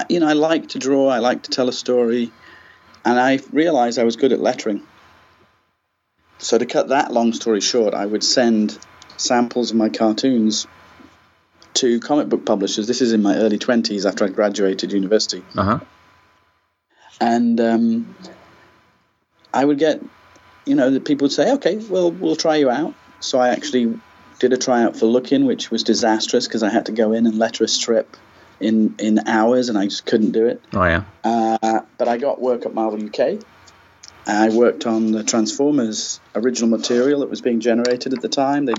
you 0.09 0.19
know, 0.19 0.27
I 0.27 0.33
like 0.33 0.67
to 0.69 0.79
draw, 0.79 1.07
I 1.07 1.19
like 1.19 1.43
to 1.43 1.49
tell 1.49 1.69
a 1.69 1.73
story, 1.73 2.29
and 3.05 3.17
I 3.17 3.39
realized 3.53 3.99
I 3.99 4.03
was 4.03 4.17
good 4.17 4.33
at 4.33 4.41
lettering. 4.41 4.85
So 6.41 6.57
to 6.57 6.65
cut 6.65 6.89
that 6.89 7.13
long 7.13 7.33
story 7.33 7.61
short, 7.61 7.93
I 7.93 8.05
would 8.05 8.23
send 8.23 8.77
samples 9.17 9.71
of 9.71 9.77
my 9.77 9.89
cartoons 9.89 10.65
to 11.75 11.99
comic 11.99 12.29
book 12.29 12.45
publishers. 12.45 12.87
This 12.87 13.01
is 13.01 13.13
in 13.13 13.21
my 13.21 13.35
early 13.35 13.59
20s 13.59 14.07
after 14.07 14.25
I 14.25 14.29
graduated 14.29 14.91
university. 14.91 15.43
Uh-huh. 15.55 15.79
And 17.19 17.61
um, 17.61 18.15
I 19.53 19.63
would 19.63 19.77
get, 19.77 20.01
you 20.65 20.73
know, 20.73 20.89
the 20.89 20.99
people 20.99 21.25
would 21.25 21.31
say, 21.31 21.53
okay, 21.53 21.77
well, 21.77 22.11
we'll 22.11 22.35
try 22.35 22.55
you 22.55 22.71
out. 22.71 22.95
So 23.19 23.39
I 23.39 23.49
actually 23.49 23.99
did 24.39 24.51
a 24.51 24.57
tryout 24.57 24.97
for 24.97 25.05
Look-In, 25.05 25.45
which 25.45 25.69
was 25.69 25.83
disastrous 25.83 26.47
because 26.47 26.63
I 26.63 26.69
had 26.69 26.87
to 26.87 26.91
go 26.91 27.13
in 27.13 27.27
and 27.27 27.37
letter 27.37 27.63
a 27.63 27.67
strip 27.67 28.17
in, 28.59 28.95
in 28.97 29.27
hours 29.27 29.69
and 29.69 29.77
I 29.77 29.85
just 29.85 30.07
couldn't 30.07 30.31
do 30.31 30.47
it. 30.47 30.59
Oh, 30.73 30.83
yeah. 30.83 31.03
Uh, 31.23 31.81
but 31.99 32.07
I 32.07 32.17
got 32.17 32.41
work 32.41 32.65
at 32.65 32.73
Marvel 32.73 33.05
UK. 33.05 33.39
I 34.27 34.49
worked 34.49 34.85
on 34.85 35.11
the 35.11 35.23
Transformers 35.23 36.19
original 36.35 36.69
material 36.69 37.21
that 37.21 37.29
was 37.29 37.41
being 37.41 37.59
generated 37.59 38.13
at 38.13 38.21
the 38.21 38.29
time. 38.29 38.65
They, 38.65 38.73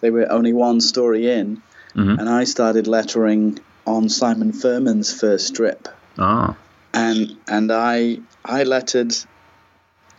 they 0.00 0.10
were 0.10 0.30
only 0.30 0.52
one 0.52 0.80
story 0.80 1.30
in 1.30 1.62
mm-hmm. 1.94 2.18
and 2.18 2.28
I 2.28 2.44
started 2.44 2.86
lettering 2.86 3.58
on 3.86 4.08
Simon 4.08 4.52
Furman's 4.52 5.12
first 5.12 5.48
strip. 5.48 5.88
Ah. 6.18 6.56
And 6.94 7.36
and 7.46 7.70
I 7.70 8.20
I 8.44 8.64
lettered 8.64 9.14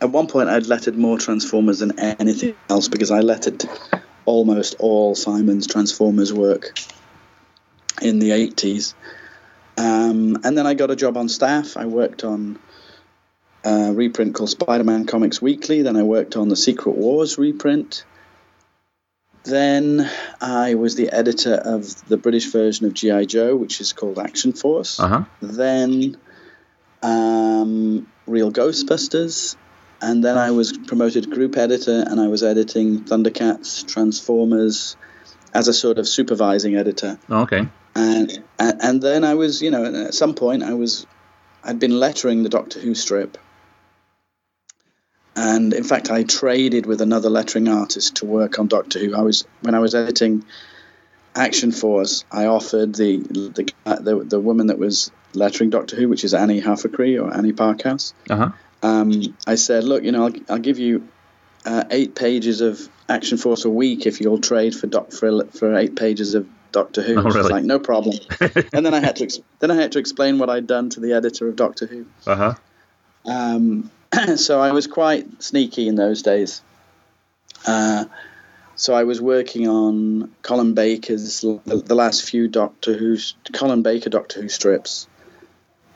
at 0.00 0.10
one 0.10 0.26
point 0.26 0.48
I'd 0.48 0.66
lettered 0.66 0.96
more 0.96 1.18
Transformers 1.18 1.80
than 1.80 1.98
anything 1.98 2.54
else 2.68 2.88
because 2.88 3.10
I 3.10 3.20
lettered 3.20 3.64
almost 4.24 4.76
all 4.78 5.14
Simon's 5.14 5.66
Transformers 5.66 6.32
work 6.32 6.78
in 8.00 8.18
the 8.18 8.30
80s. 8.30 8.94
Um, 9.76 10.36
and 10.44 10.56
then 10.56 10.66
I 10.66 10.74
got 10.74 10.90
a 10.90 10.96
job 10.96 11.16
on 11.16 11.28
staff. 11.28 11.76
I 11.76 11.86
worked 11.86 12.24
on 12.24 12.58
a 13.64 13.92
reprint 13.92 14.34
called 14.34 14.50
Spider 14.50 14.84
Man 14.84 15.06
Comics 15.06 15.40
Weekly. 15.42 15.82
Then 15.82 15.96
I 15.96 16.02
worked 16.02 16.36
on 16.36 16.48
the 16.48 16.56
Secret 16.56 16.96
Wars 16.96 17.38
reprint. 17.38 18.04
Then 19.44 20.08
I 20.40 20.74
was 20.74 20.96
the 20.96 21.10
editor 21.10 21.54
of 21.54 22.08
the 22.08 22.16
British 22.16 22.50
version 22.52 22.86
of 22.86 22.94
G.I. 22.94 23.24
Joe, 23.24 23.56
which 23.56 23.80
is 23.80 23.92
called 23.92 24.18
Action 24.18 24.52
Force. 24.52 25.00
Uh-huh. 25.00 25.24
Then 25.40 26.16
um, 27.02 28.06
Real 28.26 28.52
Ghostbusters. 28.52 29.56
And 30.02 30.24
then 30.24 30.38
I 30.38 30.50
was 30.50 30.76
promoted 30.76 31.30
group 31.30 31.56
editor 31.58 32.04
and 32.06 32.20
I 32.20 32.28
was 32.28 32.42
editing 32.42 33.04
Thundercats, 33.04 33.86
Transformers 33.86 34.96
as 35.52 35.68
a 35.68 35.74
sort 35.74 35.98
of 35.98 36.08
supervising 36.08 36.76
editor. 36.76 37.18
Okay. 37.30 37.66
And, 37.94 38.44
and, 38.58 38.82
and 38.82 39.02
then 39.02 39.24
I 39.24 39.34
was, 39.34 39.60
you 39.60 39.70
know, 39.70 39.84
at 39.84 40.14
some 40.14 40.34
point 40.34 40.62
I 40.62 40.72
was, 40.74 41.06
I'd 41.62 41.78
been 41.78 41.98
lettering 41.98 42.42
the 42.44 42.48
Doctor 42.48 42.80
Who 42.80 42.94
strip 42.94 43.36
and 45.36 45.72
in 45.72 45.84
fact, 45.84 46.10
I 46.10 46.24
traded 46.24 46.86
with 46.86 47.00
another 47.00 47.30
lettering 47.30 47.68
artist 47.68 48.16
to 48.16 48.26
work 48.26 48.58
on 48.58 48.66
Doctor 48.66 48.98
Who. 48.98 49.14
I 49.14 49.22
was 49.22 49.46
when 49.62 49.74
I 49.74 49.78
was 49.78 49.94
editing 49.94 50.44
Action 51.34 51.70
Force, 51.70 52.24
I 52.30 52.46
offered 52.46 52.94
the 52.94 53.18
the 53.18 53.72
the, 53.84 54.24
the 54.24 54.40
woman 54.40 54.66
that 54.68 54.78
was 54.78 55.10
lettering 55.32 55.70
Doctor 55.70 55.96
Who, 55.96 56.08
which 56.08 56.24
is 56.24 56.34
Annie 56.34 56.60
Halfacree 56.60 57.22
or 57.22 57.32
Annie 57.32 57.52
Parkhouse. 57.52 58.14
Uh-huh. 58.28 58.50
Um, 58.82 59.36
I 59.46 59.54
said, 59.54 59.84
look, 59.84 60.02
you 60.02 60.10
know, 60.10 60.26
I'll, 60.26 60.32
I'll 60.48 60.58
give 60.58 60.78
you 60.78 61.06
uh, 61.64 61.84
eight 61.90 62.14
pages 62.14 62.62
of 62.62 62.80
Action 63.08 63.38
Force 63.38 63.64
a 63.64 63.70
week 63.70 64.06
if 64.06 64.20
you'll 64.20 64.40
trade 64.40 64.74
for 64.74 64.86
doc, 64.86 65.12
for 65.12 65.44
for 65.46 65.76
eight 65.76 65.94
pages 65.94 66.34
of 66.34 66.48
Doctor 66.72 67.02
Who. 67.02 67.18
Oh, 67.18 67.22
really? 67.22 67.50
Like, 67.50 67.64
no 67.64 67.78
problem. 67.78 68.18
and 68.72 68.84
then 68.84 68.94
I 68.94 69.00
had 69.00 69.16
to 69.16 69.24
ex- 69.24 69.40
then 69.60 69.70
I 69.70 69.76
had 69.76 69.92
to 69.92 69.98
explain 69.98 70.38
what 70.38 70.50
I'd 70.50 70.66
done 70.66 70.90
to 70.90 71.00
the 71.00 71.12
editor 71.12 71.48
of 71.48 71.54
Doctor 71.54 71.86
Who. 71.86 72.06
Uh 72.26 72.36
huh. 72.36 72.54
Um, 73.24 73.90
so 74.36 74.60
I 74.60 74.72
was 74.72 74.86
quite 74.86 75.42
sneaky 75.42 75.88
in 75.88 75.94
those 75.94 76.22
days. 76.22 76.62
Uh, 77.66 78.06
so 78.74 78.94
I 78.94 79.04
was 79.04 79.20
working 79.20 79.68
on 79.68 80.34
Colin 80.42 80.74
Baker's 80.74 81.42
the, 81.42 81.60
the, 81.66 81.94
last 81.94 82.28
few 82.28 82.48
Doctor 82.48 82.96
Who 82.96 83.18
Colin 83.52 83.82
Baker 83.82 84.08
Doctor 84.08 84.40
Who 84.40 84.48
strips. 84.48 85.06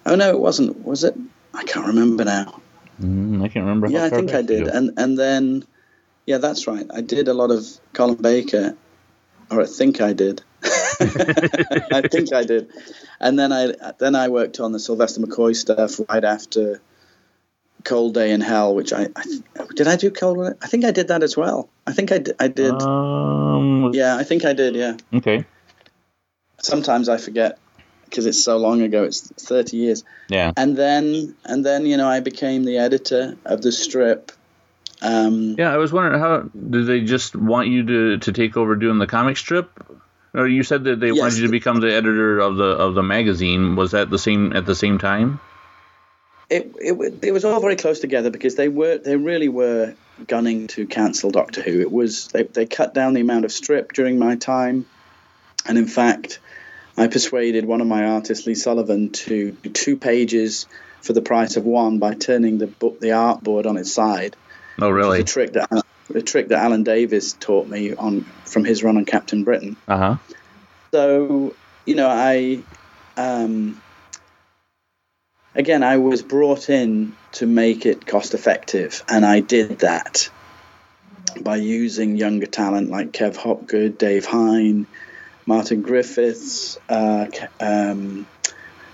Oh 0.04 0.16
no, 0.16 0.30
it 0.30 0.38
wasn't. 0.38 0.84
Was 0.84 1.02
it? 1.02 1.16
I 1.54 1.64
can't 1.64 1.86
remember 1.86 2.24
now. 2.24 2.60
Mm, 3.00 3.42
I 3.42 3.48
can't 3.48 3.64
remember. 3.64 3.88
Yeah, 3.88 4.04
I 4.04 4.10
think 4.10 4.34
I 4.34 4.42
did. 4.42 4.68
And 4.68 4.98
and 4.98 5.18
then, 5.18 5.64
yeah, 6.26 6.38
that's 6.38 6.66
right. 6.66 6.86
I 6.92 7.00
did 7.00 7.28
a 7.28 7.34
lot 7.34 7.50
of 7.50 7.66
Colin 7.94 8.16
Baker, 8.16 8.76
or 9.50 9.62
I 9.62 9.66
think 9.66 10.00
I 10.00 10.12
did. 10.12 10.42
I 10.62 12.02
think 12.10 12.32
I 12.34 12.44
did. 12.44 12.70
And 13.18 13.38
then 13.38 13.50
I 13.50 13.72
then 13.98 14.14
I 14.14 14.28
worked 14.28 14.60
on 14.60 14.72
the 14.72 14.78
Sylvester 14.78 15.22
McCoy 15.22 15.56
stuff 15.56 16.00
right 16.08 16.24
after 16.24 16.82
Cold 17.84 18.14
Day 18.14 18.32
in 18.32 18.40
Hell, 18.40 18.74
which 18.74 18.92
I, 18.92 19.08
I 19.14 19.24
did 19.74 19.86
I 19.86 19.96
do 19.96 20.10
Cold 20.10 20.56
I 20.62 20.66
think 20.66 20.84
I 20.84 20.90
did 20.90 21.08
that 21.08 21.22
as 21.22 21.36
well. 21.36 21.68
I 21.86 21.92
think 21.92 22.12
I 22.12 22.18
did. 22.18 22.36
I 22.40 22.48
did. 22.48 22.72
Um, 22.82 23.92
yeah, 23.92 24.16
I 24.16 24.24
think 24.24 24.44
I 24.44 24.54
did. 24.54 24.74
Yeah. 24.74 24.96
Okay. 25.12 25.44
Sometimes 26.62 27.08
I 27.08 27.18
forget 27.18 27.58
because 28.04 28.26
it's 28.26 28.42
so 28.42 28.56
long 28.56 28.82
ago. 28.82 29.04
It's 29.04 29.20
thirty 29.20 29.76
years. 29.76 30.04
Yeah. 30.28 30.52
And 30.56 30.76
then 30.76 31.36
and 31.44 31.64
then 31.64 31.84
you 31.86 31.96
know 31.96 32.08
I 32.08 32.20
became 32.20 32.64
the 32.64 32.78
editor 32.78 33.36
of 33.44 33.60
the 33.60 33.72
strip. 33.72 34.32
Um, 35.02 35.56
Yeah, 35.58 35.72
I 35.72 35.76
was 35.76 35.92
wondering 35.92 36.20
how 36.20 36.40
did 36.40 36.86
they 36.86 37.02
just 37.02 37.36
want 37.36 37.68
you 37.68 37.84
to, 37.86 38.18
to 38.18 38.32
take 38.32 38.56
over 38.56 38.74
doing 38.76 38.98
the 38.98 39.06
comic 39.06 39.36
strip? 39.36 39.68
Or 40.32 40.48
you 40.48 40.62
said 40.62 40.84
that 40.84 40.98
they 40.98 41.08
Yes. 41.08 41.18
wanted 41.18 41.38
you 41.38 41.46
to 41.46 41.50
become 41.50 41.80
the 41.80 41.92
editor 41.92 42.38
of 42.38 42.56
the 42.56 42.64
of 42.64 42.94
the 42.94 43.02
magazine. 43.02 43.76
Was 43.76 43.90
that 43.90 44.08
the 44.08 44.18
same 44.18 44.54
at 44.54 44.64
the 44.64 44.74
same 44.74 44.98
time? 44.98 45.40
It, 46.50 46.74
it 46.78 47.14
it 47.22 47.32
was 47.32 47.44
all 47.44 47.60
very 47.60 47.76
close 47.76 48.00
together 48.00 48.30
because 48.30 48.54
they 48.54 48.68
were 48.68 48.98
they 48.98 49.16
really 49.16 49.48
were 49.48 49.94
gunning 50.26 50.66
to 50.68 50.86
cancel 50.86 51.30
Doctor 51.30 51.62
Who. 51.62 51.80
It 51.80 51.90
was 51.90 52.28
they, 52.28 52.44
they 52.44 52.66
cut 52.66 52.94
down 52.94 53.14
the 53.14 53.20
amount 53.20 53.44
of 53.44 53.52
strip 53.52 53.92
during 53.92 54.18
my 54.18 54.36
time, 54.36 54.86
and 55.66 55.78
in 55.78 55.86
fact, 55.86 56.40
I 56.96 57.08
persuaded 57.08 57.64
one 57.64 57.80
of 57.80 57.86
my 57.86 58.04
artists, 58.04 58.46
Lee 58.46 58.54
Sullivan, 58.54 59.10
to 59.10 59.52
do 59.52 59.70
two 59.70 59.96
pages 59.96 60.66
for 61.00 61.12
the 61.12 61.22
price 61.22 61.56
of 61.56 61.64
one 61.64 61.98
by 61.98 62.14
turning 62.14 62.58
the 62.58 62.66
book 62.66 63.00
the 63.00 63.08
artboard 63.08 63.66
on 63.66 63.76
its 63.76 63.92
side. 63.92 64.36
Oh, 64.80 64.90
really? 64.90 65.18
The 65.18 65.24
trick 65.24 65.52
that 65.54 65.84
the 66.08 66.22
trick 66.22 66.48
that 66.48 66.58
Alan 66.58 66.82
Davis 66.82 67.32
taught 67.32 67.66
me 67.66 67.94
on 67.94 68.22
from 68.44 68.64
his 68.64 68.82
run 68.82 68.96
on 68.96 69.04
Captain 69.04 69.44
Britain. 69.44 69.76
Uh 69.88 69.96
huh. 69.96 70.16
So, 70.92 71.54
you 71.86 71.96
know, 71.96 72.08
I, 72.08 72.62
um, 73.16 73.80
again, 75.54 75.82
I 75.82 75.98
was 75.98 76.22
brought 76.22 76.68
in 76.68 77.16
to 77.32 77.46
make 77.46 77.86
it 77.86 78.06
cost 78.06 78.34
effective, 78.34 79.02
and 79.08 79.24
I 79.24 79.40
did 79.40 79.80
that 79.80 80.30
by 81.42 81.56
using 81.56 82.16
younger 82.16 82.46
talent 82.46 82.90
like 82.90 83.12
Kev 83.12 83.36
Hopgood, 83.36 83.98
Dave 83.98 84.24
Hine, 84.24 84.86
Martin 85.46 85.82
Griffiths, 85.82 86.78
uh, 86.88 87.26
um, 87.60 88.26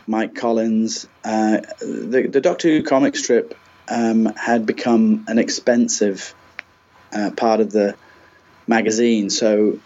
Mike 0.06 0.34
Collins. 0.34 1.06
Uh, 1.24 1.58
the, 1.80 2.28
the 2.30 2.40
Doctor 2.40 2.68
Who 2.68 2.82
comic 2.82 3.16
strip 3.16 3.54
um, 3.88 4.26
had 4.36 4.66
become 4.66 5.24
an 5.28 5.38
expensive 5.38 6.34
uh, 7.14 7.30
part 7.36 7.60
of 7.60 7.70
the 7.70 7.96
magazine, 8.66 9.30
so 9.30 9.80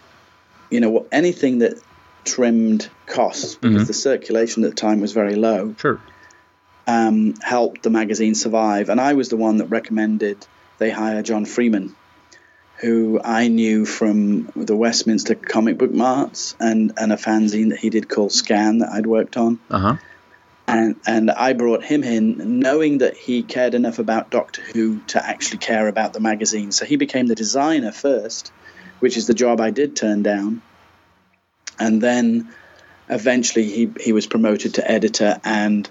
you 0.69 0.79
know 0.79 1.07
anything 1.11 1.59
that 1.59 1.81
trimmed 2.25 2.89
costs 3.07 3.55
because 3.55 3.83
Mhm. 3.83 3.87
the 3.87 3.93
circulation 3.93 4.63
at 4.63 4.71
the 4.71 4.75
time 4.75 4.99
was 4.99 5.11
very 5.13 5.35
low 5.35 5.75
Sure. 5.79 6.01
Um, 6.87 7.33
helped 7.41 7.83
the 7.83 7.89
magazine 7.89 8.35
survive. 8.35 8.89
And 8.89 8.99
I 8.99 9.13
was 9.13 9.29
the 9.29 9.37
one 9.37 9.57
that 9.57 9.65
recommended 9.65 10.45
they 10.77 10.91
hire 10.91 11.21
John 11.21 11.45
Freeman, 11.45 11.95
who 12.77 13.19
I 13.23 13.47
knew 13.47 13.85
from 13.85 14.51
the 14.55 14.75
Westminster 14.75 15.35
comic 15.35 15.77
book 15.77 15.91
marts 15.91 16.55
and, 16.59 16.93
and 16.97 17.13
a 17.13 17.17
fanzine 17.17 17.69
that 17.69 17.79
he 17.79 17.89
did 17.89 18.09
called 18.09 18.31
Scan 18.31 18.79
that 18.79 18.89
I'd 18.89 19.07
worked 19.07 19.37
on. 19.37 19.59
Uh 19.69 19.79
huh. 19.79 19.97
And, 20.67 20.95
and 21.05 21.29
I 21.29 21.53
brought 21.53 21.83
him 21.83 22.03
in 22.03 22.59
knowing 22.59 22.97
that 22.97 23.15
he 23.15 23.43
cared 23.43 23.75
enough 23.75 23.99
about 23.99 24.31
Doctor 24.31 24.63
Who 24.73 24.99
to 25.07 25.23
actually 25.23 25.59
care 25.59 25.87
about 25.87 26.13
the 26.13 26.19
magazine. 26.19 26.71
So 26.71 26.85
he 26.85 26.95
became 26.95 27.27
the 27.27 27.35
designer 27.35 27.91
first, 27.91 28.51
which 28.99 29.15
is 29.15 29.27
the 29.27 29.35
job 29.35 29.61
I 29.61 29.69
did 29.69 29.95
turn 29.95 30.23
down. 30.23 30.63
And 31.77 32.01
then 32.01 32.49
eventually 33.09 33.69
he, 33.69 33.91
he 34.01 34.11
was 34.11 34.25
promoted 34.25 34.75
to 34.75 34.91
editor 34.91 35.39
and 35.43 35.87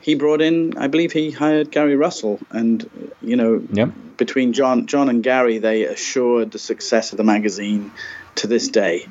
he 0.00 0.14
brought 0.14 0.40
in, 0.40 0.78
I 0.78 0.86
believe 0.86 1.12
he 1.12 1.30
hired 1.30 1.70
Gary 1.70 1.96
Russell. 1.96 2.38
And, 2.50 2.88
you 3.20 3.36
know, 3.36 3.62
Yep. 3.72 3.90
between 4.16 4.52
John, 4.52 4.86
John 4.86 5.08
and 5.08 5.22
Gary, 5.22 5.58
they 5.58 5.84
assured 5.84 6.50
the 6.52 6.58
success 6.58 7.12
of 7.12 7.18
the 7.18 7.24
magazine 7.24 7.92
to 8.36 8.46
this 8.46 8.68
day. 8.68 9.06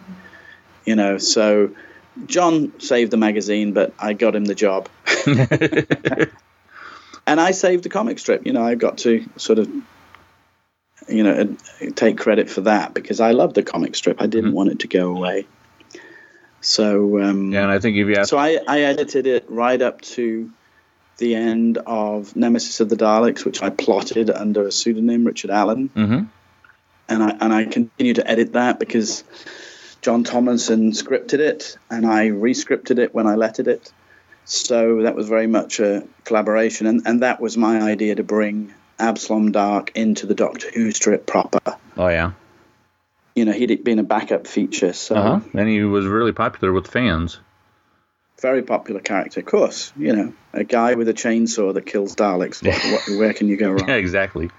You 0.86 0.96
know, 0.96 1.18
so 1.18 1.72
John 2.26 2.80
saved 2.80 3.12
the 3.12 3.18
magazine, 3.18 3.74
but 3.74 3.94
I 4.00 4.14
got 4.14 4.36
him 4.36 4.46
the 4.46 4.56
job. 4.56 4.90
and 7.28 7.40
I 7.40 7.52
saved 7.52 7.84
the 7.84 7.90
comic 7.90 8.20
strip. 8.20 8.46
You 8.46 8.54
know, 8.54 8.64
I 8.64 8.76
got 8.76 9.00
to 9.00 9.26
sort 9.38 9.60
of, 9.60 9.70
you 11.10 11.24
know, 11.24 11.58
take 11.96 12.18
credit 12.18 12.50
for 12.50 12.62
that 12.62 12.94
because 12.94 13.20
I 13.20 13.32
loved 13.32 13.56
the 13.56 13.64
comic 13.64 13.96
strip. 13.96 14.22
I 14.22 14.28
didn't 14.28 14.54
want 14.54 14.72
it 14.72 14.80
to 14.80 14.88
go 14.88 15.16
away. 15.16 15.48
So, 16.62 17.22
um, 17.22 17.52
Yeah, 17.52 17.64
and 17.64 17.72
I 17.72 17.80
think 17.80 17.98
if 17.98 18.08
you 18.08 18.16
ask, 18.16 18.30
so 18.30 18.38
I, 18.38 18.60
I 18.68 18.82
edited 18.82 19.28
it 19.28 19.46
right 19.50 19.82
up 19.82 20.02
to 20.02 20.50
the 21.18 21.36
end 21.36 21.78
of 21.86 22.36
Nemesis 22.36 22.80
of 22.80 22.90
the 22.90 22.96
Daleks, 22.96 23.44
which 23.46 23.62
I 23.64 23.70
plotted 23.70 24.30
under 24.30 24.68
a 24.68 24.72
pseudonym, 24.72 25.26
Richard 25.26 25.52
Allen, 25.52 25.90
hmm 25.94 26.24
and 27.10 27.24
I 27.24 27.30
and 27.40 27.54
I 27.54 27.64
continue 27.66 28.14
to 28.16 28.30
edit 28.30 28.54
that 28.54 28.80
because 28.80 29.24
John 30.02 30.24
Tomlinson 30.26 30.92
scripted 30.92 31.40
it, 31.40 31.78
and 31.90 32.06
I 32.06 32.28
rescripted 32.30 33.00
it 33.00 33.14
when 33.16 33.28
I 33.28 33.36
lettered 33.36 33.68
it. 33.68 33.92
So 34.46 35.02
that 35.04 35.16
was 35.16 35.28
very 35.28 35.48
much 35.48 35.80
a 35.80 36.04
collaboration, 36.26 36.86
and, 36.88 37.02
and 37.06 37.22
that 37.24 37.40
was 37.42 37.58
my 37.58 37.82
idea 37.82 38.16
to 38.16 38.24
bring 38.24 38.74
Abslom 39.00 39.52
Daak 39.52 39.92
into 39.96 40.26
the 40.26 40.36
Doctor 40.36 40.70
Who 40.72 40.92
strip 40.92 41.26
proper. 41.26 41.60
oh 41.98 42.08
yeah, 42.10 42.32
You 43.36 43.46
know, 43.46 43.52
he'd 43.54 43.84
been 43.84 44.00
a 44.00 44.04
backup 44.04 44.48
feature, 44.48 44.94
so 44.94 45.16
uh 45.16 45.40
huh, 45.40 45.40
and 45.54 45.70
he 45.70 45.84
was 45.84 46.06
really 46.06 46.34
popular 46.34 46.74
with 46.74 46.88
fans. 46.88 47.40
Very 48.42 48.62
popular 48.62 49.02
character. 49.02 49.40
Of 49.40 49.48
course, 49.48 49.92
you 49.98 50.16
know, 50.16 50.34
a 50.54 50.64
guy 50.64 50.94
with 50.94 51.10
a 51.10 51.14
chainsaw 51.14 51.74
that 51.74 51.86
kills 51.86 52.16
Daleks. 52.16 52.62
What, 52.92 53.20
where 53.20 53.34
can 53.34 53.48
you 53.48 53.58
go 53.58 53.72
wrong? 53.72 53.88
Yeah, 53.88 53.96
exactly. 53.96 54.52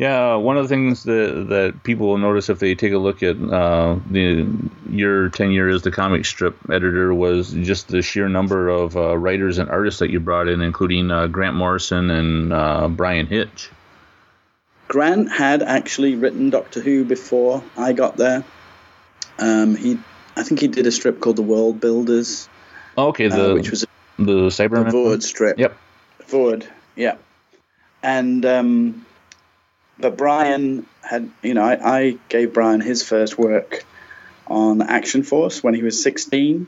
Yeah, 0.00 0.36
one 0.36 0.56
of 0.56 0.64
the 0.64 0.68
things 0.68 1.04
that 1.04 1.48
that 1.50 1.82
people 1.82 2.08
will 2.08 2.16
notice 2.16 2.48
if 2.48 2.58
they 2.58 2.74
take 2.74 2.94
a 2.94 2.98
look 2.98 3.22
at 3.22 3.36
uh, 3.36 3.98
the 4.10 4.48
your 4.88 5.28
tenure 5.28 5.68
as 5.68 5.82
the 5.82 5.90
comic 5.90 6.24
strip 6.24 6.56
editor 6.70 7.12
was 7.12 7.52
just 7.52 7.88
the 7.88 8.00
sheer 8.00 8.26
number 8.26 8.70
of 8.70 8.96
uh, 8.96 9.14
writers 9.16 9.58
and 9.58 9.68
artists 9.68 10.00
that 10.00 10.08
you 10.08 10.18
brought 10.18 10.48
in, 10.48 10.62
including 10.62 11.10
uh, 11.10 11.26
Grant 11.26 11.54
Morrison 11.54 12.08
and 12.08 12.50
uh, 12.50 12.88
Bryan 12.88 13.26
Hitch. 13.26 13.70
Grant 14.88 15.30
had 15.30 15.62
actually 15.62 16.16
written 16.16 16.48
Doctor 16.48 16.80
Who 16.80 17.04
before 17.04 17.62
I 17.76 17.92
got 17.92 18.16
there. 18.16 18.42
Um, 19.38 19.76
he, 19.76 19.98
I 20.40 20.42
think 20.42 20.60
he 20.60 20.68
did 20.68 20.86
a 20.86 20.90
strip 20.90 21.20
called 21.20 21.36
The 21.36 21.42
World 21.42 21.80
Builders, 21.80 22.48
Okay, 22.96 23.26
uh, 23.26 23.36
the 23.36 23.54
which 23.54 23.70
was 23.70 23.82
the 23.82 24.24
the 24.24 24.48
Cyberman. 24.48 24.90
Void 24.90 25.22
strip. 25.22 25.58
Yep. 25.58 25.76
Void, 26.28 26.66
yeah. 26.96 27.16
And 28.02 28.46
um, 28.46 29.04
but 29.98 30.16
Bryan 30.16 30.86
had, 31.02 31.30
you 31.42 31.52
know, 31.52 31.62
I, 31.62 31.98
I 31.98 32.18
gave 32.30 32.54
Bryan 32.54 32.80
his 32.80 33.02
first 33.02 33.36
work 33.38 33.84
on 34.46 34.80
Action 34.80 35.22
Force 35.24 35.62
when 35.62 35.74
he 35.74 35.82
was 35.82 36.02
16. 36.02 36.66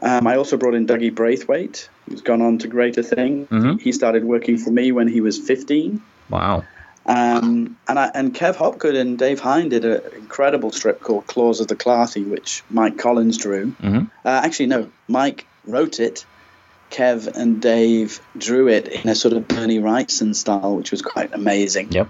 Um, 0.00 0.26
I 0.26 0.36
also 0.36 0.56
brought 0.56 0.74
in 0.74 0.86
Dougie 0.86 1.14
Braithwaite, 1.14 1.88
who's 2.08 2.22
gone 2.22 2.40
on 2.40 2.58
to 2.58 2.68
greater 2.68 3.02
things. 3.02 3.48
Mhm. 3.48 3.80
He 3.80 3.90
started 3.92 4.24
working 4.24 4.58
for 4.58 4.70
me 4.70 4.92
when 4.92 5.08
he 5.08 5.20
was 5.20 5.38
15. 5.38 6.00
Wow. 6.30 6.64
Um, 7.04 7.76
and 7.88 7.98
I, 7.98 8.10
and 8.14 8.34
Kev 8.34 8.54
Hopgood 8.56 8.94
and 8.94 9.18
Dave 9.18 9.40
Hine 9.40 9.68
did 9.68 9.84
an 9.84 10.02
incredible 10.16 10.70
strip 10.70 11.00
called 11.00 11.26
Claws 11.26 11.60
of 11.60 11.68
the 11.68 11.76
Klathi, 11.76 12.28
which 12.28 12.62
Mike 12.70 12.96
Collins 12.98 13.38
drew. 13.38 13.72
Mhm. 13.82 14.10
Uh, 14.24 14.28
actually, 14.28 14.66
no, 14.66 14.88
Mike 15.08 15.46
wrote 15.66 16.00
it. 16.00 16.24
Kev 16.90 17.26
and 17.26 17.60
Dave 17.60 18.20
drew 18.36 18.68
it 18.68 18.86
in 18.88 19.08
a 19.08 19.14
sort 19.14 19.34
of 19.34 19.48
Bernie 19.48 19.78
Wrightson 19.78 20.34
style, 20.34 20.76
which 20.76 20.90
was 20.90 21.00
quite 21.00 21.32
amazing. 21.32 21.90
Yep. 21.90 22.08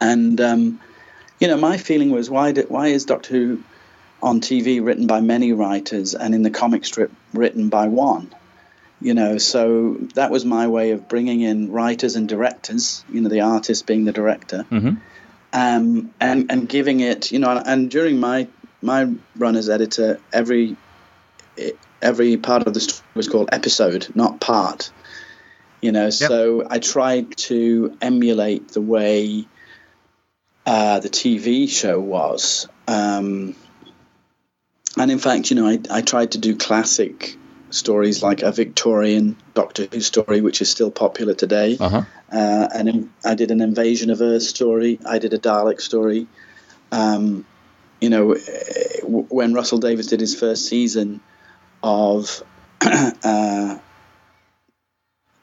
And 0.00 0.40
um, 0.40 0.80
you 1.40 1.48
know, 1.48 1.56
my 1.56 1.76
feeling 1.76 2.10
was, 2.10 2.30
why 2.30 2.52
did, 2.52 2.70
why 2.70 2.88
is 2.88 3.04
Doctor 3.04 3.34
Who 3.34 3.62
on 4.22 4.40
TV 4.40 4.84
written 4.84 5.06
by 5.06 5.20
many 5.20 5.52
writers 5.52 6.14
and 6.14 6.34
in 6.34 6.42
the 6.42 6.50
comic 6.50 6.84
strip 6.84 7.10
written 7.32 7.68
by 7.68 7.88
one? 7.88 8.32
You 9.02 9.14
know, 9.14 9.38
so 9.38 9.94
that 10.14 10.30
was 10.30 10.44
my 10.44 10.68
way 10.68 10.90
of 10.90 11.08
bringing 11.08 11.40
in 11.40 11.72
writers 11.72 12.16
and 12.16 12.28
directors. 12.28 13.04
You 13.10 13.22
know, 13.22 13.30
the 13.30 13.40
artist 13.40 13.86
being 13.86 14.04
the 14.04 14.12
director, 14.12 14.62
hmm 14.64 14.96
um, 15.52 16.14
and 16.20 16.50
and 16.50 16.68
giving 16.68 17.00
it. 17.00 17.32
You 17.32 17.38
know, 17.38 17.50
and 17.50 17.90
during 17.90 18.20
my 18.20 18.48
my 18.82 19.12
run 19.36 19.56
as 19.56 19.68
editor, 19.68 20.20
every 20.32 20.76
every 22.00 22.36
part 22.36 22.66
of 22.66 22.74
the 22.74 22.80
story 22.80 23.06
was 23.14 23.28
called 23.28 23.50
episode, 23.52 24.08
not 24.14 24.40
part. 24.40 24.90
You 25.80 25.92
know, 25.92 26.10
so 26.10 26.66
I 26.68 26.78
tried 26.78 27.36
to 27.48 27.96
emulate 28.02 28.68
the 28.68 28.82
way 28.82 29.46
uh, 30.66 31.00
the 31.00 31.08
TV 31.08 31.68
show 31.68 31.98
was. 31.98 32.68
Um, 32.86 33.54
and 34.98 35.10
in 35.10 35.18
fact, 35.18 35.50
you 35.50 35.56
know, 35.56 35.66
I, 35.66 35.78
I 35.90 36.02
tried 36.02 36.32
to 36.32 36.38
do 36.38 36.56
classic 36.56 37.36
stories 37.70 38.22
like 38.22 38.42
a 38.42 38.52
Victorian 38.52 39.36
Doctor 39.54 39.86
Who 39.90 40.00
story, 40.00 40.40
which 40.40 40.60
is 40.60 40.68
still 40.70 40.90
popular 40.90 41.34
today. 41.34 41.76
Uh 41.78 41.88
huh. 41.88 42.02
Uh, 42.32 42.68
and 42.74 43.10
I 43.24 43.34
did 43.34 43.50
an 43.50 43.60
Invasion 43.60 44.10
of 44.10 44.20
Earth 44.20 44.42
story. 44.42 44.98
I 45.06 45.18
did 45.18 45.32
a 45.34 45.38
Dalek 45.38 45.80
story. 45.80 46.26
Um, 46.92 47.44
you 48.00 48.08
know, 48.10 48.32
eh, 48.32 49.00
when 49.04 49.52
Russell 49.54 49.78
Davies 49.78 50.06
did 50.08 50.20
his 50.20 50.38
first 50.38 50.66
season 50.66 51.20
of 51.82 52.42
uh, 52.80 53.78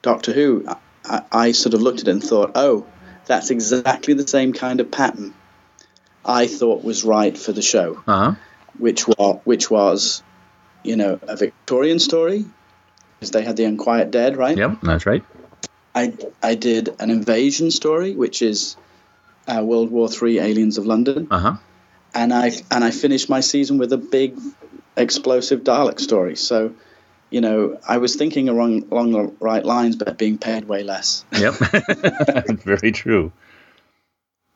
Doctor 0.01 0.33
Who, 0.33 0.65
I, 1.05 1.21
I 1.31 1.51
sort 1.51 1.73
of 1.73 1.81
looked 1.81 2.01
at 2.01 2.07
it 2.07 2.11
and 2.11 2.23
thought, 2.23 2.51
oh, 2.55 2.85
that's 3.25 3.49
exactly 3.51 4.13
the 4.13 4.27
same 4.27 4.53
kind 4.53 4.79
of 4.79 4.89
pattern 4.91 5.33
I 6.23 6.47
thought 6.47 6.83
was 6.83 7.03
right 7.03 7.37
for 7.37 7.51
the 7.51 7.61
show, 7.61 8.01
Uh 8.07 8.31
huh. 8.31 8.35
which 8.77 9.07
was 9.07 9.41
which 9.43 9.69
was, 9.71 10.23
you 10.87 10.95
know, 10.95 11.19
a 11.27 11.35
Victorian 11.35 11.99
story, 11.99 12.45
because 13.19 13.31
they 13.31 13.43
had 13.43 13.57
the 13.57 13.65
Unquiet 13.65 14.11
Dead, 14.11 14.37
right? 14.37 14.57
Yep, 14.57 14.79
that's 14.81 15.05
right. 15.05 15.23
I 15.93 16.13
I 16.41 16.55
did 16.55 16.95
an 16.99 17.09
invasion 17.09 17.71
story, 17.71 18.15
which 18.15 18.41
is 18.41 18.75
uh, 19.47 19.61
World 19.63 19.91
War 19.91 20.07
Three 20.07 20.39
Aliens 20.39 20.77
of 20.77 20.85
London, 20.85 21.27
Uh 21.31 21.39
huh. 21.39 21.55
and 22.13 22.33
I 22.33 22.51
and 22.71 22.83
I 22.83 22.91
finished 22.91 23.29
my 23.29 23.41
season 23.41 23.77
with 23.77 23.91
a 23.93 23.97
big 23.97 24.37
explosive 24.95 25.61
Dalek 25.61 25.99
story. 25.99 26.35
So, 26.35 26.73
you 27.29 27.41
know, 27.41 27.79
I 27.87 27.97
was 27.97 28.15
thinking 28.15 28.49
along 28.49 28.87
along 28.91 29.11
the 29.11 29.31
right 29.39 29.65
lines, 29.65 29.95
but 29.95 30.17
being 30.17 30.37
paid 30.37 30.65
way 30.65 30.83
less. 30.83 31.25
Yep, 31.31 31.53
very 32.63 32.91
true. 32.91 33.31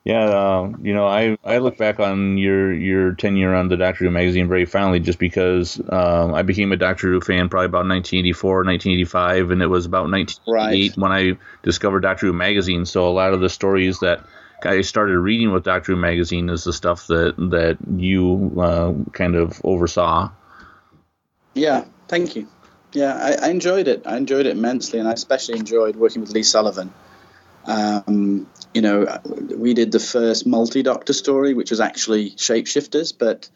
Yeah, 0.04 0.26
uh, 0.26 0.74
you 0.82 0.96
know, 0.96 1.06
I, 1.06 1.38
I 1.44 1.60
look 1.60 1.78
back 1.78 2.00
on 2.00 2.38
your 2.38 2.74
your 2.74 3.14
tenure 3.14 3.54
on 3.54 3.68
the 3.68 3.78
Doctor 3.78 4.06
Who 4.06 4.10
magazine 4.10 4.48
very 4.48 4.66
fondly, 4.66 5.00
just 5.00 5.20
because 5.20 5.80
um, 5.90 6.34
I 6.34 6.42
became 6.42 6.72
a 6.72 6.78
Doctor 6.78 7.12
Who 7.12 7.22
fan 7.22 7.50
probably 7.50 7.68
about 7.68 7.88
1984, 7.88 8.64
1985, 8.64 9.52
and 9.52 9.62
it 9.62 9.68
was 9.68 9.86
about 9.86 10.10
1988 10.10 10.98
when 10.98 11.12
I 11.12 11.38
discovered 11.62 12.00
Doctor 12.00 12.26
Who 12.26 12.34
magazine. 12.34 12.88
So 12.88 13.08
a 13.08 13.14
lot 13.14 13.34
of 13.34 13.42
the 13.42 13.50
stories 13.50 14.00
that 14.00 14.26
I 14.64 14.82
started 14.82 15.20
reading 15.20 15.52
with 15.52 15.66
Doctor 15.66 15.94
Who 15.94 16.02
magazine 16.02 16.50
is 16.50 16.64
the 16.64 16.74
stuff 16.74 17.06
that 17.08 17.36
that 17.38 17.78
you 17.96 18.60
uh, 18.60 18.94
kind 19.12 19.36
of 19.36 19.62
oversaw. 19.64 20.32
Yeah, 21.54 21.86
thank 22.08 22.36
you. 22.36 22.48
Yeah, 22.94 23.14
I, 23.14 23.46
I 23.46 23.50
enjoyed 23.50 23.88
it. 23.88 24.08
I 24.08 24.18
enjoyed 24.18 24.48
it 24.48 24.58
immensely, 24.58 24.98
and 24.98 25.08
I 25.08 25.14
especially 25.14 25.60
enjoyed 25.60 25.96
working 25.96 26.22
with 26.22 26.32
Lee 26.32 26.42
Sullivan. 26.42 26.92
Um, 27.66 28.48
you 28.74 28.82
know, 28.82 29.20
we 29.26 29.74
did 29.74 29.92
the 29.92 30.00
first 30.00 30.48
multi-doctor 30.48 31.14
story, 31.14 31.54
which 31.54 31.72
was 31.72 31.80
actually 31.80 32.32
shapeshifters, 32.32 33.14
but 33.18 33.50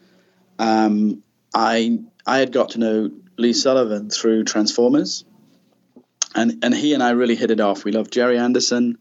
um, 0.58 1.22
I 1.54 2.00
I 2.26 2.38
had 2.38 2.52
got 2.52 2.70
to 2.70 2.78
know 2.78 3.10
Lee 3.38 3.52
Sullivan 3.52 4.10
through 4.10 4.44
Transformers, 4.44 5.24
and 6.34 6.64
and 6.64 6.74
he 6.74 6.94
and 6.94 7.02
I 7.02 7.10
really 7.10 7.36
hit 7.36 7.50
it 7.50 7.60
off. 7.60 7.84
We 7.84 7.92
loved 7.92 8.12
Gerry 8.12 8.38
Anderson. 8.38 8.98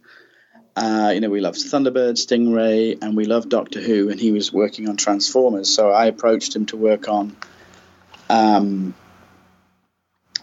Uh, 0.77 1.11
you 1.13 1.21
know, 1.21 1.29
we 1.29 1.39
loved 1.39 1.57
Thunderbird, 1.57 2.17
Stingray, 2.17 3.01
and 3.01 3.15
we 3.15 3.23
loved 3.23 3.49
Doctor 3.49 3.79
Who, 3.79 4.09
and 4.09 4.19
he 4.19 4.31
was 4.31 4.51
working 4.51 4.89
on 4.89 4.97
Transformers. 4.97 5.69
So 5.69 5.89
I 5.89 6.07
approached 6.07 6.53
him 6.53 6.65
to 6.67 6.77
work 6.77 7.07
on 7.07 7.37
um, 8.29 8.93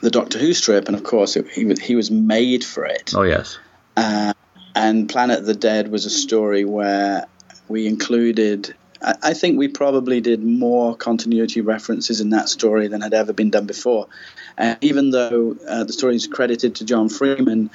the 0.00 0.10
Doctor 0.10 0.38
Who 0.38 0.54
strip, 0.54 0.86
and 0.86 0.96
of 0.96 1.04
course, 1.04 1.36
it, 1.36 1.48
he 1.48 1.66
was 1.66 1.78
he 1.78 1.96
was 1.96 2.10
made 2.10 2.64
for 2.64 2.84
it. 2.84 3.12
Oh 3.14 3.22
yes, 3.22 3.58
Uh, 3.96 4.32
and 4.74 5.08
Planet 5.08 5.40
of 5.40 5.46
the 5.46 5.54
Dead 5.54 5.90
was 5.90 6.06
a 6.06 6.10
story 6.10 6.64
where 6.64 7.26
we 7.68 7.86
included. 7.86 8.74
I, 9.04 9.34
think 9.34 9.58
we 9.58 9.66
probably 9.66 10.20
did 10.20 10.44
more 10.44 10.94
continuity 10.94 11.60
references 11.60 12.20
in 12.20 12.30
that 12.30 12.48
story 12.48 12.86
than 12.86 13.00
had 13.00 13.12
ever 13.14 13.32
been 13.32 13.50
done 13.50 13.66
before. 13.66 14.06
And 14.56 14.78
even 14.80 15.10
though 15.10 15.56
uh, 15.68 15.82
the 15.82 15.92
story 15.92 16.14
is 16.14 16.28
credited 16.28 16.76
to 16.76 16.84
John 16.84 17.08
Freeman, 17.08 17.70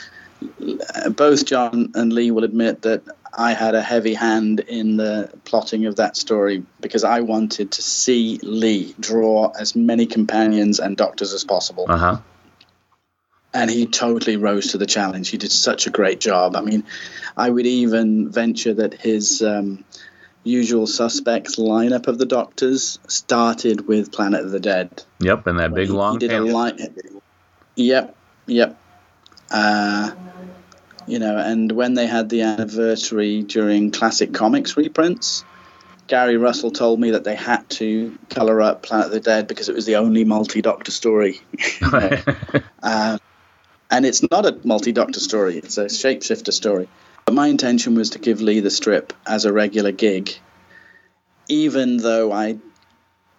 uh, 0.96 1.10
both 1.10 1.46
John 1.46 1.92
and 1.96 2.14
Lee 2.14 2.32
will 2.32 2.46
admit 2.46 2.84
that 2.84 3.04
I 3.34 3.54
had 3.54 3.76
a 3.76 3.82
heavy 3.82 4.14
hand 4.14 4.62
in 4.62 4.98
the 4.98 5.30
plotting 5.46 5.86
of 5.86 5.98
that 5.98 6.16
story 6.16 6.64
because 6.80 7.04
I 7.04 7.20
wanted 7.22 7.74
to 7.74 7.82
see 7.82 8.40
Lee 8.42 8.96
draw 9.00 9.52
as 9.60 9.76
many 9.76 10.06
companions 10.06 10.80
and 10.80 10.96
doctors 10.98 11.34
as 11.34 11.44
possible 11.44 11.86
uh 11.88 11.98
huh. 11.98 12.18
And 13.58 13.72
he 13.72 13.88
totally 13.88 14.38
rose 14.38 14.68
to 14.68 14.78
the 14.78 14.86
challenge. 14.86 15.30
He 15.30 15.38
did 15.38 15.52
such 15.52 15.88
a 15.88 15.90
great 15.90 16.20
job. 16.20 16.56
I 16.56 16.62
mean, 16.62 16.84
I 17.36 17.50
would 17.50 17.66
even 17.66 18.30
venture 18.30 18.76
that 18.76 18.94
his 18.94 19.42
um, 19.42 19.84
usual 20.44 20.86
suspects 20.86 21.56
lineup 21.56 22.06
of 22.06 22.20
the 22.20 22.28
Doctors 22.28 23.00
started 23.08 23.88
with 23.88 24.12
Planet 24.12 24.46
of 24.46 24.52
the 24.52 24.60
Dead. 24.60 25.04
Yep, 25.22 25.48
and 25.48 25.58
that 25.58 25.74
big 25.74 25.88
He- 25.88 25.94
long. 25.94 26.20
He 26.20 26.28
did 26.28 26.34
a 26.34 26.42
line. 26.42 26.78
Yep, 27.76 28.16
yep. 28.46 28.80
Uh, 29.50 30.12
you 31.08 31.18
know, 31.18 31.38
and 31.38 31.72
when 31.72 31.96
they 31.96 32.06
had 32.06 32.30
the 32.30 32.42
anniversary 32.42 33.42
during 33.42 33.90
Classic 33.90 34.32
Comics 34.32 34.78
reprints, 34.78 35.44
Gary 36.06 36.38
Russell 36.38 36.70
told 36.70 37.00
me 37.00 37.12
that 37.12 37.24
they 37.24 37.36
had 37.36 37.68
to 37.72 38.16
color 38.30 38.62
up 38.62 38.84
Planet 38.84 39.08
of 39.08 39.14
the 39.14 39.20
Dead 39.20 39.48
because 39.48 39.68
it 39.68 39.74
was 39.74 39.88
the 39.88 39.96
only 39.96 40.26
multi-doctor 40.26 40.92
story. 40.92 41.42
Um, 42.84 43.20
and 43.90 44.06
it's 44.06 44.24
not 44.30 44.46
a 44.46 44.58
multi-doctor 44.64 45.20
story; 45.20 45.58
it's 45.58 45.78
a 45.78 45.86
shapeshifter 45.86 46.54
story. 46.54 46.88
But 47.26 47.34
my 47.34 47.48
intention 47.48 47.96
was 47.96 48.12
to 48.12 48.20
give 48.20 48.42
Lee 48.42 48.62
the 48.62 48.70
strip 48.70 49.14
as 49.26 49.46
a 49.46 49.52
regular 49.52 49.92
gig, 49.92 50.32
even 51.50 51.98
though 51.98 52.32
I, 52.32 52.58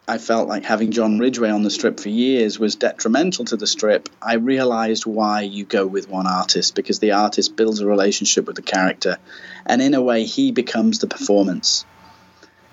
I 0.07 0.19
felt 0.19 0.49
like 0.49 0.65
having 0.65 0.91
John 0.91 1.19
Ridgway 1.19 1.51
on 1.51 1.63
the 1.63 1.71
strip 1.71 1.99
for 1.99 2.11
years 2.11 2.59
was 2.59 2.77
detrimental 2.77 3.47
to 3.47 3.57
the 3.57 3.67
strip. 3.67 4.09
I 4.21 4.35
realized 4.35 5.07
why 5.07 5.43
you 5.43 5.65
go 5.65 5.87
with 5.87 6.09
one 6.09 6.27
artist 6.27 6.75
because 6.75 6.99
the 6.99 7.13
artist 7.13 7.57
builds 7.57 7.81
a 7.81 7.87
relationship 7.87 8.47
with 8.47 8.57
the 8.57 8.63
character, 8.63 9.17
and 9.65 9.81
in 9.81 9.95
a 9.95 10.03
way, 10.03 10.25
he 10.25 10.53
becomes 10.53 10.99
the 10.99 11.07
performance. 11.07 11.87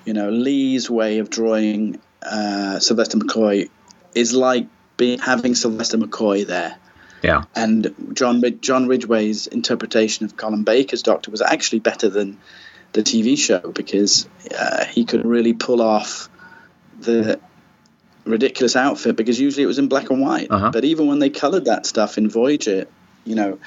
You 0.04 0.14
know, 0.14 0.30
Lee's 0.30 0.90
way 0.90 1.20
of 1.20 1.30
drawing 1.30 2.00
uh, 2.22 2.80
Sylvester 2.80 3.18
McCoy 3.18 3.70
is 4.14 4.34
like 4.34 4.68
being, 4.98 5.20
having 5.20 5.56
Sylvester 5.56 5.98
McCoy 5.98 6.46
there. 6.46 6.78
Yeah, 7.26 7.44
And 7.56 7.94
John 8.14 8.44
John 8.62 8.88
Ridgway's 8.88 9.48
interpretation 9.48 10.26
of 10.26 10.38
Colin 10.38 10.64
Baker's 10.64 11.04
Doctor 11.04 11.32
was 11.32 11.42
actually 11.42 11.80
better 11.80 12.10
than 12.10 12.38
the 12.94 13.02
TV 13.02 13.38
show 13.38 13.60
because 13.72 14.28
uh, 14.58 14.86
he 14.86 15.06
could 15.06 15.26
really 15.26 15.54
pull 15.54 15.82
off 15.82 16.30
the 17.00 17.40
ridiculous 18.26 18.76
outfit 18.76 19.16
because 19.16 19.40
usually 19.40 19.64
it 19.64 19.68
was 19.68 19.80
in 19.80 19.88
black 19.88 20.10
and 20.10 20.22
white. 20.22 20.48
Uh-huh. 20.50 20.72
But 20.72 20.86
even 20.86 21.08
when 21.08 21.20
they 21.20 21.30
coloured 21.30 21.66
that 21.66 21.86
stuff 21.86 22.18
in 22.18 22.30
Voyager, 22.30 22.88
you 23.24 23.36
know, 23.36 23.60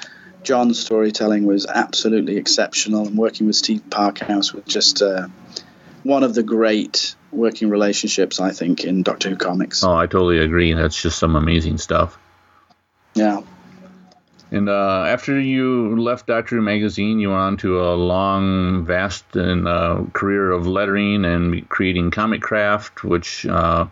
John's 0.43 0.79
storytelling 0.79 1.45
was 1.45 1.65
absolutely 1.65 2.37
exceptional, 2.37 3.07
and 3.07 3.17
working 3.17 3.47
with 3.47 3.55
Steve 3.55 3.83
Parkhouse 3.89 4.53
was 4.53 4.63
just 4.65 5.01
uh, 5.01 5.27
one 6.03 6.23
of 6.23 6.33
the 6.33 6.43
great 6.43 7.15
working 7.31 7.69
relationships 7.69 8.39
I 8.39 8.51
think 8.51 8.83
in 8.83 9.03
Doctor 9.03 9.29
Who 9.29 9.35
comics. 9.35 9.83
oh, 9.83 9.95
I 9.95 10.07
totally 10.07 10.39
agree. 10.39 10.73
That's 10.73 10.99
just 10.99 11.19
some 11.19 11.35
amazing 11.35 11.77
stuff. 11.77 12.17
Yeah. 13.13 13.41
And 14.51 14.67
uh, 14.67 15.03
after 15.07 15.39
you 15.39 15.99
left 16.01 16.25
Doctor 16.25 16.55
Who 16.55 16.61
magazine, 16.63 17.19
you 17.19 17.29
went 17.29 17.41
on 17.41 17.57
to 17.57 17.81
a 17.81 17.93
long, 17.93 18.83
vast 18.83 19.35
and 19.35 19.67
uh, 19.67 20.03
career 20.13 20.51
of 20.51 20.65
lettering 20.65 21.23
and 21.23 21.69
creating 21.69 22.09
Comicraft, 22.09 23.03
which 23.03 23.45
uh, 23.45 23.85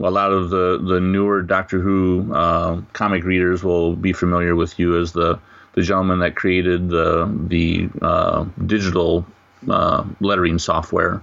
a 0.00 0.10
lot 0.10 0.32
of 0.32 0.50
the, 0.50 0.80
the 0.82 0.98
newer 0.98 1.42
Doctor 1.42 1.80
Who 1.80 2.34
uh, 2.34 2.80
comic 2.92 3.22
readers 3.22 3.62
will 3.62 3.94
be 3.94 4.12
familiar 4.12 4.56
with 4.56 4.78
you 4.80 5.00
as 5.00 5.12
the, 5.12 5.38
the 5.74 5.82
gentleman 5.82 6.18
that 6.20 6.34
created 6.34 6.88
the 6.88 7.32
the 7.48 7.88
uh, 8.02 8.46
digital 8.66 9.24
uh, 9.68 10.04
lettering 10.20 10.58
software. 10.58 11.22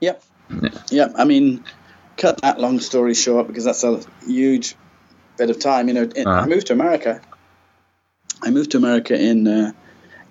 Yep. 0.00 0.24
Yep. 0.90 1.12
I 1.16 1.24
mean, 1.24 1.62
cut 2.16 2.40
that 2.42 2.58
long 2.58 2.80
story 2.80 3.14
short 3.14 3.46
because 3.46 3.64
that's 3.64 3.84
a 3.84 4.00
huge 4.26 4.74
bit 5.38 5.50
of 5.50 5.60
time. 5.60 5.86
You 5.86 5.94
know, 5.94 6.02
in, 6.02 6.26
Uh-huh. 6.26 6.42
I 6.42 6.46
moved 6.46 6.66
to 6.66 6.72
America. 6.72 7.20
I 8.42 8.50
moved 8.50 8.72
to 8.72 8.78
America 8.78 9.18
in 9.18 9.46
uh, 9.46 9.72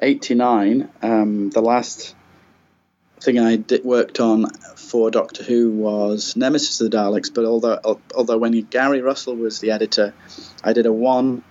'89. 0.01 0.89
Um, 1.01 1.49
the 1.49 1.62
last 1.62 2.16
thing 3.22 3.39
I 3.39 3.55
did, 3.55 3.86
worked 3.86 4.20
on 4.20 4.49
for 4.76 5.12
Doctor 5.12 5.43
Who 5.43 5.72
was 5.72 6.36
Nemesis 6.36 6.82
of 6.82 6.91
the 6.91 6.97
Daleks. 6.97 7.34
But 7.34 7.45
although 7.45 7.99
although 8.16 8.38
when 8.38 8.59
Gary 8.62 9.01
Russell 9.01 9.36
was 9.36 9.59
the 9.59 9.72
editor, 9.72 10.14
I 10.64 10.74
did 10.74 10.86
a 10.86 10.93
one 10.93 11.43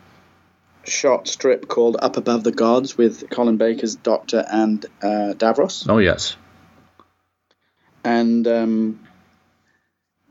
shot 0.84 1.28
strip 1.28 1.68
called 1.68 1.96
Up 2.00 2.16
Above 2.16 2.44
the 2.44 2.52
Gods 2.52 2.96
with 2.96 3.28
Colin 3.30 3.56
Baker's 3.56 3.94
Doctor 3.94 4.44
and 4.50 4.84
uh, 5.02 5.34
Davros 5.36 5.86
Oh 5.88 5.98
yes, 5.98 6.36
and 8.04 8.46
um, 8.46 9.00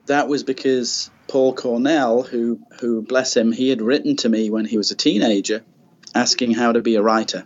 that 0.08 0.28
was 0.28 0.44
because 0.44 1.10
Paul 1.28 1.54
Cornell, 1.54 2.24
who 2.24 2.60
who 2.80 3.02
bless 3.02 3.36
him, 3.36 3.52
he 3.52 3.70
had 3.70 3.82
written 3.82 4.16
to 4.18 4.30
me 4.30 4.50
when 4.50 4.66
he 4.66 4.78
was 4.78 4.92
a 4.92 4.96
teenager, 4.96 5.64
asking 6.16 6.54
how 6.54 6.72
to 6.72 6.82
be 6.82 6.96
a 6.96 7.02
writer. 7.02 7.46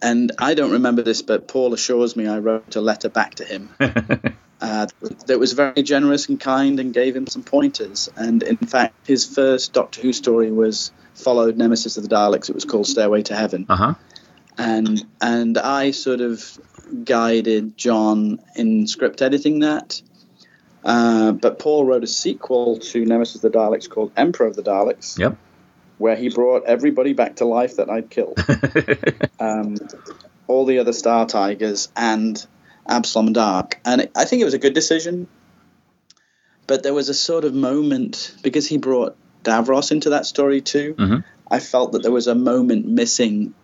And 0.00 0.32
I 0.38 0.54
don't 0.54 0.72
remember 0.72 1.02
this, 1.02 1.22
but 1.22 1.48
Paul 1.48 1.74
assures 1.74 2.14
me 2.16 2.26
I 2.28 2.38
wrote 2.38 2.76
a 2.76 2.80
letter 2.80 3.08
back 3.08 3.36
to 3.36 3.44
him 3.44 3.70
uh, 3.80 4.86
that 5.26 5.38
was 5.38 5.52
very 5.52 5.82
generous 5.82 6.28
and 6.28 6.38
kind 6.38 6.78
and 6.78 6.94
gave 6.94 7.16
him 7.16 7.26
some 7.26 7.42
pointers. 7.42 8.08
And 8.16 8.42
in 8.42 8.56
fact, 8.58 9.06
his 9.06 9.24
first 9.24 9.72
Doctor 9.72 10.00
Who 10.00 10.12
story 10.12 10.52
was 10.52 10.92
followed 11.14 11.56
Nemesis 11.56 11.96
of 11.96 12.04
the 12.04 12.14
Daleks. 12.14 12.48
It 12.48 12.54
was 12.54 12.64
called 12.64 12.86
Stairway 12.86 13.22
to 13.24 13.34
Heaven 13.34 13.66
uh 13.68 13.76
huh, 13.76 13.94
and 14.56 15.04
and 15.20 15.58
I 15.58 15.92
sort 15.92 16.20
of 16.20 16.58
guided 17.04 17.76
John 17.76 18.40
in 18.56 18.86
script 18.86 19.22
editing 19.22 19.60
that. 19.60 20.00
Uh, 20.84 21.32
but 21.32 21.58
Paul 21.58 21.84
wrote 21.84 22.04
a 22.04 22.08
sequel 22.08 22.78
to 22.78 23.04
Nemesis 23.04 23.36
of 23.36 23.42
the 23.42 23.50
Daleks 23.50 23.88
called 23.90 24.12
Emperor 24.16 24.46
of 24.46 24.56
the 24.56 24.62
Daleks. 24.62 25.18
Yep. 25.18 25.36
Where 25.98 26.16
he 26.16 26.28
brought 26.28 26.64
everybody 26.64 27.12
back 27.12 27.36
to 27.36 27.44
life 27.44 27.76
that 27.76 27.90
I'd 27.90 28.08
killed. 28.08 28.38
um, 29.40 29.76
all 30.46 30.64
the 30.64 30.78
other 30.78 30.92
Star 30.92 31.26
Tigers 31.26 31.88
and 31.96 32.44
Abslom 32.88 33.34
Daak. 33.34 33.74
And 33.84 34.02
it, 34.02 34.12
I 34.16 34.24
think 34.24 34.40
it 34.40 34.44
was 34.44 34.54
a 34.54 34.58
good 34.58 34.74
decision. 34.74 35.28
But 36.66 36.82
there 36.82 36.94
was 36.94 37.08
a 37.08 37.14
sort 37.14 37.44
of 37.44 37.54
moment, 37.54 38.34
because 38.42 38.66
he 38.66 38.78
brought 38.78 39.16
Davros 39.42 39.90
into 39.90 40.10
that 40.10 40.26
story 40.26 40.60
too, 40.60 40.94
Mhm. 40.98 41.24
I 41.50 41.60
felt 41.60 41.92
that 41.92 42.02
there 42.02 42.12
was 42.12 42.26
a 42.26 42.34
moment 42.34 42.86
missing 42.86 43.54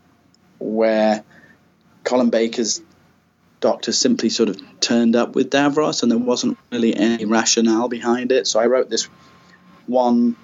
where 0.59 1.23
Colin 2.03 2.31
Baker's 2.31 2.81
doctor 3.61 3.93
simply 3.93 4.29
sort 4.29 4.49
of 4.49 4.61
turned 4.81 5.17
up 5.17 5.35
with 5.35 5.51
Davros 5.51 6.03
and 6.03 6.11
there 6.11 6.19
wasn't 6.19 6.57
really 6.73 6.95
any 6.95 7.25
rationale 7.25 7.89
behind 7.89 8.33
it. 8.33 8.47
So 8.47 8.61
I 8.61 8.67
wrote 8.67 8.89
this 8.91 9.09
one 9.87 10.37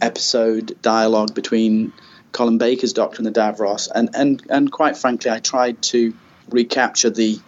episode 0.00 0.76
dialogue 0.82 1.34
between 1.34 1.92
Colin 2.32 2.58
Baker's 2.58 2.92
doctor 2.92 3.18
and 3.18 3.26
the 3.26 3.32
Davros 3.40 3.88
and, 3.94 4.10
and, 4.14 4.42
and 4.48 4.70
quite 4.70 4.96
frankly 4.96 5.30
I 5.30 5.40
tried 5.40 5.82
to 5.82 6.14
recapture 6.48 7.10
the 7.10 7.38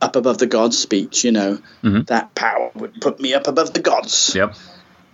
up 0.00 0.16
above 0.16 0.38
the 0.38 0.46
gods 0.46 0.78
speech, 0.78 1.24
you 1.24 1.32
know, 1.32 1.58
Mhm. 1.82 2.06
that 2.06 2.34
power 2.34 2.70
would 2.74 3.00
put 3.00 3.20
me 3.20 3.34
up 3.34 3.46
above 3.48 3.74
the 3.74 3.80
gods 3.80 4.32
Yep. 4.34 4.54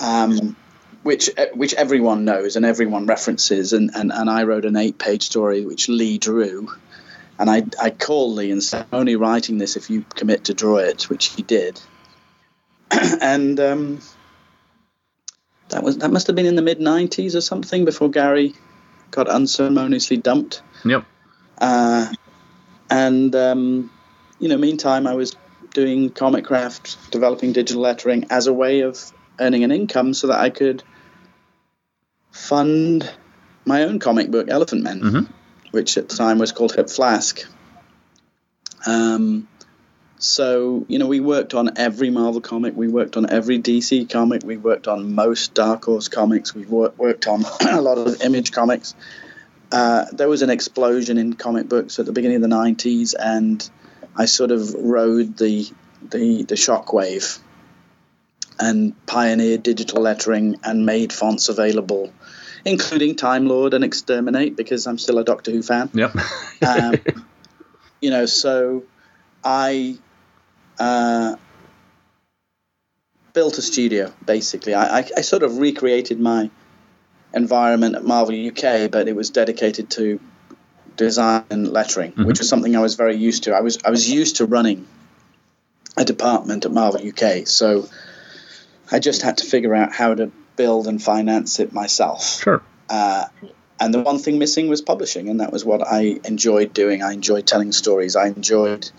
um, 0.01 0.57
which 1.03 1.31
which 1.55 1.75
everyone 1.75 2.25
knows 2.25 2.57
and 2.57 2.65
everyone 2.65 3.07
references. 3.07 3.73
And, 3.73 3.91
and, 3.95 4.13
and 4.13 4.29
I 4.31 4.43
wrote 4.45 4.65
an 4.65 4.77
eight 4.77 4.99
page 4.99 5.25
story 5.25 5.65
which 5.65 5.89
Lee 5.89 6.19
drew. 6.19 6.69
And 7.39 7.51
I, 7.51 7.65
I 7.81 7.91
called 7.91 8.35
Lee 8.37 8.51
and 8.51 8.63
said, 8.63 8.87
I'm 8.93 9.01
only 9.01 9.17
writing 9.17 9.59
this 9.59 9.77
if 9.77 9.91
you 9.91 10.05
commit 10.15 10.45
to 10.45 10.55
draw 10.55 10.79
it, 10.79 11.09
which 11.11 11.27
he 11.27 11.43
did. 11.43 11.81
and 13.21 13.59
um, 13.61 14.01
that 15.77 15.83
was 15.83 15.99
that 15.99 16.11
must 16.11 16.27
have 16.27 16.35
been 16.35 16.47
in 16.47 16.57
the 16.57 16.63
mid 16.63 16.79
90s 16.79 17.35
or 17.35 17.43
something 17.43 17.85
before 17.85 18.09
Gary 18.09 18.55
got 19.11 19.29
unceremoniously 19.29 20.17
dumped. 20.17 20.63
Yep. 20.87 21.05
Uh, 21.59 22.11
and 22.89 23.37
um, 23.37 23.91
you 24.39 24.49
know, 24.49 24.57
meantime, 24.57 25.07
I 25.07 25.15
was 25.15 25.37
doing 25.75 26.09
Comicraft, 26.09 27.11
developing 27.11 27.53
digital 27.53 27.83
lettering 27.83 28.25
as 28.31 28.47
a 28.47 28.55
way 28.55 28.81
of 28.81 29.13
earning 29.39 29.65
an 29.65 29.71
income, 29.71 30.15
so 30.15 30.29
that 30.29 30.41
I 30.41 30.49
could 30.49 30.83
fund 32.33 33.13
my 33.67 33.83
own 33.83 33.99
comic 33.99 34.31
book, 34.31 34.47
Elephantmen, 34.49 35.01
Mhm. 35.03 35.29
which 35.73 35.99
at 35.99 36.09
the 36.09 36.17
time 36.17 36.39
was 36.39 36.53
called 36.53 36.75
Hip 36.75 36.89
Flask. 36.89 37.45
Um, 38.87 39.47
so 40.19 40.85
you 40.89 40.99
know, 40.99 41.07
we 41.07 41.21
worked 41.21 41.55
on 41.55 41.77
every 41.77 42.11
Marvel 42.11 42.41
comic, 42.41 42.75
we 42.77 42.89
worked 42.89 43.17
on 43.17 43.31
every 43.31 43.59
DC 43.59 44.11
comic, 44.11 44.43
we 44.45 44.57
worked 44.57 44.89
on 44.89 45.15
most 45.15 45.55
Dark 45.55 45.85
Horse 45.85 46.09
comics, 46.09 46.55
we 46.55 46.65
wor- 46.65 46.93
worked 46.97 47.27
on 47.27 47.45
a 47.69 47.81
lot 47.81 47.99
of 47.99 48.23
Image 48.23 48.53
comics 48.53 48.95
uh, 49.73 50.05
there 50.13 50.29
was 50.29 50.43
an 50.43 50.51
explosion 50.51 51.19
in 51.19 51.35
comic 51.35 51.69
books 51.69 51.99
at 51.99 52.07
the 52.07 52.13
beginning 52.13 52.37
of 52.37 52.43
the 52.43 52.57
90s, 52.57 53.15
and 53.19 53.69
I 54.15 54.27
sort 54.27 54.51
of 54.51 54.75
rode 54.75 55.37
the 55.37 55.69
the, 56.03 56.45
the 56.45 56.55
shockwave 56.55 57.41
and 58.59 58.95
pioneered 59.07 59.63
digital 59.63 60.03
lettering 60.03 60.57
and 60.63 60.87
made 60.87 61.13
fonts 61.13 61.49
available, 61.49 62.13
including 62.65 63.17
Time 63.17 63.47
Lord 63.47 63.75
and 63.75 63.83
Exterminate, 63.83 64.57
because 64.57 64.87
I'm 64.87 64.99
still 64.99 65.19
a 65.19 65.25
Doctor 65.25 65.51
Who 65.51 65.63
fan. 65.63 65.91
Yep. 65.93 66.17
Um, 66.67 66.95
you 68.01 68.11
know, 68.11 68.27
so 68.27 68.85
I 69.43 69.99
uh, 70.79 71.37
built 73.33 73.59
a 73.59 73.63
studio 73.63 74.13
basically. 74.25 74.75
I, 74.75 75.01
I, 75.01 75.09
I 75.19 75.21
sort 75.21 75.43
of 75.43 75.59
recreated 75.59 76.21
my 76.21 76.51
environment 77.35 77.95
at 77.95 78.05
Marvel 78.05 78.35
UK, 78.35 78.91
but 78.91 79.09
it 79.09 79.15
was 79.15 79.31
dedicated 79.31 79.91
to 79.91 80.21
design 80.97 81.45
and 81.51 81.69
lettering, 81.69 82.13
which 82.13 82.39
was 82.39 82.49
something 82.49 82.75
I 82.75 82.81
was 82.81 82.95
very 82.95 83.17
used 83.17 83.45
to. 83.45 83.55
I 83.55 83.61
was 83.61 83.79
I 83.85 83.91
was 83.91 84.11
used 84.11 84.37
to 84.37 84.47
running 84.47 84.87
a 85.97 86.05
department 86.05 86.65
at 86.65 86.73
Marvel 86.73 87.07
UK, 87.07 87.47
so 87.47 87.89
I 88.91 88.99
just 88.99 89.23
had 89.23 89.39
to 89.39 89.47
figure 89.47 89.75
out 89.75 89.93
how 89.93 90.15
to 90.15 90.31
build 90.57 90.87
and 90.87 91.03
finance 91.03 91.61
it 91.61 91.73
myself. 91.73 92.41
sure. 92.41 92.63
Uh, 92.89 93.27
and 93.79 93.93
the 93.93 94.01
one 94.01 94.19
thing 94.19 94.39
missing 94.39 94.69
was 94.69 94.81
publishing, 94.81 95.29
and 95.29 95.41
that 95.41 95.53
was 95.53 95.65
what 95.65 95.87
I 95.87 96.19
enjoyed 96.25 96.73
doing. 96.73 97.03
I 97.03 97.13
enjoyed 97.13 97.47
telling 97.47 97.73
stories. 97.73 98.17
I 98.17 98.29
enjoyed 98.29 98.91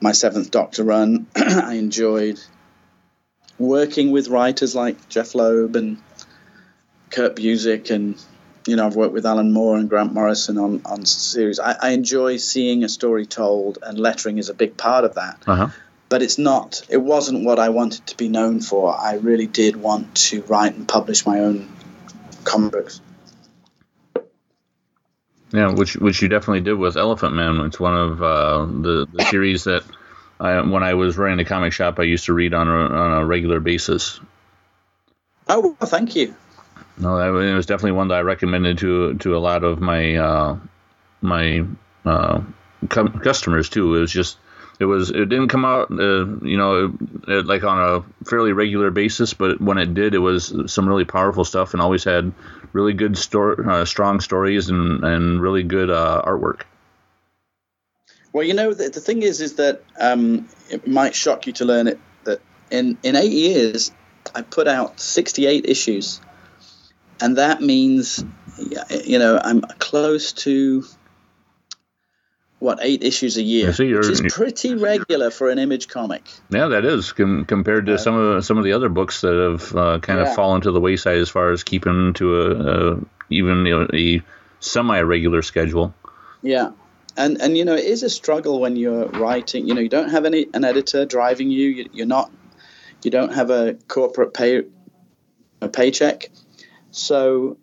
my 0.00 0.12
Seventh 0.12 0.50
Doctor 0.50 0.84
run. 0.84 1.26
I 1.36 1.74
enjoyed 1.74 2.38
working 3.58 4.10
with 4.10 4.28
writers 4.28 4.74
like 4.74 5.08
Jeph 5.08 5.34
Loeb 5.34 5.76
and 5.76 5.98
Kurt 7.10 7.36
Busiek, 7.36 7.90
and 7.90 8.22
you 8.66 8.76
know 8.76 8.86
I've 8.86 8.96
worked 8.96 9.14
with 9.14 9.26
Alan 9.26 9.52
Moore 9.52 9.76
and 9.78 9.88
Grant 9.88 10.12
Morrison 10.12 10.58
on 10.58 10.82
on 10.84 11.04
series. 11.06 11.58
I, 11.58 11.76
I 11.80 11.90
enjoy 11.90 12.36
seeing 12.36 12.84
a 12.84 12.88
story 12.88 13.26
told, 13.26 13.78
and 13.82 13.98
lettering 13.98 14.38
is 14.38 14.48
a 14.48 14.54
big 14.54 14.76
part 14.76 15.04
of 15.04 15.14
that 15.14 15.42
Uh 15.46 15.54
huh. 15.54 15.68
but 16.08 16.22
it's 16.22 16.38
not 16.38 16.82
it 16.88 16.98
wasn't 16.98 17.44
what 17.44 17.58
i 17.58 17.68
wanted 17.68 18.06
to 18.06 18.16
be 18.16 18.28
known 18.28 18.60
for 18.60 18.96
i 18.98 19.14
really 19.14 19.46
did 19.46 19.76
want 19.76 20.14
to 20.14 20.42
write 20.42 20.74
and 20.74 20.86
publish 20.88 21.26
my 21.26 21.40
own 21.40 21.68
comic 22.44 22.72
books 22.72 23.00
Yeah, 25.52 25.72
which 25.72 25.96
which 25.96 26.20
you 26.20 26.28
definitely 26.28 26.60
did 26.60 26.74
with 26.74 26.96
Elephantmen. 26.96 27.66
It's 27.66 27.80
one 27.80 27.94
of 27.94 28.22
uh, 28.22 28.66
the 28.66 29.06
the 29.12 29.24
series 29.24 29.64
that 29.64 29.82
I, 30.40 30.60
when 30.60 30.82
I 30.82 30.94
was 30.94 31.16
running 31.16 31.38
the 31.38 31.44
comic 31.44 31.72
shop, 31.72 31.98
I 31.98 32.02
used 32.04 32.26
to 32.26 32.34
read 32.34 32.54
on 32.54 32.68
a, 32.68 32.72
on 32.72 33.22
a 33.22 33.26
regular 33.26 33.60
basis. 33.60 34.20
oh 35.48 35.76
well, 35.80 35.88
thank 35.90 36.14
you 36.16 36.34
No, 36.98 37.18
that 37.18 37.28
was, 37.28 37.50
it 37.50 37.54
was 37.54 37.66
definitely 37.66 37.92
one 37.92 38.08
that 38.08 38.16
I 38.16 38.20
recommended 38.20 38.78
to 38.78 39.14
to 39.14 39.36
a 39.36 39.38
lot 39.38 39.64
of 39.64 39.80
my 39.80 40.16
uh, 40.16 40.58
my 41.22 41.64
uh, 42.04 42.42
cu- 42.88 43.18
customers 43.20 43.68
too. 43.68 43.96
It 43.96 44.00
was 44.00 44.12
just 44.12 44.36
it 44.78 44.84
was 44.84 45.10
it 45.10 45.28
didn't 45.28 45.48
come 45.48 45.64
out 45.64 45.90
uh, 45.90 46.26
you 46.42 46.56
know 46.56 46.92
it, 47.26 47.46
like 47.46 47.64
on 47.64 47.78
a 47.78 48.24
fairly 48.24 48.52
regular 48.52 48.90
basis, 48.90 49.34
but 49.34 49.60
when 49.60 49.78
it 49.78 49.94
did, 49.94 50.14
it 50.14 50.18
was 50.18 50.52
some 50.66 50.88
really 50.88 51.04
powerful 51.04 51.44
stuff 51.44 51.72
and 51.72 51.82
always 51.82 52.04
had 52.04 52.32
really 52.72 52.92
good 52.92 53.16
story, 53.16 53.64
uh, 53.66 53.84
strong 53.84 54.20
stories 54.20 54.68
and 54.68 55.04
and 55.04 55.40
really 55.40 55.62
good 55.62 55.90
uh, 55.90 56.22
artwork. 56.24 56.62
well 58.32 58.44
you 58.44 58.54
know 58.54 58.72
the, 58.72 58.88
the 58.88 59.00
thing 59.00 59.22
is 59.22 59.40
is 59.40 59.54
that 59.54 59.82
um, 59.98 60.48
it 60.70 60.86
might 60.86 61.14
shock 61.14 61.46
you 61.46 61.52
to 61.54 61.64
learn 61.64 61.88
it 61.88 61.98
that 62.24 62.40
in 62.70 62.98
in 63.02 63.16
eight 63.16 63.32
years 63.32 63.90
i 64.34 64.42
put 64.42 64.68
out 64.68 65.00
68 65.00 65.66
issues 65.66 66.20
and 67.20 67.36
that 67.38 67.60
means 67.60 68.24
you 68.90 69.18
know 69.18 69.40
i'm 69.42 69.62
close 69.78 70.32
to 70.32 70.84
what 72.60 72.78
eight 72.82 73.04
issues 73.04 73.36
a 73.36 73.42
year 73.42 73.68
I 73.68 73.72
see, 73.72 73.86
you're- 73.86 73.98
which 74.08 74.20
is 74.20 74.32
pretty 74.32 74.74
regular 74.74 75.30
for 75.30 75.48
an 75.50 75.58
image 75.58 75.86
comic 75.88 76.22
Yeah, 76.50 76.68
that 76.68 76.84
is 76.84 77.12
com- 77.12 77.44
compared 77.44 77.86
to 77.86 77.98
some 77.98 78.14
of 78.16 78.44
some 78.44 78.58
of 78.58 78.64
the 78.64 78.72
other 78.72 78.88
books 78.88 79.20
that 79.20 79.34
have 79.34 79.76
uh, 79.76 79.98
kind 80.00 80.18
Yeah. 80.18 80.28
of 80.30 80.34
fallen 80.34 80.60
to 80.62 80.72
the 80.72 80.80
wayside 80.80 81.18
as 81.18 81.28
far 81.28 81.52
as 81.52 81.62
keeping 81.62 82.14
to 82.14 82.40
a, 82.42 82.50
a 82.94 82.98
even 83.30 83.64
you 83.66 83.78
know, 83.78 83.88
a 83.92 84.22
semi 84.60 85.00
regular 85.00 85.42
schedule. 85.42 85.94
Yeah, 86.42 86.70
and 87.16 87.40
and 87.40 87.56
you 87.56 87.64
know 87.64 87.74
it 87.74 87.84
is 87.84 88.02
a 88.02 88.10
struggle 88.10 88.60
when 88.60 88.76
you're 88.76 89.06
writing. 89.06 89.68
You 89.68 89.74
know 89.74 89.80
you 89.80 89.88
don't 89.88 90.10
have 90.10 90.24
any 90.24 90.46
an 90.54 90.64
editor 90.64 91.04
driving 91.04 91.50
you. 91.50 91.68
you 91.68 91.88
you're 91.92 92.06
not. 92.06 92.30
You 93.04 93.10
don't 93.12 93.32
have 93.34 93.50
a 93.50 93.74
corporate 93.86 94.34
pay 94.34 94.64
a 95.60 95.68
paycheck. 95.68 96.30
So, 96.90 97.56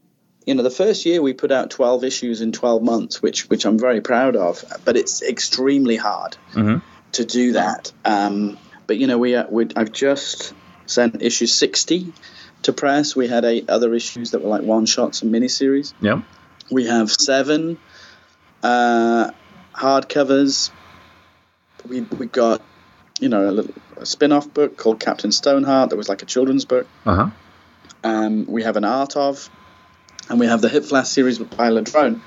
you 0.46 0.54
know, 0.56 0.64
the 0.64 0.70
first 0.70 1.06
year 1.06 1.22
we 1.22 1.34
put 1.34 1.52
out 1.52 1.70
12 1.72 2.04
issues 2.04 2.42
in 2.42 2.52
12 2.52 2.82
months, 2.84 3.22
which 3.22 3.50
which 3.50 3.66
I'm 3.66 3.80
very 3.80 4.02
proud 4.02 4.36
of. 4.36 4.64
But 4.86 4.96
it's 4.98 5.22
extremely 5.24 5.96
hard 5.96 6.38
Mhm. 6.54 6.82
to 7.14 7.26
do 7.26 7.54
that. 7.54 7.92
Um, 8.06 8.58
but 8.88 8.98
you 8.98 9.08
know, 9.08 9.18
we, 9.18 9.36
uh, 9.36 9.46
we 9.50 9.68
I've 9.76 9.92
just 9.92 10.54
sent 10.86 11.22
issue 11.22 11.48
60 11.48 12.14
to 12.64 12.74
press. 12.74 13.16
We 13.16 13.28
had 13.28 13.44
eight 13.46 13.70
other 13.70 13.94
issues 13.96 14.32
that 14.32 14.44
were 14.44 14.50
like 14.50 14.62
one 14.64 14.86
shots 14.86 15.22
and 15.24 15.34
miniseries. 15.34 15.94
Yep. 16.02 16.20
We 16.72 16.86
have 16.88 17.12
seven 17.12 17.78
uh, 18.64 19.32
hardcovers. 19.74 20.72
We 21.88 22.02
we 22.02 22.26
got 22.28 22.62
you 23.20 23.30
know 23.30 23.50
a, 23.50 23.52
little, 23.52 23.74
a 23.98 24.06
spin-off 24.06 24.52
book 24.54 24.78
called 24.78 25.00
Captain 25.00 25.32
Stoneheart 25.32 25.90
that 25.92 25.96
was 25.96 26.10
like 26.10 26.22
a 26.22 26.26
children's 26.26 26.66
book. 26.66 26.88
Uh 27.06 27.16
huh. 27.16 27.30
Um, 28.04 28.46
we 28.48 28.64
have 28.64 28.78
an 28.78 28.84
art 28.86 29.16
of, 29.16 29.50
and 30.30 30.40
we 30.40 30.48
have 30.48 30.62
the 30.62 30.70
Hip 30.70 30.86
Flask 30.86 31.14
series 31.14 31.40
with 31.40 31.52
Pilot 31.52 31.86
Drone. 31.86 32.22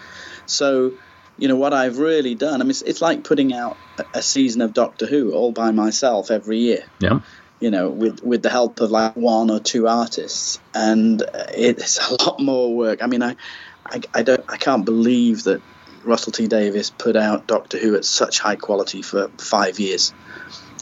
So, 0.46 0.92
you 1.36 1.48
know 1.48 1.56
what 1.56 1.72
I've 1.72 1.98
really 1.98 2.34
done. 2.34 2.60
I 2.60 2.64
mean, 2.64 2.70
it's, 2.70 2.82
it's 2.82 3.00
like 3.00 3.24
putting 3.24 3.52
out 3.52 3.76
a, 3.98 4.04
a 4.18 4.22
season 4.22 4.60
of 4.62 4.72
Doctor 4.72 5.06
Who 5.06 5.32
all 5.32 5.52
by 5.52 5.70
myself 5.70 6.30
every 6.30 6.58
year. 6.58 6.84
Yep. 7.00 7.22
You 7.60 7.70
know, 7.70 7.90
with 7.90 8.22
with 8.22 8.42
the 8.42 8.50
help 8.50 8.80
of 8.80 8.90
like 8.90 9.16
one 9.16 9.50
or 9.50 9.58
two 9.58 9.88
artists, 9.88 10.60
and 10.74 11.22
it's 11.48 11.98
a 12.08 12.14
lot 12.24 12.40
more 12.40 12.74
work. 12.74 13.02
I 13.02 13.06
mean, 13.06 13.22
I, 13.22 13.36
I, 13.84 14.00
I 14.14 14.22
don't, 14.22 14.44
I 14.48 14.56
can't 14.56 14.84
believe 14.84 15.44
that 15.44 15.60
Russell 16.04 16.32
T 16.32 16.46
Davies 16.46 16.90
put 16.90 17.16
out 17.16 17.48
Doctor 17.48 17.76
Who 17.78 17.96
at 17.96 18.04
such 18.04 18.38
high 18.38 18.54
quality 18.56 19.02
for 19.02 19.28
five 19.38 19.80
years. 19.80 20.12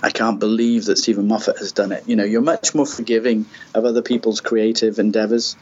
I 0.02 0.10
can't 0.10 0.38
believe 0.38 0.84
that 0.84 0.98
Steven 0.98 1.26
Moffat 1.26 1.58
has 1.58 1.72
done 1.72 1.92
it. 1.92 2.06
You 2.06 2.16
know, 2.16 2.24
you're 2.24 2.42
much 2.42 2.74
more 2.74 2.84
forgiving 2.84 3.46
of 3.74 3.86
other 3.86 4.02
people's 4.02 4.42
creative 4.42 4.98
endeavors. 4.98 5.56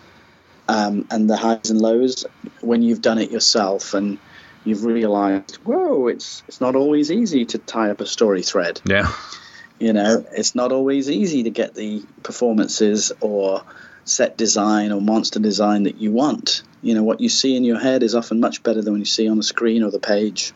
Um, 0.67 1.07
and 1.11 1.29
the 1.29 1.37
highs 1.37 1.71
and 1.71 1.81
lows 1.81 2.25
when 2.61 2.83
you've 2.83 3.03
done 3.03 3.19
it 3.19 3.31
yourself 3.31 3.93
and 3.93 4.19
you've 4.65 4.85
realized, 4.85 5.57
whoa, 5.57 6.07
it's 6.09 6.43
it's 6.49 6.61
not 6.61 6.75
always 6.75 7.11
easy 7.11 7.45
to 7.47 7.59
tie 7.59 7.91
up 7.91 8.01
a 8.01 8.07
story 8.07 8.43
thread. 8.43 8.81
Yeah. 8.87 9.13
You 9.79 9.93
know, 9.93 10.25
it's 10.33 10.55
not 10.55 10.73
always 10.73 11.11
easy 11.11 11.43
to 11.43 11.51
get 11.51 11.75
the 11.75 12.03
performances 12.23 13.13
or 13.21 13.63
set 14.05 14.37
design 14.37 14.93
or 14.93 15.01
monster 15.01 15.41
design 15.41 15.85
that 15.85 15.97
you 15.97 16.13
want. 16.13 16.63
You 16.83 16.95
know, 16.95 17.03
what 17.03 17.21
you 17.21 17.29
see 17.29 17.57
in 17.57 17.65
your 17.65 17.79
head 17.79 18.03
is 18.03 18.15
often 18.15 18.41
much 18.41 18.63
better 18.63 18.83
than 18.83 18.95
what 18.95 19.01
you 19.01 19.07
see 19.07 19.29
on 19.29 19.37
the 19.37 19.43
screen 19.43 19.83
or 19.83 19.91
the 19.91 19.99
page. 19.99 20.53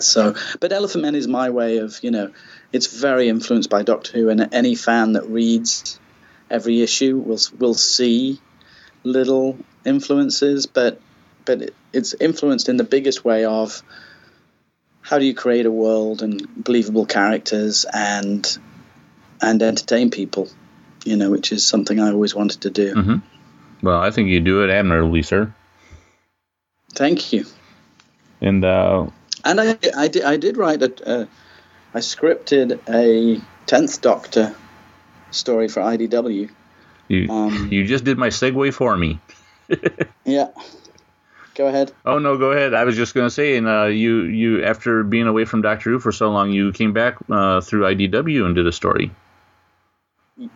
So, 0.00 0.34
but 0.60 0.72
Elephantmen 0.72 1.14
is 1.14 1.26
my 1.26 1.50
way 1.50 1.78
of, 1.78 1.98
you 2.02 2.10
know, 2.10 2.32
it's 2.72 2.86
very 2.86 3.28
influenced 3.28 3.70
by 3.70 3.82
Doctor 3.82 4.12
Who, 4.12 4.28
and 4.28 4.52
any 4.52 4.74
fan 4.74 5.12
that 5.12 5.26
reads 5.28 5.98
every 6.50 6.82
issue 6.82 7.18
will 7.18 7.38
will 7.58 7.74
see 7.74 8.40
little 9.06 9.56
influences, 9.84 10.66
but 10.66 11.00
but 11.44 11.70
it's 11.92 12.12
influenced 12.14 12.68
in 12.68 12.76
the 12.76 12.84
biggest 12.84 13.24
way 13.24 13.44
of 13.44 13.82
how 15.00 15.18
do 15.18 15.24
you 15.24 15.34
create 15.34 15.64
a 15.64 15.70
world 15.70 16.22
and 16.22 16.64
believable 16.64 17.06
characters 17.06 17.86
and 17.92 18.58
and 19.40 19.62
entertain 19.62 20.10
people, 20.10 20.48
you 21.04 21.16
know, 21.16 21.30
which 21.30 21.52
is 21.52 21.64
something 21.64 22.00
I 22.00 22.10
always 22.10 22.34
wanted 22.34 22.62
to 22.62 22.70
do. 22.70 22.94
Mm-hmm. 22.94 23.86
Well, 23.86 24.00
I 24.00 24.10
think 24.10 24.28
you 24.28 24.40
do 24.40 24.64
it 24.64 24.70
admirably, 24.70 25.22
sir. 25.22 25.54
Thank 26.92 27.32
you. 27.32 27.46
And 28.40 28.64
uh, 28.64 29.06
and 29.44 29.60
I, 29.60 29.78
I 29.96 30.08
did 30.08 30.24
I 30.24 30.36
did 30.36 30.56
write 30.56 30.82
a 30.82 31.20
uh, 31.20 31.26
scripted 31.94 32.80
a 32.88 33.40
tenth 33.66 34.00
Doctor 34.00 34.54
story 35.30 35.68
for 35.68 35.80
IDW. 35.80 36.50
You 37.08 37.28
um, 37.30 37.68
you 37.70 37.84
just 37.84 38.04
did 38.04 38.18
my 38.18 38.28
segue 38.28 38.74
for 38.74 38.96
me. 38.96 39.20
yeah. 40.24 40.48
Go 41.54 41.68
ahead. 41.68 41.92
Oh 42.04 42.18
no, 42.18 42.36
go 42.36 42.52
ahead. 42.52 42.74
I 42.74 42.84
was 42.84 42.96
just 42.96 43.14
going 43.14 43.26
to 43.26 43.30
say, 43.30 43.56
and 43.56 43.66
uh, 43.66 43.84
you 43.84 44.24
you 44.24 44.64
after 44.64 45.02
being 45.02 45.26
away 45.26 45.46
from 45.46 45.62
Doctor 45.62 45.90
Who 45.90 45.98
for 45.98 46.12
so 46.12 46.30
long, 46.30 46.50
you 46.50 46.72
came 46.72 46.92
back 46.92 47.16
uh, 47.30 47.60
through 47.62 47.82
IDW 47.82 48.44
and 48.44 48.54
did 48.54 48.66
a 48.66 48.72
story. 48.72 49.10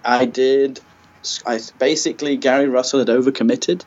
I 0.05 0.27
did. 0.27 0.81
I 1.47 1.61
basically 1.79 2.37
Gary 2.37 2.69
Russell 2.69 2.99
had 2.99 3.09
overcommitted, 3.09 3.83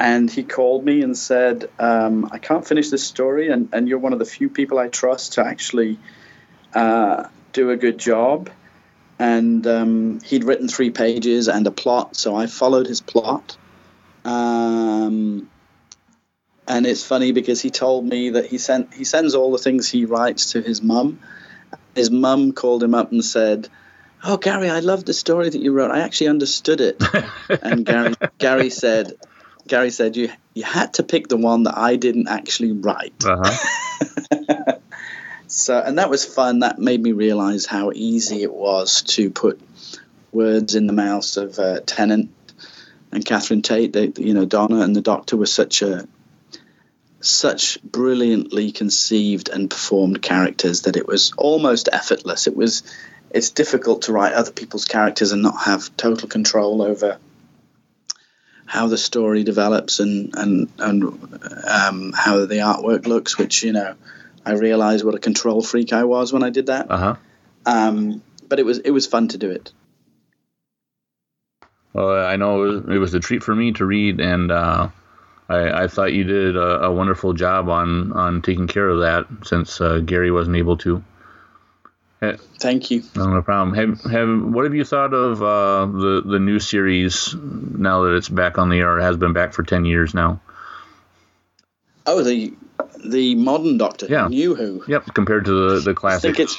and 0.00 0.28
he 0.28 0.42
called 0.42 0.84
me 0.84 1.02
and 1.02 1.16
said, 1.16 1.70
um, 1.78 2.28
"I 2.32 2.38
can't 2.38 2.66
finish 2.66 2.90
this 2.90 3.04
story, 3.04 3.50
and, 3.50 3.68
and 3.72 3.88
you're 3.88 4.00
one 4.00 4.12
of 4.12 4.18
the 4.18 4.24
few 4.24 4.48
people 4.48 4.80
I 4.80 4.88
trust 4.88 5.34
to 5.34 5.46
actually 5.46 5.98
uh, 6.74 7.28
do 7.52 7.70
a 7.70 7.76
good 7.76 7.98
job." 7.98 8.50
And 9.18 9.66
um, 9.66 10.20
he'd 10.20 10.44
written 10.44 10.68
three 10.68 10.90
pages 10.90 11.48
and 11.48 11.66
a 11.66 11.70
plot, 11.70 12.16
so 12.16 12.34
I 12.34 12.46
followed 12.46 12.86
his 12.86 13.00
plot. 13.00 13.56
Um, 14.24 15.48
and 16.66 16.86
it's 16.86 17.04
funny 17.04 17.32
because 17.32 17.60
he 17.60 17.70
told 17.70 18.04
me 18.04 18.30
that 18.30 18.46
he 18.46 18.58
sent 18.58 18.94
he 18.94 19.04
sends 19.04 19.34
all 19.34 19.52
the 19.52 19.58
things 19.58 19.88
he 19.88 20.04
writes 20.04 20.52
to 20.52 20.60
his 20.60 20.82
mum. 20.82 21.20
His 21.94 22.10
mum 22.10 22.52
called 22.52 22.82
him 22.82 22.94
up 22.94 23.12
and 23.12 23.24
said, 23.24 23.68
"Oh, 24.24 24.36
Gary, 24.36 24.70
I 24.70 24.80
love 24.80 25.04
the 25.04 25.12
story 25.12 25.50
that 25.50 25.60
you 25.60 25.72
wrote. 25.72 25.90
I 25.90 26.00
actually 26.00 26.28
understood 26.28 26.80
it." 26.80 27.02
and 27.62 27.84
Gary 27.84 28.14
Gary 28.38 28.70
said, 28.70 29.12
Gary 29.66 29.90
said 29.90 30.16
you 30.16 30.30
you 30.54 30.64
had 30.64 30.94
to 30.94 31.02
pick 31.02 31.28
the 31.28 31.36
one 31.36 31.64
that 31.64 31.76
I 31.76 31.96
didn't 31.96 32.28
actually 32.28 32.72
write. 32.72 33.24
Uh-huh. 33.24 34.36
so 35.52 35.78
and 35.78 35.98
that 35.98 36.10
was 36.10 36.24
fun. 36.24 36.60
That 36.60 36.78
made 36.78 37.02
me 37.02 37.12
realize 37.12 37.66
how 37.66 37.92
easy 37.94 38.42
it 38.42 38.52
was 38.52 39.02
to 39.02 39.30
put 39.30 39.60
words 40.32 40.74
in 40.74 40.86
the 40.86 40.92
mouths 40.92 41.36
of 41.36 41.58
uh, 41.58 41.80
Tennant 41.84 42.30
and 43.12 43.24
Catherine 43.24 43.62
Tate. 43.62 43.92
They, 43.92 44.12
you 44.16 44.34
know, 44.34 44.46
Donna 44.46 44.80
and 44.80 44.96
the 44.96 45.02
Doctor 45.02 45.36
were 45.36 45.46
such 45.46 45.82
a 45.82 46.08
such 47.20 47.80
brilliantly 47.82 48.72
conceived 48.72 49.48
and 49.48 49.70
performed 49.70 50.20
characters 50.22 50.82
that 50.82 50.96
it 50.96 51.06
was 51.06 51.32
almost 51.36 51.88
effortless. 51.92 52.46
It 52.46 52.56
was 52.56 52.82
it's 53.30 53.50
difficult 53.50 54.02
to 54.02 54.12
write 54.12 54.34
other 54.34 54.52
people's 54.52 54.86
characters 54.86 55.32
and 55.32 55.42
not 55.42 55.62
have 55.62 55.96
total 55.96 56.28
control 56.28 56.82
over 56.82 57.18
how 58.66 58.86
the 58.88 58.98
story 58.98 59.44
develops 59.44 60.00
and 60.00 60.34
and 60.34 60.68
and 60.78 61.02
um, 61.68 62.12
how 62.16 62.46
the 62.46 62.62
artwork 62.64 63.06
looks. 63.06 63.36
Which 63.36 63.62
you 63.62 63.72
know, 63.72 63.94
I 64.44 64.52
realized 64.52 65.04
what 65.04 65.14
a 65.14 65.18
control 65.18 65.62
freak 65.62 65.92
I 65.92 66.04
was 66.04 66.32
when 66.32 66.42
I 66.42 66.50
did 66.50 66.66
that. 66.66 66.90
Uh-huh. 66.90 67.16
Um, 67.64 68.22
but 68.48 68.58
it 68.58 68.66
was 68.66 68.78
it 68.78 68.90
was 68.90 69.06
fun 69.06 69.28
to 69.28 69.38
do 69.38 69.50
it. 69.50 69.72
Well, 71.92 72.24
I 72.24 72.36
know 72.36 72.64
it 72.64 72.66
was, 72.68 72.94
it 72.96 72.98
was 72.98 73.14
a 73.14 73.20
treat 73.20 73.42
for 73.42 73.54
me 73.54 73.72
to 73.72 73.84
read, 73.84 74.20
and 74.20 74.50
uh, 74.50 74.88
I, 75.48 75.82
I, 75.82 75.88
thought 75.88 76.14
you 76.14 76.24
did 76.24 76.56
a, 76.56 76.84
a, 76.84 76.92
wonderful 76.92 77.34
job 77.34 77.68
on 77.68 78.12
on 78.12 78.40
taking 78.40 78.66
care 78.66 78.88
of 78.88 79.00
that 79.00 79.26
since 79.46 79.80
uh, 79.80 79.98
Gary 79.98 80.30
wasn't 80.30 80.56
able 80.56 80.78
to. 80.78 81.04
Thank 82.60 82.92
you. 82.92 83.02
No, 83.16 83.42
problem. 83.42 83.74
Have, 83.74 84.12
have 84.12 84.54
what 84.54 84.64
have 84.64 84.74
you 84.74 84.84
thought 84.84 85.12
of 85.12 85.42
uh, 85.42 85.86
the 85.86 86.22
the 86.24 86.38
new 86.38 86.60
series 86.60 87.34
now 87.34 88.04
that 88.04 88.14
it's 88.14 88.28
back 88.28 88.58
on 88.58 88.68
the 88.68 88.78
air? 88.78 88.98
It 88.98 89.02
has 89.02 89.16
been 89.16 89.32
back 89.32 89.52
for 89.52 89.64
ten 89.64 89.84
years 89.84 90.14
now. 90.14 90.40
Oh, 92.06 92.22
the 92.22 92.54
the 93.04 93.34
modern 93.34 93.78
Doctor, 93.78 94.06
yeah, 94.08 94.28
New 94.28 94.54
Who. 94.54 94.84
Yep, 94.86 95.14
compared 95.14 95.44
to 95.46 95.70
the 95.70 95.80
the 95.80 95.94
classic. 95.94 96.30
I 96.30 96.34
think 96.34 96.40
it's, 96.40 96.56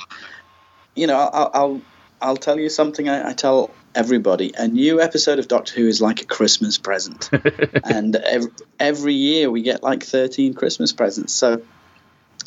you 0.95 1.07
know, 1.07 1.17
I'll 1.17 1.51
I'll, 1.53 1.81
I'll 2.21 2.37
tell 2.37 2.59
you 2.59 2.69
something. 2.69 3.09
I, 3.09 3.29
I, 3.29 3.33
tell 3.33 3.71
everybody 3.95 4.53
a 4.57 4.67
new 4.67 5.01
episode 5.01 5.39
of 5.39 5.47
Doctor 5.47 5.73
Who 5.75 5.87
is 5.87 6.01
like 6.01 6.21
a 6.21 6.25
Christmas 6.25 6.77
present, 6.77 7.29
and 7.83 8.15
every, 8.15 8.51
every 8.79 9.13
year 9.13 9.49
we 9.49 9.61
get 9.61 9.83
like 9.83 10.03
thirteen 10.03 10.53
Christmas 10.53 10.93
presents. 10.93 11.33
So, 11.33 11.61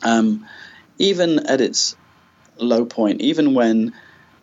um, 0.02 0.46
even 0.98 1.46
at 1.46 1.60
its 1.60 1.96
low 2.58 2.84
point. 2.84 3.20
Even 3.20 3.54
when 3.54 3.92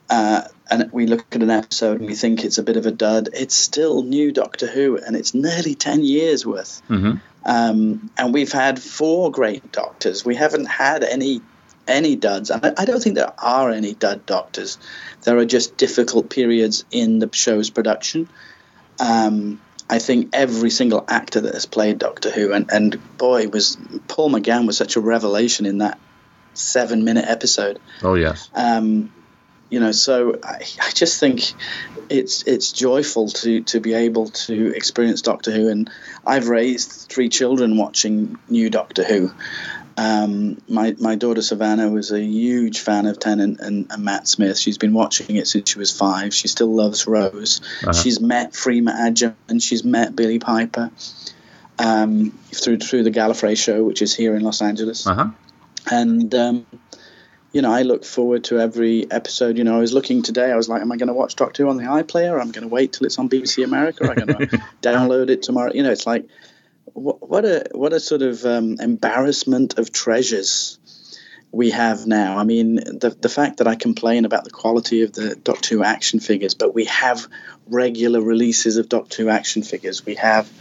uh, 0.10 0.42
and 0.70 0.92
we 0.92 1.08
look 1.08 1.36
at 1.36 1.42
an 1.42 1.50
episode 1.50 2.00
and 2.00 2.10
we 2.10 2.16
think 2.16 2.44
it's 2.44 2.58
a 2.58 2.64
bit 2.64 2.78
of 2.78 2.86
a 2.86 2.92
dud, 2.92 3.30
it's 3.34 3.56
still 3.56 4.04
new 4.04 4.32
Doctor 4.32 4.68
Who, 4.68 4.98
and 4.98 5.16
it's 5.16 5.34
nearly 5.34 5.76
ten 5.76 6.04
years 6.04 6.46
worth. 6.46 6.82
Mm-hmm. 6.90 7.18
Um, 7.46 8.10
and 8.18 8.34
we've 8.34 8.52
had 8.52 8.82
four 8.82 9.32
great 9.32 9.72
Doctors. 9.72 10.24
We 10.26 10.36
haven't 10.36 10.66
had 10.66 11.04
any 11.04 11.42
any 11.86 12.16
duds. 12.16 12.50
I, 12.50 12.74
I 12.78 12.86
don't 12.86 13.02
think 13.02 13.16
there 13.16 13.34
are 13.38 13.70
any 13.70 13.94
dud 13.94 14.26
Doctors. 14.26 14.78
There 15.24 15.38
are 15.38 15.46
just 15.46 15.76
difficult 15.78 16.30
periods 16.30 16.86
in 16.92 17.20
the 17.20 17.30
show's 17.34 17.70
production. 17.70 18.30
Um, 19.00 19.60
I 19.90 20.00
think 20.00 20.30
every 20.34 20.70
single 20.70 21.04
actor 21.08 21.42
that 21.42 21.54
has 21.54 21.66
played 21.66 22.00
Doctor 22.00 22.32
Who, 22.32 22.54
and, 22.54 22.72
and 22.72 23.18
boy, 23.18 23.48
was 23.50 23.78
Paul 24.08 24.32
McGann 24.32 24.66
was 24.66 24.78
such 24.78 24.96
a 24.96 25.02
revelation 25.02 25.66
in 25.66 25.80
that 25.80 26.00
seven 26.54 27.04
minute 27.04 27.26
episode. 27.28 27.80
Oh 28.02 28.16
yes. 28.16 28.50
Um, 28.54 29.12
you 29.74 29.80
know, 29.80 29.92
so 29.92 30.40
I, 30.44 30.62
I 30.80 30.92
just 30.92 31.20
think 31.20 31.54
it's 32.08 32.44
it's 32.44 32.72
joyful 32.72 33.30
to 33.30 33.62
to 33.64 33.80
be 33.80 33.96
able 33.96 34.28
to 34.30 34.72
experience 34.76 35.24
Doctor 35.24 35.50
Who, 35.50 35.68
and 35.70 35.90
I've 36.24 36.48
raised 36.48 37.10
three 37.10 37.28
children 37.28 37.76
watching 37.76 38.38
new 38.48 38.70
Doctor 38.70 39.04
Who. 39.04 39.32
Um, 39.98 40.62
my 40.70 40.96
my 41.00 41.16
daughter 41.16 41.42
Savannah 41.42 41.90
was 41.90 42.12
a 42.12 42.22
huge 42.22 42.82
fan 42.82 43.08
of 43.08 43.18
Tennant 43.20 43.62
and, 43.62 43.88
and, 43.90 44.04
Matt 44.04 44.28
Smith. 44.28 44.60
She's 44.60 44.78
been 44.78 44.94
watching 44.94 45.38
it 45.38 45.48
since 45.48 45.72
she 45.72 45.80
was 45.80 45.92
five. 45.92 46.36
She 46.36 46.48
still 46.48 46.72
loves 46.72 47.08
Rose. 47.08 47.62
Uh-huh. 47.82 47.94
She's 47.94 48.20
met 48.20 48.54
Freema 48.54 48.94
Agyeman 48.94 49.34
and 49.50 49.62
she's 49.62 49.84
met 49.84 50.16
Billie 50.16 50.38
Piper 50.38 50.92
um, 51.80 52.30
through 52.54 52.78
through 52.78 53.06
the 53.06 53.12
Gallifrey 53.12 53.58
show, 53.58 53.84
which 53.84 54.04
is 54.04 54.16
here 54.16 54.36
in 54.36 54.44
Los 54.44 54.62
Angeles. 54.62 55.08
Uh-huh 55.08 55.32
and 55.92 56.34
um, 56.34 56.66
you 57.54 57.62
know, 57.62 57.72
I 57.72 57.84
look 57.84 58.04
forward 58.04 58.46
to 58.46 58.60
every 58.60 59.10
episode. 59.12 59.58
You 59.60 59.64
know, 59.64 59.78
I 59.78 59.80
was 59.80 59.94
looking 59.94 60.24
today. 60.24 60.52
I 60.52 60.56
was 60.56 60.68
like, 60.68 60.82
"Am 60.82 60.92
I 60.92 60.98
going 60.98 61.08
to 61.08 61.14
watch 61.14 61.36
Doctor 61.36 61.64
Who 61.64 61.70
on 61.70 61.78
the 61.78 61.84
iPlayer? 61.84 62.42
I'm 62.42 62.52
going 62.52 62.68
to 62.68 62.74
wait 62.74 62.94
till 62.94 63.06
it's 63.06 63.20
on 63.20 63.30
BBC 63.30 63.64
America. 63.64 64.10
I'm 64.10 64.26
going 64.26 64.50
to 64.50 64.58
download 64.82 65.30
it 65.30 65.44
tomorrow." 65.44 65.72
You 65.72 65.84
know, 65.84 65.92
it's 65.92 66.08
like 66.08 66.26
what, 66.94 67.30
what 67.30 67.46
a 67.46 67.68
what 67.72 67.94
a 67.94 68.00
sort 68.00 68.24
of 68.24 68.44
um, 68.44 68.78
embarrassment 68.80 69.78
of 69.78 69.92
treasures 69.92 70.80
we 71.52 71.70
have 71.70 72.08
now. 72.08 72.40
I 72.40 72.44
mean, 72.44 72.76
the 72.76 73.16
the 73.22 73.30
fact 73.30 73.58
that 73.58 73.68
I 73.68 73.76
complain 73.76 74.26
about 74.26 74.46
the 74.46 74.50
quality 74.50 75.04
of 75.04 75.14
the 75.14 75.36
Doctor 75.36 75.76
Who 75.76 75.84
action 75.84 76.20
figures, 76.20 76.56
but 76.56 76.74
we 76.74 76.86
have 76.86 77.28
regular 77.68 78.20
releases 78.20 78.78
of 78.78 78.90
Doctor 78.90 79.24
Who 79.24 79.30
action 79.30 79.62
figures. 79.62 80.04
We 80.04 80.16
have 80.16 80.52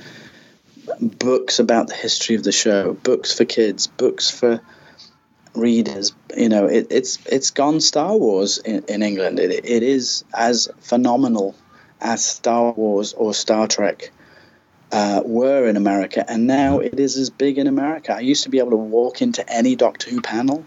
books 1.01 1.59
about 1.59 1.89
the 1.89 1.95
history 1.95 2.37
of 2.37 2.45
the 2.45 2.53
show, 2.53 2.93
books 2.93 3.33
for 3.33 3.47
kids, 3.47 3.87
books 3.87 4.31
for 4.31 4.61
readers. 5.55 6.13
You 6.37 6.49
know, 6.49 6.67
it, 6.67 6.89
it's 6.91 7.19
it's 7.27 7.51
gone 7.51 7.81
Star 7.81 8.17
Wars 8.17 8.59
in, 8.59 8.85
in 8.89 9.03
England. 9.03 9.39
It, 9.39 9.65
it 9.65 9.83
is 9.83 10.25
as 10.35 10.69
phenomenal 10.81 11.55
as 12.01 12.25
Star 12.25 12.73
Wars 12.73 13.13
or 13.13 13.35
Star 13.35 13.69
Trek 13.69 14.11
uh, 14.91 15.23
were 15.25 15.67
in 15.69 15.77
America, 15.77 16.25
and 16.29 16.47
now 16.47 16.81
it 16.81 16.99
is 16.99 17.17
as 17.17 17.31
big 17.31 17.59
in 17.59 17.67
America. 17.67 18.15
I 18.15 18.21
used 18.21 18.45
to 18.45 18.51
be 18.51 18.59
able 18.59 18.71
to 18.71 18.77
walk 18.77 19.23
into 19.23 19.49
any 19.51 19.77
Doctor 19.77 20.11
Who 20.11 20.21
panel 20.21 20.65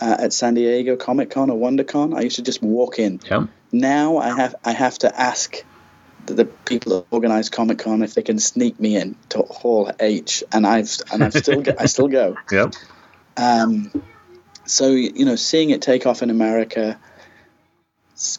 uh, 0.00 0.16
at 0.20 0.32
San 0.32 0.54
Diego 0.54 0.96
Comic 0.96 1.30
Con 1.30 1.50
or 1.50 1.58
WonderCon. 1.58 2.16
I 2.16 2.22
used 2.22 2.36
to 2.36 2.42
just 2.42 2.62
walk 2.62 2.98
in. 2.98 3.20
Yeah. 3.30 3.46
Now 3.70 4.18
I 4.18 4.34
have 4.36 4.54
I 4.64 4.72
have 4.72 4.98
to 5.00 5.20
ask 5.20 5.64
the 6.26 6.44
people 6.44 6.92
that 6.92 7.06
organise 7.10 7.48
Comic 7.48 7.78
Con 7.78 8.02
if 8.02 8.14
they 8.14 8.22
can 8.22 8.38
sneak 8.38 8.78
me 8.78 8.96
in 8.96 9.16
to 9.30 9.38
Hall 9.38 9.90
H, 10.00 10.44
and 10.52 10.66
I've 10.66 10.90
and 11.12 11.22
I've 11.22 11.34
still 11.34 11.62
go, 11.62 11.74
I 11.78 11.86
still 11.86 12.08
go. 12.08 12.36
Yep. 12.52 12.74
Um, 13.38 13.92
so 14.66 14.90
you 14.90 15.24
know, 15.24 15.36
seeing 15.36 15.70
it 15.70 15.80
take 15.80 16.06
off 16.06 16.22
in 16.22 16.30
America, 16.30 16.98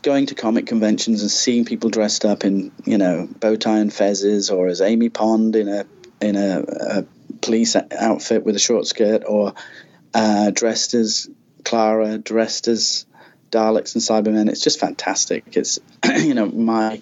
going 0.01 0.27
to 0.27 0.35
comic 0.35 0.67
conventions 0.67 1.21
and 1.21 1.31
seeing 1.31 1.65
people 1.65 1.89
dressed 1.89 2.25
up 2.25 2.43
in 2.43 2.71
you 2.85 2.97
know 2.97 3.27
bow 3.39 3.55
tie 3.55 3.79
and 3.79 3.91
fezzes, 3.91 4.51
or 4.55 4.67
as 4.67 4.81
Amy 4.81 5.09
Pond 5.09 5.55
in 5.55 5.69
a 5.69 5.85
in 6.21 6.35
a, 6.35 6.63
a 6.67 7.05
police 7.41 7.75
outfit 7.75 8.43
with 8.43 8.55
a 8.55 8.59
short 8.59 8.85
skirt, 8.85 9.23
or 9.25 9.53
uh, 10.13 10.51
dressed 10.51 10.93
as 10.93 11.29
Clara, 11.63 12.17
dressed 12.17 12.67
as 12.67 13.05
Daleks 13.51 13.95
and 13.95 14.03
Cybermen. 14.03 14.49
It's 14.49 14.61
just 14.61 14.79
fantastic. 14.79 15.45
It's 15.53 15.79
you 16.17 16.33
know 16.33 16.45
my 16.45 17.01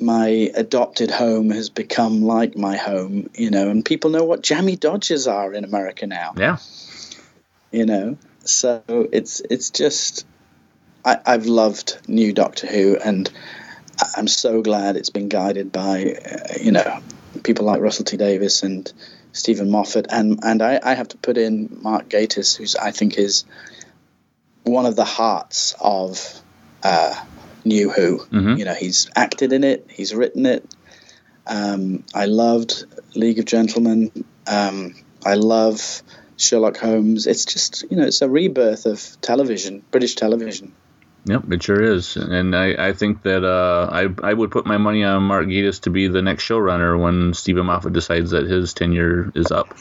my 0.00 0.26
adopted 0.54 1.10
home 1.10 1.50
has 1.50 1.68
become 1.68 2.22
like 2.22 2.56
my 2.56 2.76
home, 2.76 3.30
you 3.34 3.50
know, 3.50 3.68
and 3.68 3.84
people 3.84 4.10
know 4.10 4.24
what 4.24 4.42
jammy 4.42 4.76
dodgers 4.76 5.26
are 5.26 5.52
in 5.52 5.64
America 5.64 6.06
now 6.06 6.32
Yeah. 6.36 6.58
You 7.72 7.86
know? 7.86 8.18
So 8.44 8.82
it's 8.88 9.40
it's 9.50 9.70
just 9.70 10.26
I, 11.04 11.18
i've 11.26 11.46
loved 11.46 11.98
new 12.08 12.32
doctor 12.32 12.66
who 12.66 12.96
and 12.96 13.30
i'm 14.16 14.28
so 14.28 14.62
glad 14.62 14.96
it's 14.96 15.10
been 15.10 15.28
guided 15.28 15.72
by 15.72 16.14
uh, 16.14 16.54
you 16.60 16.72
know 16.72 17.00
people 17.42 17.64
like 17.66 17.80
russell 17.80 18.04
t 18.04 18.16
davies 18.16 18.62
and 18.62 18.92
steven 19.32 19.70
moffat. 19.70 20.06
And 20.10 20.40
and 20.42 20.62
i, 20.62 20.78
I 20.82 20.94
have 20.94 21.08
to 21.08 21.16
put 21.16 21.38
in 21.38 21.78
mark 21.82 22.08
gatiss 22.08 22.56
who's 22.56 22.76
i 22.76 22.90
think 22.90 23.16
is 23.18 23.44
one 24.64 24.86
of 24.86 24.96
the 24.96 25.04
hearts 25.04 25.74
of 25.80 26.40
uh, 26.84 27.14
new 27.64 27.90
who. 27.90 28.18
Mhm. 28.26 28.58
you 28.58 28.64
know 28.64 28.74
he's 28.74 29.08
acted 29.14 29.52
in 29.52 29.62
it 29.64 29.86
he's 29.88 30.14
written 30.14 30.46
it. 30.46 30.68
Um, 31.46 32.04
i 32.14 32.26
loved 32.26 32.84
league 33.14 33.38
of 33.38 33.44
gentlemen. 33.44 34.10
Um, 34.46 34.94
i 35.24 35.34
love 35.34 36.02
Sherlock 36.36 36.76
Holmes. 36.76 37.26
It's 37.26 37.44
just 37.44 37.84
you 37.90 37.96
know 37.96 38.04
it's 38.04 38.22
a 38.22 38.28
rebirth 38.28 38.86
of 38.86 39.20
television, 39.20 39.82
British 39.90 40.14
television. 40.14 40.74
Yep, 41.24 41.52
it 41.52 41.62
sure 41.62 41.80
is, 41.80 42.16
and 42.16 42.56
I, 42.56 42.88
I 42.88 42.92
think 42.94 43.22
that 43.22 43.44
uh, 43.44 43.88
I 43.92 44.08
I 44.28 44.32
would 44.32 44.50
put 44.50 44.66
my 44.66 44.76
money 44.78 45.04
on 45.04 45.22
Mark 45.22 45.46
Gatiss 45.46 45.82
to 45.82 45.90
be 45.90 46.08
the 46.08 46.22
next 46.22 46.44
showrunner 46.44 47.00
when 47.00 47.32
Steven 47.34 47.66
Moffat 47.66 47.92
decides 47.92 48.30
that 48.32 48.46
his 48.46 48.74
tenure 48.74 49.30
is 49.34 49.52
up. 49.52 49.72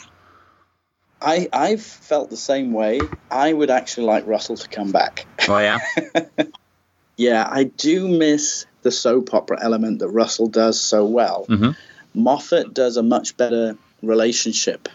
I 1.20 1.48
I've 1.52 1.82
felt 1.82 2.30
the 2.30 2.38
same 2.38 2.74
way. 2.74 3.00
I 3.32 3.52
would 3.52 3.72
actually 3.72 4.06
like 4.06 4.28
Russell 4.28 4.58
to 4.58 4.68
come 4.68 4.92
back. 4.92 5.26
Oh 5.48 5.58
yeah, 5.58 5.80
Yeah, 7.18 7.48
I 7.50 7.66
do 7.66 8.08
miss 8.08 8.66
the 8.82 8.92
soap 8.92 9.34
opera 9.34 9.60
element 9.62 10.00
that 10.00 10.10
Russell 10.10 10.48
does 10.48 10.80
so 10.80 11.06
well. 11.06 11.46
Mhm. 11.48 11.76
Moffat 12.14 12.74
does 12.74 12.98
a 12.98 13.04
much 13.04 13.38
better 13.38 13.78
relationship 14.02 14.90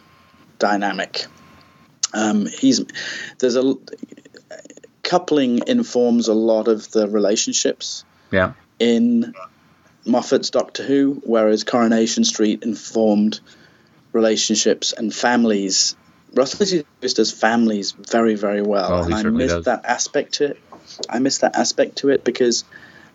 dynamic. 0.59 1.26
Um, 2.14 2.46
he's 2.46 2.84
there's 3.38 3.57
a 3.57 3.74
coupling 5.02 5.61
informs 5.66 6.28
a 6.28 6.34
lot 6.34 6.68
of 6.68 6.90
the 6.90 7.09
relationships 7.09 8.04
yeah, 8.30 8.54
in 8.78 9.34
Moffat's 10.04 10.50
Doctor 10.50 10.82
Who, 10.82 11.20
whereas 11.24 11.64
Coronation 11.64 12.24
Street 12.24 12.62
informed 12.62 13.40
relationships 14.12 14.92
and 14.92 15.14
families. 15.14 15.96
Russell 16.34 16.66
T 16.66 16.84
Davies 17.00 17.14
does 17.14 17.32
families 17.32 17.92
very, 17.92 18.34
very 18.34 18.62
well, 18.62 18.92
Oh, 18.92 19.02
and 19.04 19.14
I 19.14 19.18
certainly 19.22 19.44
miss 19.44 19.52
does. 19.52 19.64
that 19.66 19.84
aspect 19.84 20.34
to 20.34 20.50
it. 20.50 20.61
I 21.09 21.18
miss 21.18 21.38
that 21.38 21.57
aspect 21.57 21.96
to 21.98 22.11
it 22.11 22.24
because 22.24 22.64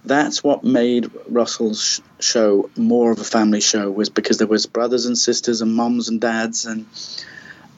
that's 0.04 0.44
what 0.44 0.64
made 0.64 1.12
Russell's 1.28 1.84
sh- 1.84 2.00
show 2.20 2.70
more 2.76 3.12
of 3.12 3.20
a 3.20 3.24
family 3.24 3.62
show 3.62 3.92
was 3.92 4.10
because 4.10 4.38
there 4.38 4.48
was 4.48 4.66
brothers 4.66 5.06
and 5.06 5.18
sisters 5.18 5.62
and 5.62 5.74
moms 5.76 6.10
and 6.10 6.20
dads 6.20 6.66
and 6.66 6.86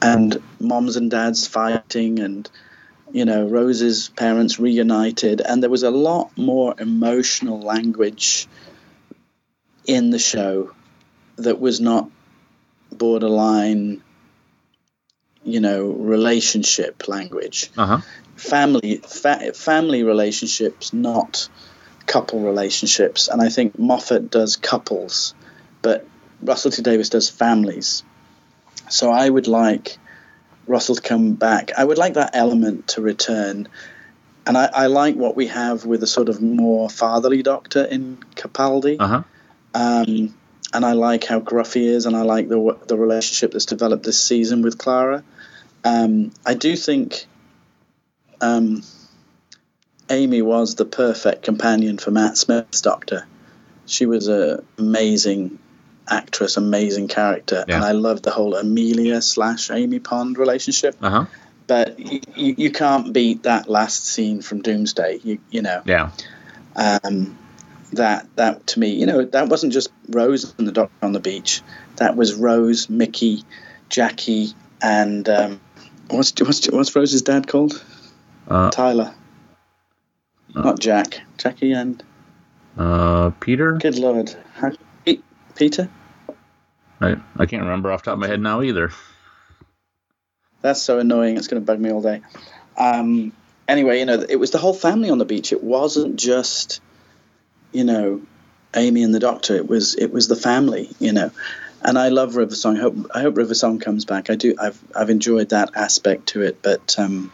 and 0.02 0.40
moms 0.60 0.96
and 0.96 1.10
dads 1.10 1.46
fighting 1.46 2.20
and 2.20 2.48
you 3.12 3.24
know 3.24 3.46
Rose's 3.46 4.08
parents 4.10 4.58
reunited. 4.58 5.40
And 5.40 5.62
there 5.62 5.70
was 5.70 5.82
a 5.82 5.90
lot 5.90 6.36
more 6.36 6.74
emotional 6.78 7.60
language 7.60 8.46
in 9.86 10.10
the 10.10 10.18
show 10.18 10.72
that 11.36 11.60
was 11.60 11.80
not 11.80 12.10
borderline 12.92 14.02
you 15.42 15.60
know 15.60 15.86
relationship 15.86 17.08
language. 17.08 17.70
Uh 17.76 17.86
huh, 17.86 18.00
family 18.36 18.96
fa- 18.96 19.52
family 19.52 20.02
relationships 20.02 20.92
not 20.92 21.48
couple 22.06 22.40
relationships. 22.40 23.28
And 23.28 23.40
i 23.40 23.48
think 23.48 23.78
moffat 23.78 24.30
does 24.30 24.56
couples 24.56 25.34
but 25.82 26.06
russell 26.42 26.70
t 26.70 26.82
davies 26.82 27.08
does 27.10 27.30
families 27.30 28.02
so 28.88 29.10
i 29.10 29.28
would 29.28 29.46
like 29.46 29.98
russell 30.66 30.94
to 30.94 31.02
come 31.02 31.34
back 31.34 31.72
i 31.76 31.84
would 31.84 31.98
like 31.98 32.14
that 32.14 32.30
element 32.34 32.88
to 32.88 33.00
return 33.00 33.68
and 34.46 34.56
i, 34.56 34.68
I 34.72 34.86
like 34.86 35.14
what 35.14 35.36
we 35.36 35.48
have 35.48 35.84
with 35.84 36.02
a 36.02 36.06
sort 36.06 36.28
of 36.28 36.40
more 36.40 36.88
fatherly 36.88 37.42
doctor 37.42 37.84
in 37.84 38.18
capaldi 38.34 38.96
uh 38.98 39.06
huh. 39.06 39.22
um, 39.74 40.34
and 40.74 40.84
I 40.84 40.92
like 40.92 41.24
how 41.24 41.38
gruff 41.38 41.74
he 41.74 41.86
is, 41.86 42.04
and 42.04 42.16
I 42.16 42.22
like 42.22 42.48
the 42.48 42.76
the 42.88 42.98
relationship 42.98 43.52
that's 43.52 43.64
developed 43.64 44.02
this 44.02 44.20
season 44.20 44.60
with 44.60 44.76
Clara. 44.76 45.22
Um, 45.84 46.32
I 46.44 46.54
do 46.54 46.74
think 46.74 47.26
um, 48.40 48.82
Amy 50.10 50.42
was 50.42 50.74
the 50.74 50.84
perfect 50.84 51.44
companion 51.44 51.98
for 51.98 52.10
Matt 52.10 52.36
Smith's 52.36 52.80
Doctor. 52.80 53.26
She 53.86 54.06
was 54.06 54.26
an 54.26 54.66
amazing 54.76 55.60
actress, 56.08 56.56
amazing 56.56 57.08
character, 57.08 57.64
Yeah. 57.66 57.76
and 57.76 57.84
I 57.84 57.92
loved 57.92 58.22
the 58.24 58.30
whole 58.30 58.54
Amelia 58.56 59.22
slash 59.22 59.70
Amy 59.70 59.98
Pond 59.98 60.38
relationship. 60.38 60.96
Uh 61.02 61.10
huh. 61.10 61.24
But 61.66 61.98
you, 61.98 62.20
you, 62.58 62.70
can't 62.70 63.12
beat 63.14 63.44
that 63.44 63.70
last 63.70 64.04
scene 64.06 64.42
from 64.42 64.60
Doomsday. 64.60 65.20
You, 65.24 65.38
you 65.50 65.62
know 65.62 65.80
Yeah. 65.86 66.10
um, 66.76 67.38
that 67.94 68.26
that 68.36 68.66
to 68.68 68.80
me, 68.80 68.88
you 68.90 69.06
know, 69.06 69.24
that 69.24 69.48
wasn't 69.48 69.72
just 69.72 69.90
Rose 70.10 70.54
and 70.58 70.66
the 70.68 70.72
Doctor 70.72 70.94
on 71.06 71.12
the 71.12 71.20
beach. 71.20 71.62
That 71.96 72.16
was 72.16 72.34
Rose, 72.34 72.90
Mickey, 72.90 73.44
Jackie, 73.88 74.48
and 74.82 75.26
um, 75.28 75.60
what's 76.10 76.34
what's 76.40 76.66
what's 76.70 76.94
Rose's 76.94 77.22
dad 77.22 77.46
called? 77.48 77.82
Uh, 78.46 78.70
Tyler, 78.70 79.14
not 80.54 80.78
Jack. 80.80 81.20
Jackie 81.38 81.72
and 81.72 82.02
uh, 82.76 83.30
Peter. 83.40 83.74
good 83.80 83.98
lord, 83.98 84.34
How, 84.54 84.72
Peter. 85.54 85.88
I, 87.00 87.16
I 87.36 87.46
can't 87.46 87.62
remember 87.62 87.92
off 87.92 88.02
the 88.02 88.06
top 88.06 88.14
of 88.14 88.20
my 88.20 88.28
head 88.28 88.40
now 88.40 88.62
either. 88.62 88.90
That's 90.62 90.82
so 90.82 90.98
annoying. 90.98 91.36
It's 91.36 91.48
going 91.48 91.60
to 91.60 91.66
bug 91.66 91.78
me 91.78 91.90
all 91.90 92.00
day. 92.00 92.22
Um, 92.78 93.32
anyway, 93.68 93.98
you 93.98 94.06
know, 94.06 94.24
it 94.26 94.36
was 94.36 94.50
the 94.50 94.58
whole 94.58 94.72
family 94.74 95.10
on 95.10 95.18
the 95.18 95.24
beach. 95.24 95.52
It 95.52 95.62
wasn't 95.62 96.16
just, 96.16 96.80
you 97.72 97.84
know, 97.84 98.22
Amy 98.74 99.02
and 99.02 99.14
the 99.14 99.20
Doctor. 99.20 99.54
It 99.56 99.68
was 99.68 99.94
it 99.94 100.10
was 100.12 100.28
the 100.28 100.36
family. 100.36 100.90
You 100.98 101.12
know, 101.12 101.30
and 101.82 101.98
I 101.98 102.08
love 102.08 102.36
River 102.36 102.54
Song. 102.54 102.78
I 102.78 102.80
hope 102.80 103.10
I 103.14 103.20
hope 103.20 103.36
River 103.36 103.54
Song 103.54 103.78
comes 103.78 104.04
back. 104.04 104.30
I 104.30 104.36
do. 104.36 104.54
I've 104.58 104.80
I've 104.96 105.10
enjoyed 105.10 105.50
that 105.50 105.76
aspect 105.76 106.28
to 106.28 106.42
it, 106.42 106.62
but 106.62 106.98
um, 106.98 107.30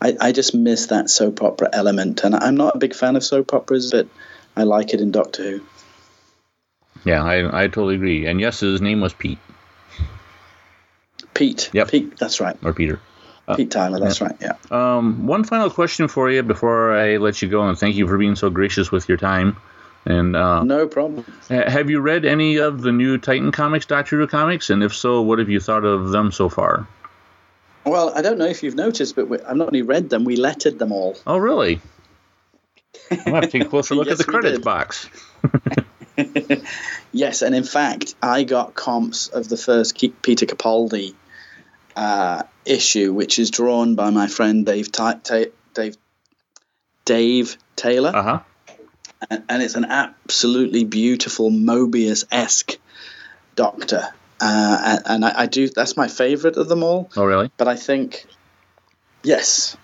I 0.00 0.16
I 0.20 0.32
just 0.32 0.54
miss 0.54 0.86
that 0.86 1.10
soap 1.10 1.42
opera 1.42 1.70
element. 1.72 2.22
And 2.22 2.34
I'm 2.34 2.56
not 2.56 2.76
a 2.76 2.78
big 2.78 2.94
fan 2.94 3.16
of 3.16 3.24
soap 3.24 3.54
operas, 3.54 3.90
but 3.90 4.08
I 4.56 4.64
like 4.64 4.92
it 4.92 5.00
in 5.00 5.10
Doctor 5.10 5.42
Who. 5.42 5.60
Yeah, 7.04 7.22
I, 7.24 7.64
I 7.64 7.66
totally 7.68 7.94
agree. 7.94 8.26
And 8.26 8.40
yes, 8.40 8.60
his 8.60 8.80
name 8.80 9.00
was 9.00 9.12
Pete 9.12 9.38
Pete. 11.34 11.70
Yep. 11.72 11.88
Pete. 11.88 12.16
That's 12.18 12.40
right. 12.40 12.56
or 12.64 12.72
Peter. 12.72 13.00
Pete 13.56 13.70
Tyler. 13.70 13.98
That's 14.00 14.20
right. 14.20 14.36
Yeah. 14.40 14.54
Um, 14.70 15.26
one 15.26 15.44
final 15.44 15.70
question 15.70 16.08
for 16.08 16.28
you 16.30 16.42
before 16.42 16.92
I 16.98 17.16
let 17.16 17.40
you 17.40 17.48
go, 17.48 17.62
and 17.66 17.78
thank 17.78 17.96
you 17.96 18.06
for 18.06 18.18
being 18.18 18.36
so 18.36 18.50
gracious 18.50 18.90
with 18.90 19.08
your 19.08 19.16
time. 19.18 19.56
And 20.04 20.34
uh, 20.36 20.64
No 20.64 20.86
problem. 20.86 21.24
have 21.48 21.90
you 21.90 22.00
read 22.00 22.24
any 22.24 22.56
of 22.56 22.82
the 22.82 22.92
new 22.92 23.18
Titan 23.18 23.52
comics, 23.52 23.86
Doctor 23.86 24.18
Who 24.18 24.26
comics? 24.26 24.68
And 24.70 24.82
if 24.82 24.94
so, 24.94 25.22
what 25.22 25.38
have 25.38 25.48
you 25.48 25.60
thought 25.60 25.84
of 25.84 26.10
them 26.10 26.32
so 26.32 26.48
far? 26.48 26.86
Well, 27.84 28.12
I 28.14 28.20
don't 28.20 28.36
know 28.38 28.46
if 28.46 28.62
you've 28.62 28.74
noticed, 28.74 29.16
but 29.16 29.28
we, 29.28 29.38
I've 29.40 29.56
not 29.56 29.68
only 29.68 29.82
read 29.82 30.10
them, 30.10 30.24
we 30.24 30.36
lettered 30.36 30.78
them 30.78 30.92
all. 30.92 31.16
Oh, 31.26 31.38
really? 31.38 31.80
I'm 33.10 33.16
gonna 33.18 33.34
have 33.36 33.44
to 33.44 33.50
take 33.50 33.62
a 33.62 33.68
closer 33.68 33.94
look 33.94 34.08
Yes, 34.08 34.20
at 34.20 34.26
the 34.26 34.30
credits 34.32 34.58
box. 34.58 35.08
Yes, 37.12 37.40
and 37.42 37.54
in 37.54 37.64
fact, 37.64 38.14
I 38.22 38.44
got 38.44 38.74
comps 38.74 39.28
of 39.28 39.48
the 39.48 39.56
first 39.56 39.96
Peter 40.22 40.44
Capaldi 40.46 41.14
uh, 41.96 42.42
issue, 42.66 43.14
which 43.14 43.38
is 43.38 43.50
drawn 43.50 43.94
by 43.94 44.10
my 44.10 44.26
friend 44.26 44.66
Dave 44.66 44.92
Ta- 44.92 45.20
Ta- 45.22 45.46
Dave 45.74 45.96
Dave 47.06 47.56
Taylor, 47.76 48.12
Uh 48.14 48.22
huh. 48.22 48.40
and, 49.30 49.42
and 49.48 49.62
it's 49.62 49.74
an 49.74 49.86
absolutely 49.86 50.84
beautiful 50.84 51.50
Mobius 51.50 52.24
esque 52.30 52.78
Doctor. 53.56 54.08
Uh, 54.40 54.78
and 54.84 55.02
and 55.06 55.24
I, 55.24 55.42
I 55.42 55.46
do 55.46 55.68
that's 55.68 55.96
my 55.96 56.08
favorite 56.08 56.56
of 56.56 56.68
them 56.68 56.82
all. 56.82 57.10
Oh, 57.16 57.24
really? 57.24 57.50
But 57.56 57.68
I 57.68 57.76
think 57.76 58.26
yes, 59.24 59.76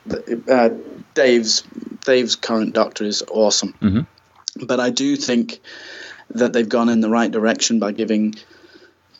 uh, 0.48 0.68
Dave's 1.14 1.62
Dave's 2.04 2.36
current 2.36 2.74
Doctor 2.74 3.04
is 3.04 3.22
awesome. 3.28 3.72
Mm-hmm. 3.80 4.66
But 4.66 4.78
I 4.78 4.90
do 4.90 5.16
think 5.16 5.60
that 6.34 6.52
they've 6.52 6.68
gone 6.68 6.88
in 6.88 7.00
the 7.00 7.08
right 7.08 7.30
direction 7.30 7.78
by 7.78 7.92
giving 7.92 8.34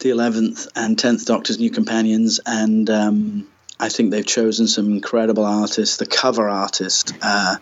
the 0.01 0.11
11th 0.11 0.69
and 0.75 0.97
10th 0.97 1.27
Doctors 1.27 1.59
new 1.59 1.71
companions, 1.71 2.41
and 2.45 2.91
um, 2.91 3.47
I 3.79 3.89
think 3.89 4.11
they've 4.11 4.27
chosen 4.27 4.67
some 4.67 4.93
incredible 4.93 5.45
artists. 5.45 5.97
The 5.97 6.07
cover 6.07 6.49
artist 6.49 7.13
uh, 7.23 7.57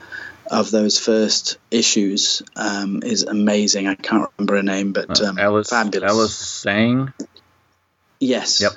of 0.51 0.71
those 0.71 0.99
first 0.99 1.59
issues 1.71 2.43
um, 2.57 3.03
is 3.03 3.25
amazing. 3.25 3.87
I 3.87 3.95
can't 3.95 4.29
remember 4.39 4.57
her 4.57 4.63
name, 4.63 4.93
but 4.93 5.21
Uh, 5.21 5.27
um, 5.27 5.39
Alice 5.39 5.71
fabulous. 5.71 6.11
Alice 6.11 6.65
Zhang. 6.65 7.13
Yes. 8.19 8.61
Yep. 8.61 8.73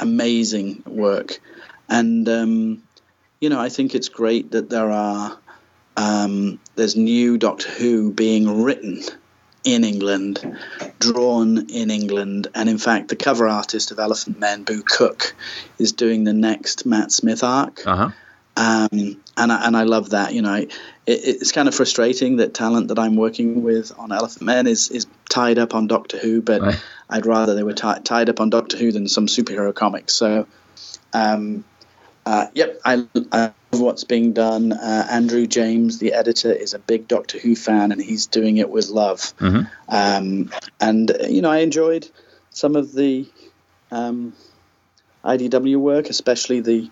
Amazing 0.00 0.82
work. 0.86 1.40
And, 1.88 2.28
um, 2.28 2.82
you 3.40 3.48
know, 3.50 3.60
I 3.60 3.68
think 3.68 3.94
it's 3.94 4.08
great 4.08 4.52
that 4.52 4.70
there 4.70 4.90
are, 4.90 5.38
um, 5.96 6.58
there's 6.76 6.96
new 6.96 7.38
Doctor 7.38 7.68
Who 7.68 8.12
being 8.12 8.62
written 8.62 9.02
in 9.64 9.84
England, 9.84 10.58
drawn 10.98 11.70
in 11.70 11.90
England. 11.90 12.48
And 12.54 12.68
in 12.68 12.78
fact, 12.78 13.08
the 13.08 13.16
cover 13.16 13.48
artist 13.48 13.90
of 13.90 13.98
Elephantmen, 13.98 14.64
Boo 14.64 14.82
Cook, 14.82 15.34
is 15.78 15.92
doing 15.92 16.24
the 16.24 16.32
next 16.32 16.86
Matt 16.86 17.12
Smith 17.12 17.44
arc. 17.44 17.86
Uh 17.86 17.96
huh. 17.96 18.10
Um, 18.54 19.22
and 19.36 19.50
I, 19.50 19.66
and 19.66 19.76
I 19.76 19.84
love 19.84 20.10
that. 20.10 20.34
You 20.34 20.42
know, 20.42 20.54
it, 20.56 20.70
it's 21.06 21.52
kind 21.52 21.68
of 21.68 21.74
frustrating 21.74 22.36
that 22.36 22.52
talent 22.52 22.88
that 22.88 22.98
I'm 22.98 23.16
working 23.16 23.62
with 23.62 23.92
on 23.98 24.10
Elephantmen 24.10 24.66
is 24.66 24.90
is 24.90 25.06
tied 25.28 25.58
up 25.58 25.74
on 25.74 25.86
Doctor 25.86 26.18
Who, 26.18 26.42
but 26.42 26.60
Right. 26.60 26.82
I'd 27.08 27.26
rather 27.26 27.54
they 27.54 27.62
were 27.62 27.72
ti 27.72 27.94
tied 28.04 28.28
up 28.28 28.40
on 28.40 28.50
Doctor 28.50 28.76
Who 28.76 28.92
than 28.92 29.08
some 29.08 29.26
superhero 29.26 29.74
comics. 29.74 30.12
So, 30.12 30.46
um, 31.14 31.64
uh, 32.24 32.46
yep, 32.54 32.80
I, 32.84 33.06
I 33.32 33.52
love 33.72 33.80
what's 33.80 34.04
being 34.04 34.32
done. 34.32 34.72
Uh, 34.72 35.06
Andrew 35.10 35.46
James, 35.46 35.98
the 35.98 36.12
editor, 36.12 36.52
is 36.52 36.74
a 36.74 36.78
big 36.78 37.08
Doctor 37.08 37.38
Who 37.38 37.56
fan, 37.56 37.92
and 37.92 38.00
he's 38.00 38.26
doing 38.26 38.58
it 38.58 38.70
with 38.70 38.88
love. 38.88 39.20
Mhm. 39.38 39.68
Um, 39.88 40.50
and 40.80 41.12
you 41.28 41.42
know, 41.42 41.50
I 41.50 41.58
enjoyed 41.58 42.08
some 42.50 42.76
of 42.76 42.92
the 42.92 43.26
um, 43.90 44.34
IDW 45.24 45.78
work, 45.78 46.08
especially 46.08 46.60
the 46.60 46.90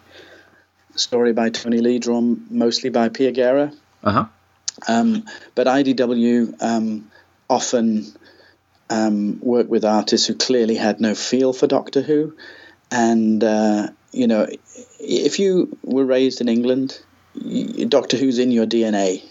story 0.97 1.33
by 1.33 1.51
Tony 1.51 1.78
Lee, 1.78 1.99
drawn 1.99 2.47
mostly 2.51 2.91
by 2.91 3.09
Pia 3.09 3.33
Guerra. 3.33 3.72
Uh 4.03 4.12
huh. 4.12 4.24
Um, 4.89 5.24
but 5.55 5.66
IDW 5.66 6.61
um, 6.62 7.11
often 7.49 8.07
um, 8.89 9.39
work 9.41 9.68
with 9.68 9.85
artists 9.85 10.26
who 10.26 10.35
clearly 10.35 10.74
had 10.74 11.01
no 11.01 11.14
feel 11.14 11.53
for 11.53 11.66
Doctor 11.66 12.01
Who. 12.01 12.35
And, 12.91 13.45
uh, 13.45 13.89
you 14.13 14.27
know, 14.27 14.47
if 14.99 15.39
you 15.39 15.77
were 15.83 16.05
raised 16.05 16.41
in 16.41 16.49
England, 16.49 17.01
Doctor 17.89 18.17
Who's 18.17 18.39
in 18.39 18.51
your 18.51 18.67
DNA. 18.67 19.25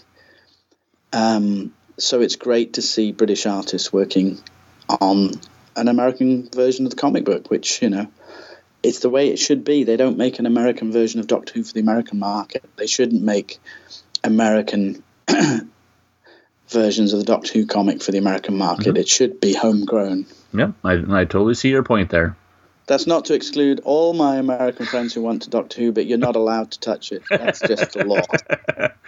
Um, 1.12 1.74
so 1.98 2.22
it's 2.22 2.36
great 2.36 2.74
to 2.74 2.82
see 2.82 3.12
British 3.12 3.46
artists 3.46 3.92
working 3.92 4.40
on 5.02 5.32
an 5.76 5.88
American 5.88 6.50
version 6.50 6.86
of 6.86 6.92
the 6.92 6.98
comic 6.98 7.26
book, 7.26 7.50
which, 7.50 7.82
you 7.82 7.90
know, 7.90 8.08
it's 8.82 9.00
the 9.00 9.10
way 9.10 9.30
it 9.30 9.40
should 9.40 9.64
be. 9.64 9.84
They 9.84 9.98
don't 9.98 10.18
make 10.18 10.40
an 10.40 10.46
American 10.46 10.92
version 10.92 11.20
of 11.20 11.28
Doctor 11.28 11.54
Who 11.54 11.64
for 11.64 11.74
the 11.74 11.82
American 11.82 12.20
market. 12.20 12.64
They 12.78 12.88
shouldn't 12.88 13.22
make 13.22 13.60
American 14.24 15.04
versions 16.70 17.14
of 17.14 17.20
the 17.20 17.26
Doctor 17.26 17.54
Who 17.54 17.66
comic 17.66 18.02
for 18.02 18.12
the 18.12 18.18
American 18.18 18.58
market. 18.58 18.98
It 18.98 19.10
should 19.10 19.42
be 19.42 19.54
homegrown. 19.54 20.26
Yeah, 20.54 20.72
I, 20.84 20.94
I 20.94 21.26
totally 21.26 21.56
see 21.56 21.70
your 21.70 21.84
point 21.84 22.10
there. 22.10 22.38
That's 22.90 23.08
not 23.08 23.26
to 23.26 23.36
exclude 23.36 23.82
all 23.86 24.14
my 24.14 24.38
American 24.38 24.86
friends 24.88 25.14
who 25.14 25.22
want 25.22 25.44
to 25.44 25.50
Doctor 25.52 25.80
Who, 25.80 25.92
but 25.92 26.08
you're 26.08 26.18
not 26.18 26.36
allowed 26.36 26.72
to 26.72 26.80
touch 26.80 27.12
it. 27.12 27.22
That's 27.30 27.60
just 27.62 27.94
the 27.94 28.04
law. 28.04 28.90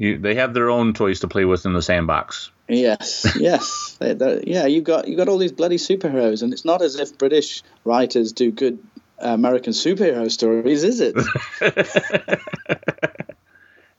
You, 0.00 0.16
they 0.16 0.36
have 0.36 0.54
their 0.54 0.70
own 0.70 0.94
toys 0.94 1.18
to 1.20 1.26
play 1.28 1.44
with 1.44 1.66
in 1.66 1.72
the 1.72 1.82
sandbox. 1.82 2.52
Yes, 2.68 3.26
yes, 3.36 3.96
They- 3.98 4.14
they- 4.14 4.44
yeah. 4.46 4.66
You 4.66 4.80
got 4.80 5.08
you 5.08 5.16
got 5.16 5.28
all 5.28 5.38
these 5.38 5.50
bloody 5.50 5.76
superheroes, 5.76 6.44
and 6.44 6.52
it's 6.52 6.64
not 6.64 6.82
as 6.82 6.94
if 7.00 7.18
British 7.18 7.64
writers 7.84 8.30
do 8.30 8.52
good 8.52 8.78
uh, 9.20 9.30
American 9.30 9.72
superhero 9.72 10.30
stories, 10.30 10.84
is 10.84 11.00
it? 11.00 11.16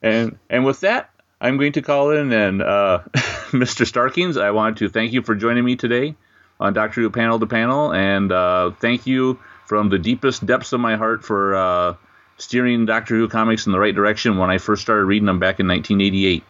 And 0.01 0.37
and 0.49 0.63
with 0.63 0.79
that, 0.81 1.09
I'm 1.41 1.57
going 1.57 1.73
to 1.73 1.81
call 1.81 2.11
in 2.11 2.31
and 2.31 2.61
uh, 2.61 2.99
Mr. 3.51 3.85
Starkings, 3.85 4.37
I 4.37 4.51
want 4.51 4.77
to 4.77 4.87
thank 4.87 5.11
you 5.11 5.21
for 5.21 5.35
joining 5.35 5.65
me 5.65 5.75
today 5.75 6.15
on 6.59 6.73
Doctor 6.73 7.01
Who 7.01 7.09
Panel 7.09 7.39
to 7.39 7.45
Panel, 7.45 7.93
and 7.93 8.31
uh, 8.31 8.71
thank 8.79 9.07
you 9.07 9.39
from 9.65 9.89
the 9.89 9.99
deepest 9.99 10.45
depths 10.45 10.73
of 10.73 10.79
my 10.79 10.97
heart 10.97 11.23
for 11.23 11.55
uh, 11.55 11.95
steering 12.37 12.85
Doctor 12.85 13.15
Who 13.15 13.27
comics 13.27 13.65
in 13.65 13.71
the 13.71 13.79
right 13.79 13.95
direction 13.95 14.37
when 14.37 14.49
I 14.49 14.57
first 14.57 14.81
started 14.81 15.05
reading 15.05 15.25
them 15.25 15.39
back 15.39 15.59
in 15.59 15.67
1988. 15.67 16.43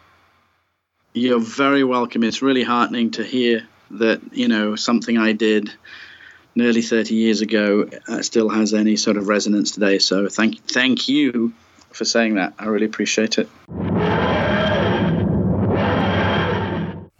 You're 1.12 1.40
very 1.40 1.84
welcome. 1.84 2.22
It's 2.22 2.42
really 2.42 2.62
heartening 2.62 3.12
to 3.12 3.24
hear 3.24 3.66
that 3.92 4.20
you 4.32 4.48
know 4.48 4.76
something 4.76 5.18
I 5.18 5.32
did 5.32 5.72
nearly 6.54 6.82
30 6.82 7.14
years 7.14 7.40
ago 7.40 7.88
uh, 8.08 8.22
still 8.22 8.48
has 8.48 8.74
any 8.74 8.96
sort 8.96 9.16
of 9.16 9.28
resonance 9.28 9.72
today. 9.72 9.98
So 9.98 10.28
thank 10.28 10.64
thank 10.66 11.08
you 11.08 11.52
for 11.90 12.04
saying 12.04 12.36
that. 12.36 12.54
I 12.58 12.66
really 12.66 12.86
appreciate 12.86 13.38
it. 13.38 13.48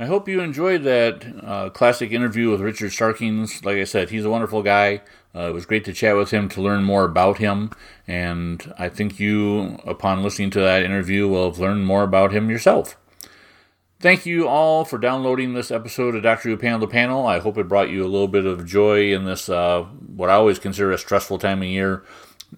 I 0.01 0.07
hope 0.07 0.30
you 0.30 0.40
enjoyed 0.40 0.84
that 0.84 1.26
uh, 1.44 1.68
classic 1.68 2.11
interview 2.11 2.51
with 2.51 2.62
Richard 2.62 2.90
Starkings. 2.90 3.62
Like 3.66 3.76
I 3.76 3.84
said, 3.84 4.09
he's 4.09 4.24
a 4.24 4.30
wonderful 4.30 4.62
guy. 4.62 5.03
Uh, 5.34 5.40
it 5.40 5.53
was 5.53 5.66
great 5.66 5.84
to 5.84 5.92
chat 5.92 6.16
with 6.16 6.30
him 6.30 6.48
to 6.48 6.62
learn 6.62 6.84
more 6.84 7.05
about 7.05 7.36
him, 7.36 7.70
and 8.09 8.72
I 8.78 8.88
think 8.88 9.20
you, 9.20 9.78
upon 9.84 10.22
listening 10.22 10.48
to 10.53 10.61
that 10.61 10.84
interview, 10.84 11.28
will 11.28 11.51
have 11.51 11.59
learned 11.59 11.84
more 11.84 12.03
about 12.03 12.32
him 12.32 12.48
yourself. 12.48 12.96
Thank 14.01 14.24
you 14.24 14.48
all 14.48 14.86
for 14.86 14.96
downloading 14.96 15.53
this 15.53 15.70
episode 15.70 16.14
of 16.14 16.22
Doctor 16.22 16.48
Who 16.48 16.57
Panel 16.57 16.86
Panel. 16.86 17.26
I 17.26 17.38
hope 17.38 17.59
it 17.59 17.68
brought 17.68 17.90
you 17.90 18.03
a 18.03 18.09
little 18.09 18.26
bit 18.26 18.46
of 18.46 18.64
joy 18.64 19.12
in 19.12 19.26
this, 19.26 19.51
uh, 19.51 19.82
what 19.82 20.30
I 20.30 20.32
always 20.32 20.59
consider 20.59 20.92
a 20.92 20.98
stressful 20.98 21.40
time 21.40 21.61
of 21.61 21.68
year. 21.68 22.05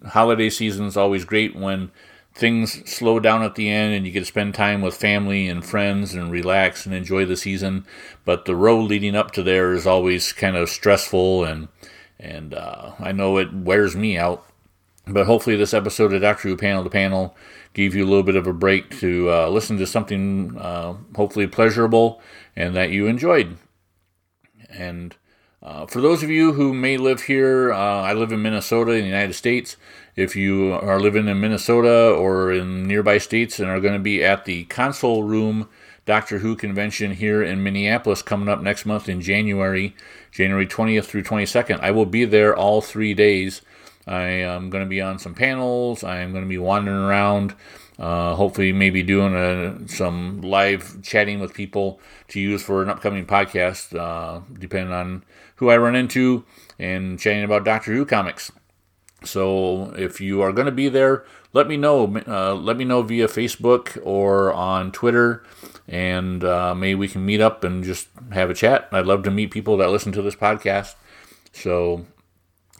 Holiday 0.06 0.48
season 0.48 0.86
is 0.86 0.96
always 0.96 1.24
great 1.24 1.56
when 1.56 1.90
things 2.34 2.88
slow 2.90 3.20
down 3.20 3.42
at 3.42 3.54
the 3.54 3.68
end 3.68 3.94
and 3.94 4.06
you 4.06 4.12
get 4.12 4.20
to 4.20 4.26
spend 4.26 4.54
time 4.54 4.80
with 4.80 4.96
family 4.96 5.48
and 5.48 5.64
friends 5.64 6.14
and 6.14 6.32
relax 6.32 6.86
and 6.86 6.94
enjoy 6.94 7.24
the 7.24 7.36
season. 7.36 7.86
But 8.24 8.44
the 8.44 8.56
road 8.56 8.88
leading 8.88 9.14
up 9.14 9.32
to 9.32 9.42
there 9.42 9.72
is 9.72 9.86
always 9.86 10.32
kind 10.32 10.56
of 10.56 10.70
stressful 10.70 11.44
and 11.44 11.68
and 12.18 12.54
uh, 12.54 12.92
I 13.00 13.12
know 13.12 13.36
it 13.38 13.52
wears 13.52 13.96
me 13.96 14.16
out. 14.16 14.46
But 15.06 15.26
hopefully, 15.26 15.56
this 15.56 15.74
episode 15.74 16.12
of 16.12 16.22
Doctor 16.22 16.48
Who 16.48 16.56
Panel 16.56 16.84
to 16.84 16.90
Panel 16.90 17.36
gave 17.74 17.94
you 17.94 18.04
a 18.04 18.06
little 18.06 18.22
bit 18.22 18.36
of 18.36 18.46
a 18.46 18.52
break 18.52 18.96
to 19.00 19.30
uh, 19.30 19.48
listen 19.48 19.76
to 19.78 19.86
something 19.86 20.56
uh, 20.56 20.94
hopefully 21.16 21.48
pleasurable 21.48 22.20
and 22.54 22.76
that 22.76 22.90
you 22.90 23.08
enjoyed. 23.08 23.56
And 24.70 25.16
uh, 25.60 25.86
for 25.86 26.00
those 26.00 26.22
of 26.22 26.30
you 26.30 26.52
who 26.52 26.72
may 26.72 26.96
live 26.96 27.22
here, 27.22 27.72
uh, 27.72 28.02
I 28.02 28.12
live 28.12 28.30
in 28.30 28.42
Minnesota 28.42 28.92
in 28.92 29.00
the 29.00 29.06
United 29.06 29.34
States. 29.34 29.76
If 30.14 30.36
you 30.36 30.74
are 30.74 31.00
living 31.00 31.26
in 31.26 31.40
Minnesota 31.40 32.10
or 32.10 32.52
in 32.52 32.86
nearby 32.86 33.16
states 33.16 33.58
and 33.58 33.70
are 33.70 33.80
going 33.80 33.94
to 33.94 33.98
be 33.98 34.22
at 34.22 34.44
the 34.44 34.64
Console 34.64 35.22
Room 35.22 35.70
Doctor 36.04 36.40
Who 36.40 36.54
convention 36.54 37.12
here 37.12 37.42
in 37.42 37.62
Minneapolis 37.62 38.20
coming 38.20 38.50
up 38.50 38.60
next 38.60 38.84
month 38.84 39.08
in 39.08 39.22
January, 39.22 39.96
January 40.30 40.66
20th 40.66 41.06
through 41.06 41.22
22nd, 41.22 41.80
I 41.80 41.92
will 41.92 42.04
be 42.04 42.26
there 42.26 42.54
all 42.54 42.82
three 42.82 43.14
days. 43.14 43.62
I 44.06 44.24
am 44.24 44.68
going 44.68 44.84
to 44.84 44.88
be 44.88 45.00
on 45.00 45.18
some 45.18 45.34
panels. 45.34 46.04
I 46.04 46.18
am 46.18 46.32
going 46.32 46.44
to 46.44 46.48
be 46.48 46.58
wandering 46.58 46.98
around, 46.98 47.54
uh, 47.98 48.34
hopefully, 48.34 48.70
maybe 48.70 49.02
doing 49.02 49.34
a, 49.34 49.88
some 49.88 50.42
live 50.42 51.02
chatting 51.02 51.40
with 51.40 51.54
people 51.54 52.00
to 52.28 52.38
use 52.38 52.62
for 52.62 52.82
an 52.82 52.90
upcoming 52.90 53.24
podcast, 53.24 53.98
uh, 53.98 54.42
depending 54.58 54.92
on 54.92 55.24
who 55.56 55.70
I 55.70 55.78
run 55.78 55.96
into, 55.96 56.44
and 56.78 57.18
chatting 57.18 57.44
about 57.44 57.64
Doctor 57.64 57.94
Who 57.94 58.04
comics. 58.04 58.52
So 59.24 59.92
if 59.96 60.20
you 60.20 60.42
are 60.42 60.52
going 60.52 60.66
to 60.66 60.72
be 60.72 60.88
there, 60.88 61.24
let 61.52 61.68
me 61.68 61.76
know. 61.76 62.16
Uh, 62.26 62.54
let 62.54 62.76
me 62.76 62.84
know 62.84 63.02
via 63.02 63.28
Facebook 63.28 63.98
or 64.04 64.52
on 64.52 64.92
Twitter, 64.92 65.44
and 65.86 66.42
uh, 66.42 66.74
maybe 66.74 66.94
we 66.94 67.08
can 67.08 67.24
meet 67.24 67.40
up 67.40 67.64
and 67.64 67.84
just 67.84 68.08
have 68.32 68.50
a 68.50 68.54
chat. 68.54 68.88
I'd 68.92 69.06
love 69.06 69.22
to 69.24 69.30
meet 69.30 69.50
people 69.50 69.76
that 69.78 69.90
listen 69.90 70.12
to 70.12 70.22
this 70.22 70.36
podcast. 70.36 70.94
So 71.52 72.06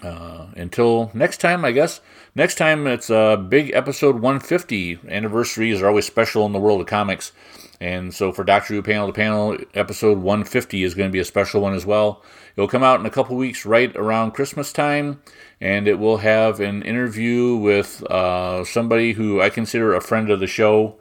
uh, 0.02 0.46
until 0.56 1.10
next 1.14 1.40
time, 1.40 1.64
I 1.64 1.72
guess. 1.72 2.00
Next 2.34 2.56
time 2.56 2.86
it's 2.86 3.10
a 3.10 3.16
uh, 3.16 3.36
big 3.36 3.70
episode 3.72 4.16
150. 4.16 5.00
Anniversaries 5.08 5.82
are 5.82 5.88
always 5.88 6.06
special 6.06 6.46
in 6.46 6.52
the 6.52 6.58
world 6.58 6.80
of 6.80 6.86
comics. 6.86 7.32
And 7.80 8.14
so 8.14 8.32
for 8.32 8.44
Doctor 8.44 8.74
Who 8.74 8.82
Panel 8.82 9.08
to 9.08 9.12
Panel, 9.12 9.58
episode 9.74 10.18
150 10.18 10.84
is 10.84 10.94
going 10.94 11.08
to 11.08 11.12
be 11.12 11.18
a 11.18 11.24
special 11.24 11.60
one 11.60 11.74
as 11.74 11.84
well. 11.84 12.22
It'll 12.56 12.68
come 12.68 12.84
out 12.84 13.00
in 13.00 13.06
a 13.06 13.10
couple 13.10 13.36
weeks 13.36 13.66
right 13.66 13.94
around 13.96 14.32
Christmas 14.32 14.72
time, 14.72 15.20
and 15.60 15.88
it 15.88 15.98
will 15.98 16.18
have 16.18 16.60
an 16.60 16.82
interview 16.82 17.56
with 17.56 18.02
uh, 18.04 18.64
somebody 18.64 19.12
who 19.12 19.40
I 19.40 19.50
consider 19.50 19.94
a 19.94 20.00
friend 20.00 20.30
of 20.30 20.38
the 20.38 20.46
show 20.46 20.96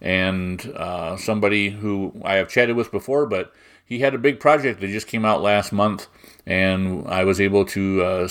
and 0.00 0.64
uh, 0.76 1.16
somebody 1.16 1.70
who 1.70 2.12
I 2.22 2.34
have 2.34 2.48
chatted 2.48 2.76
with 2.76 2.92
before, 2.92 3.26
but 3.26 3.52
he 3.86 4.00
had 4.00 4.14
a 4.14 4.18
big 4.18 4.40
project 4.40 4.80
that 4.80 4.88
just 4.88 5.06
came 5.06 5.24
out 5.24 5.40
last 5.40 5.72
month, 5.72 6.08
and 6.44 7.06
I 7.06 7.24
was 7.24 7.40
able 7.40 7.64
to 7.66 8.02
uh, 8.02 8.28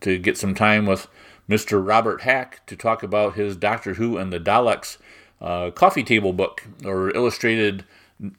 to 0.00 0.18
get 0.18 0.38
some 0.38 0.54
time 0.54 0.86
with 0.86 1.08
Mr. 1.48 1.84
Robert 1.84 2.22
Hack 2.22 2.64
to 2.66 2.76
talk 2.76 3.02
about 3.02 3.34
his 3.34 3.56
Doctor 3.56 3.94
Who 3.94 4.16
and 4.16 4.32
the 4.32 4.40
Daleks 4.40 4.96
uh, 5.40 5.70
coffee 5.72 6.04
table 6.04 6.32
book 6.32 6.62
or 6.84 7.10
illustrated 7.10 7.84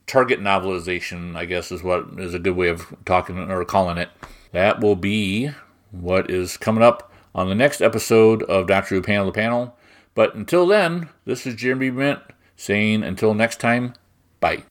target 0.07 0.39
novelization, 0.39 1.35
I 1.35 1.45
guess 1.45 1.71
is 1.71 1.83
what 1.83 2.07
is 2.17 2.33
a 2.33 2.39
good 2.39 2.55
way 2.55 2.69
of 2.69 2.95
talking 3.05 3.37
or 3.37 3.65
calling 3.65 3.97
it. 3.97 4.09
That 4.53 4.79
will 4.79 4.95
be 4.95 5.51
what 5.91 6.31
is 6.31 6.57
coming 6.57 6.83
up 6.83 7.11
on 7.35 7.49
the 7.49 7.55
next 7.55 7.81
episode 7.81 8.43
of 8.43 8.67
Doctor 8.67 8.95
Who 8.95 9.01
Panel 9.01 9.25
to 9.27 9.31
Panel. 9.31 9.75
But 10.15 10.35
until 10.35 10.65
then, 10.65 11.09
this 11.25 11.45
is 11.45 11.55
Jeremy 11.55 11.91
Mint 11.91 12.19
saying 12.55 13.03
until 13.03 13.33
next 13.33 13.59
time, 13.59 13.95
bye. 14.39 14.63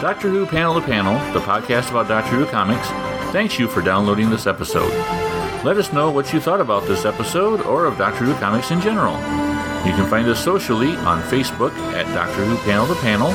Doctor 0.00 0.28
Who 0.28 0.44
Panel 0.44 0.78
to 0.78 0.86
Panel, 0.86 1.14
the 1.32 1.40
podcast 1.40 1.90
about 1.90 2.06
Doctor 2.06 2.36
Who 2.36 2.46
comics, 2.46 2.86
thanks 3.32 3.58
you 3.58 3.66
for 3.66 3.80
downloading 3.80 4.28
this 4.28 4.46
episode. 4.46 4.92
Let 5.64 5.78
us 5.78 5.92
know 5.92 6.10
what 6.10 6.32
you 6.32 6.40
thought 6.40 6.60
about 6.60 6.86
this 6.86 7.06
episode 7.06 7.62
or 7.62 7.86
of 7.86 7.96
Doctor 7.96 8.24
Who 8.24 8.34
comics 8.34 8.70
in 8.70 8.80
general. 8.80 9.14
You 9.86 9.92
can 9.94 10.08
find 10.08 10.28
us 10.28 10.44
socially 10.44 10.94
on 10.96 11.22
Facebook 11.22 11.72
at 11.94 12.06
Doctor 12.14 12.44
Who 12.44 12.56
Panel 12.58 12.86
to 12.86 12.94
Panel, 12.96 13.28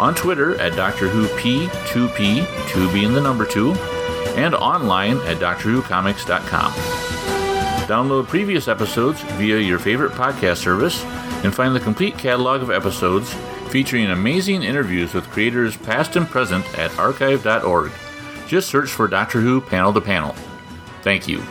on 0.00 0.14
Twitter 0.14 0.60
at 0.60 0.76
Doctor 0.76 1.08
Who 1.08 1.26
P2P, 1.38 2.68
2 2.68 2.92
being 2.92 3.14
the 3.14 3.20
number 3.22 3.46
2, 3.46 3.72
and 4.36 4.54
online 4.54 5.16
at 5.22 5.38
DoctorWhoComics.com. 5.38 6.72
Download 7.88 8.28
previous 8.28 8.68
episodes 8.68 9.22
via 9.22 9.58
your 9.58 9.78
favorite 9.78 10.12
podcast 10.12 10.58
service 10.58 11.02
and 11.42 11.54
find 11.54 11.74
the 11.74 11.80
complete 11.80 12.18
catalog 12.18 12.60
of 12.60 12.70
episodes 12.70 13.34
featuring 13.68 14.06
amazing 14.06 14.62
interviews 14.62 15.14
with 15.14 15.28
creators 15.30 15.76
past 15.76 16.16
and 16.16 16.28
present 16.28 16.64
at 16.78 16.96
archive.org. 16.98 17.92
Just 18.46 18.68
search 18.68 18.90
for 18.90 19.08
Doctor 19.08 19.40
Who 19.40 19.60
Panel 19.60 19.92
to 19.92 20.00
Panel. 20.00 20.34
Thank 21.02 21.28
you. 21.28 21.42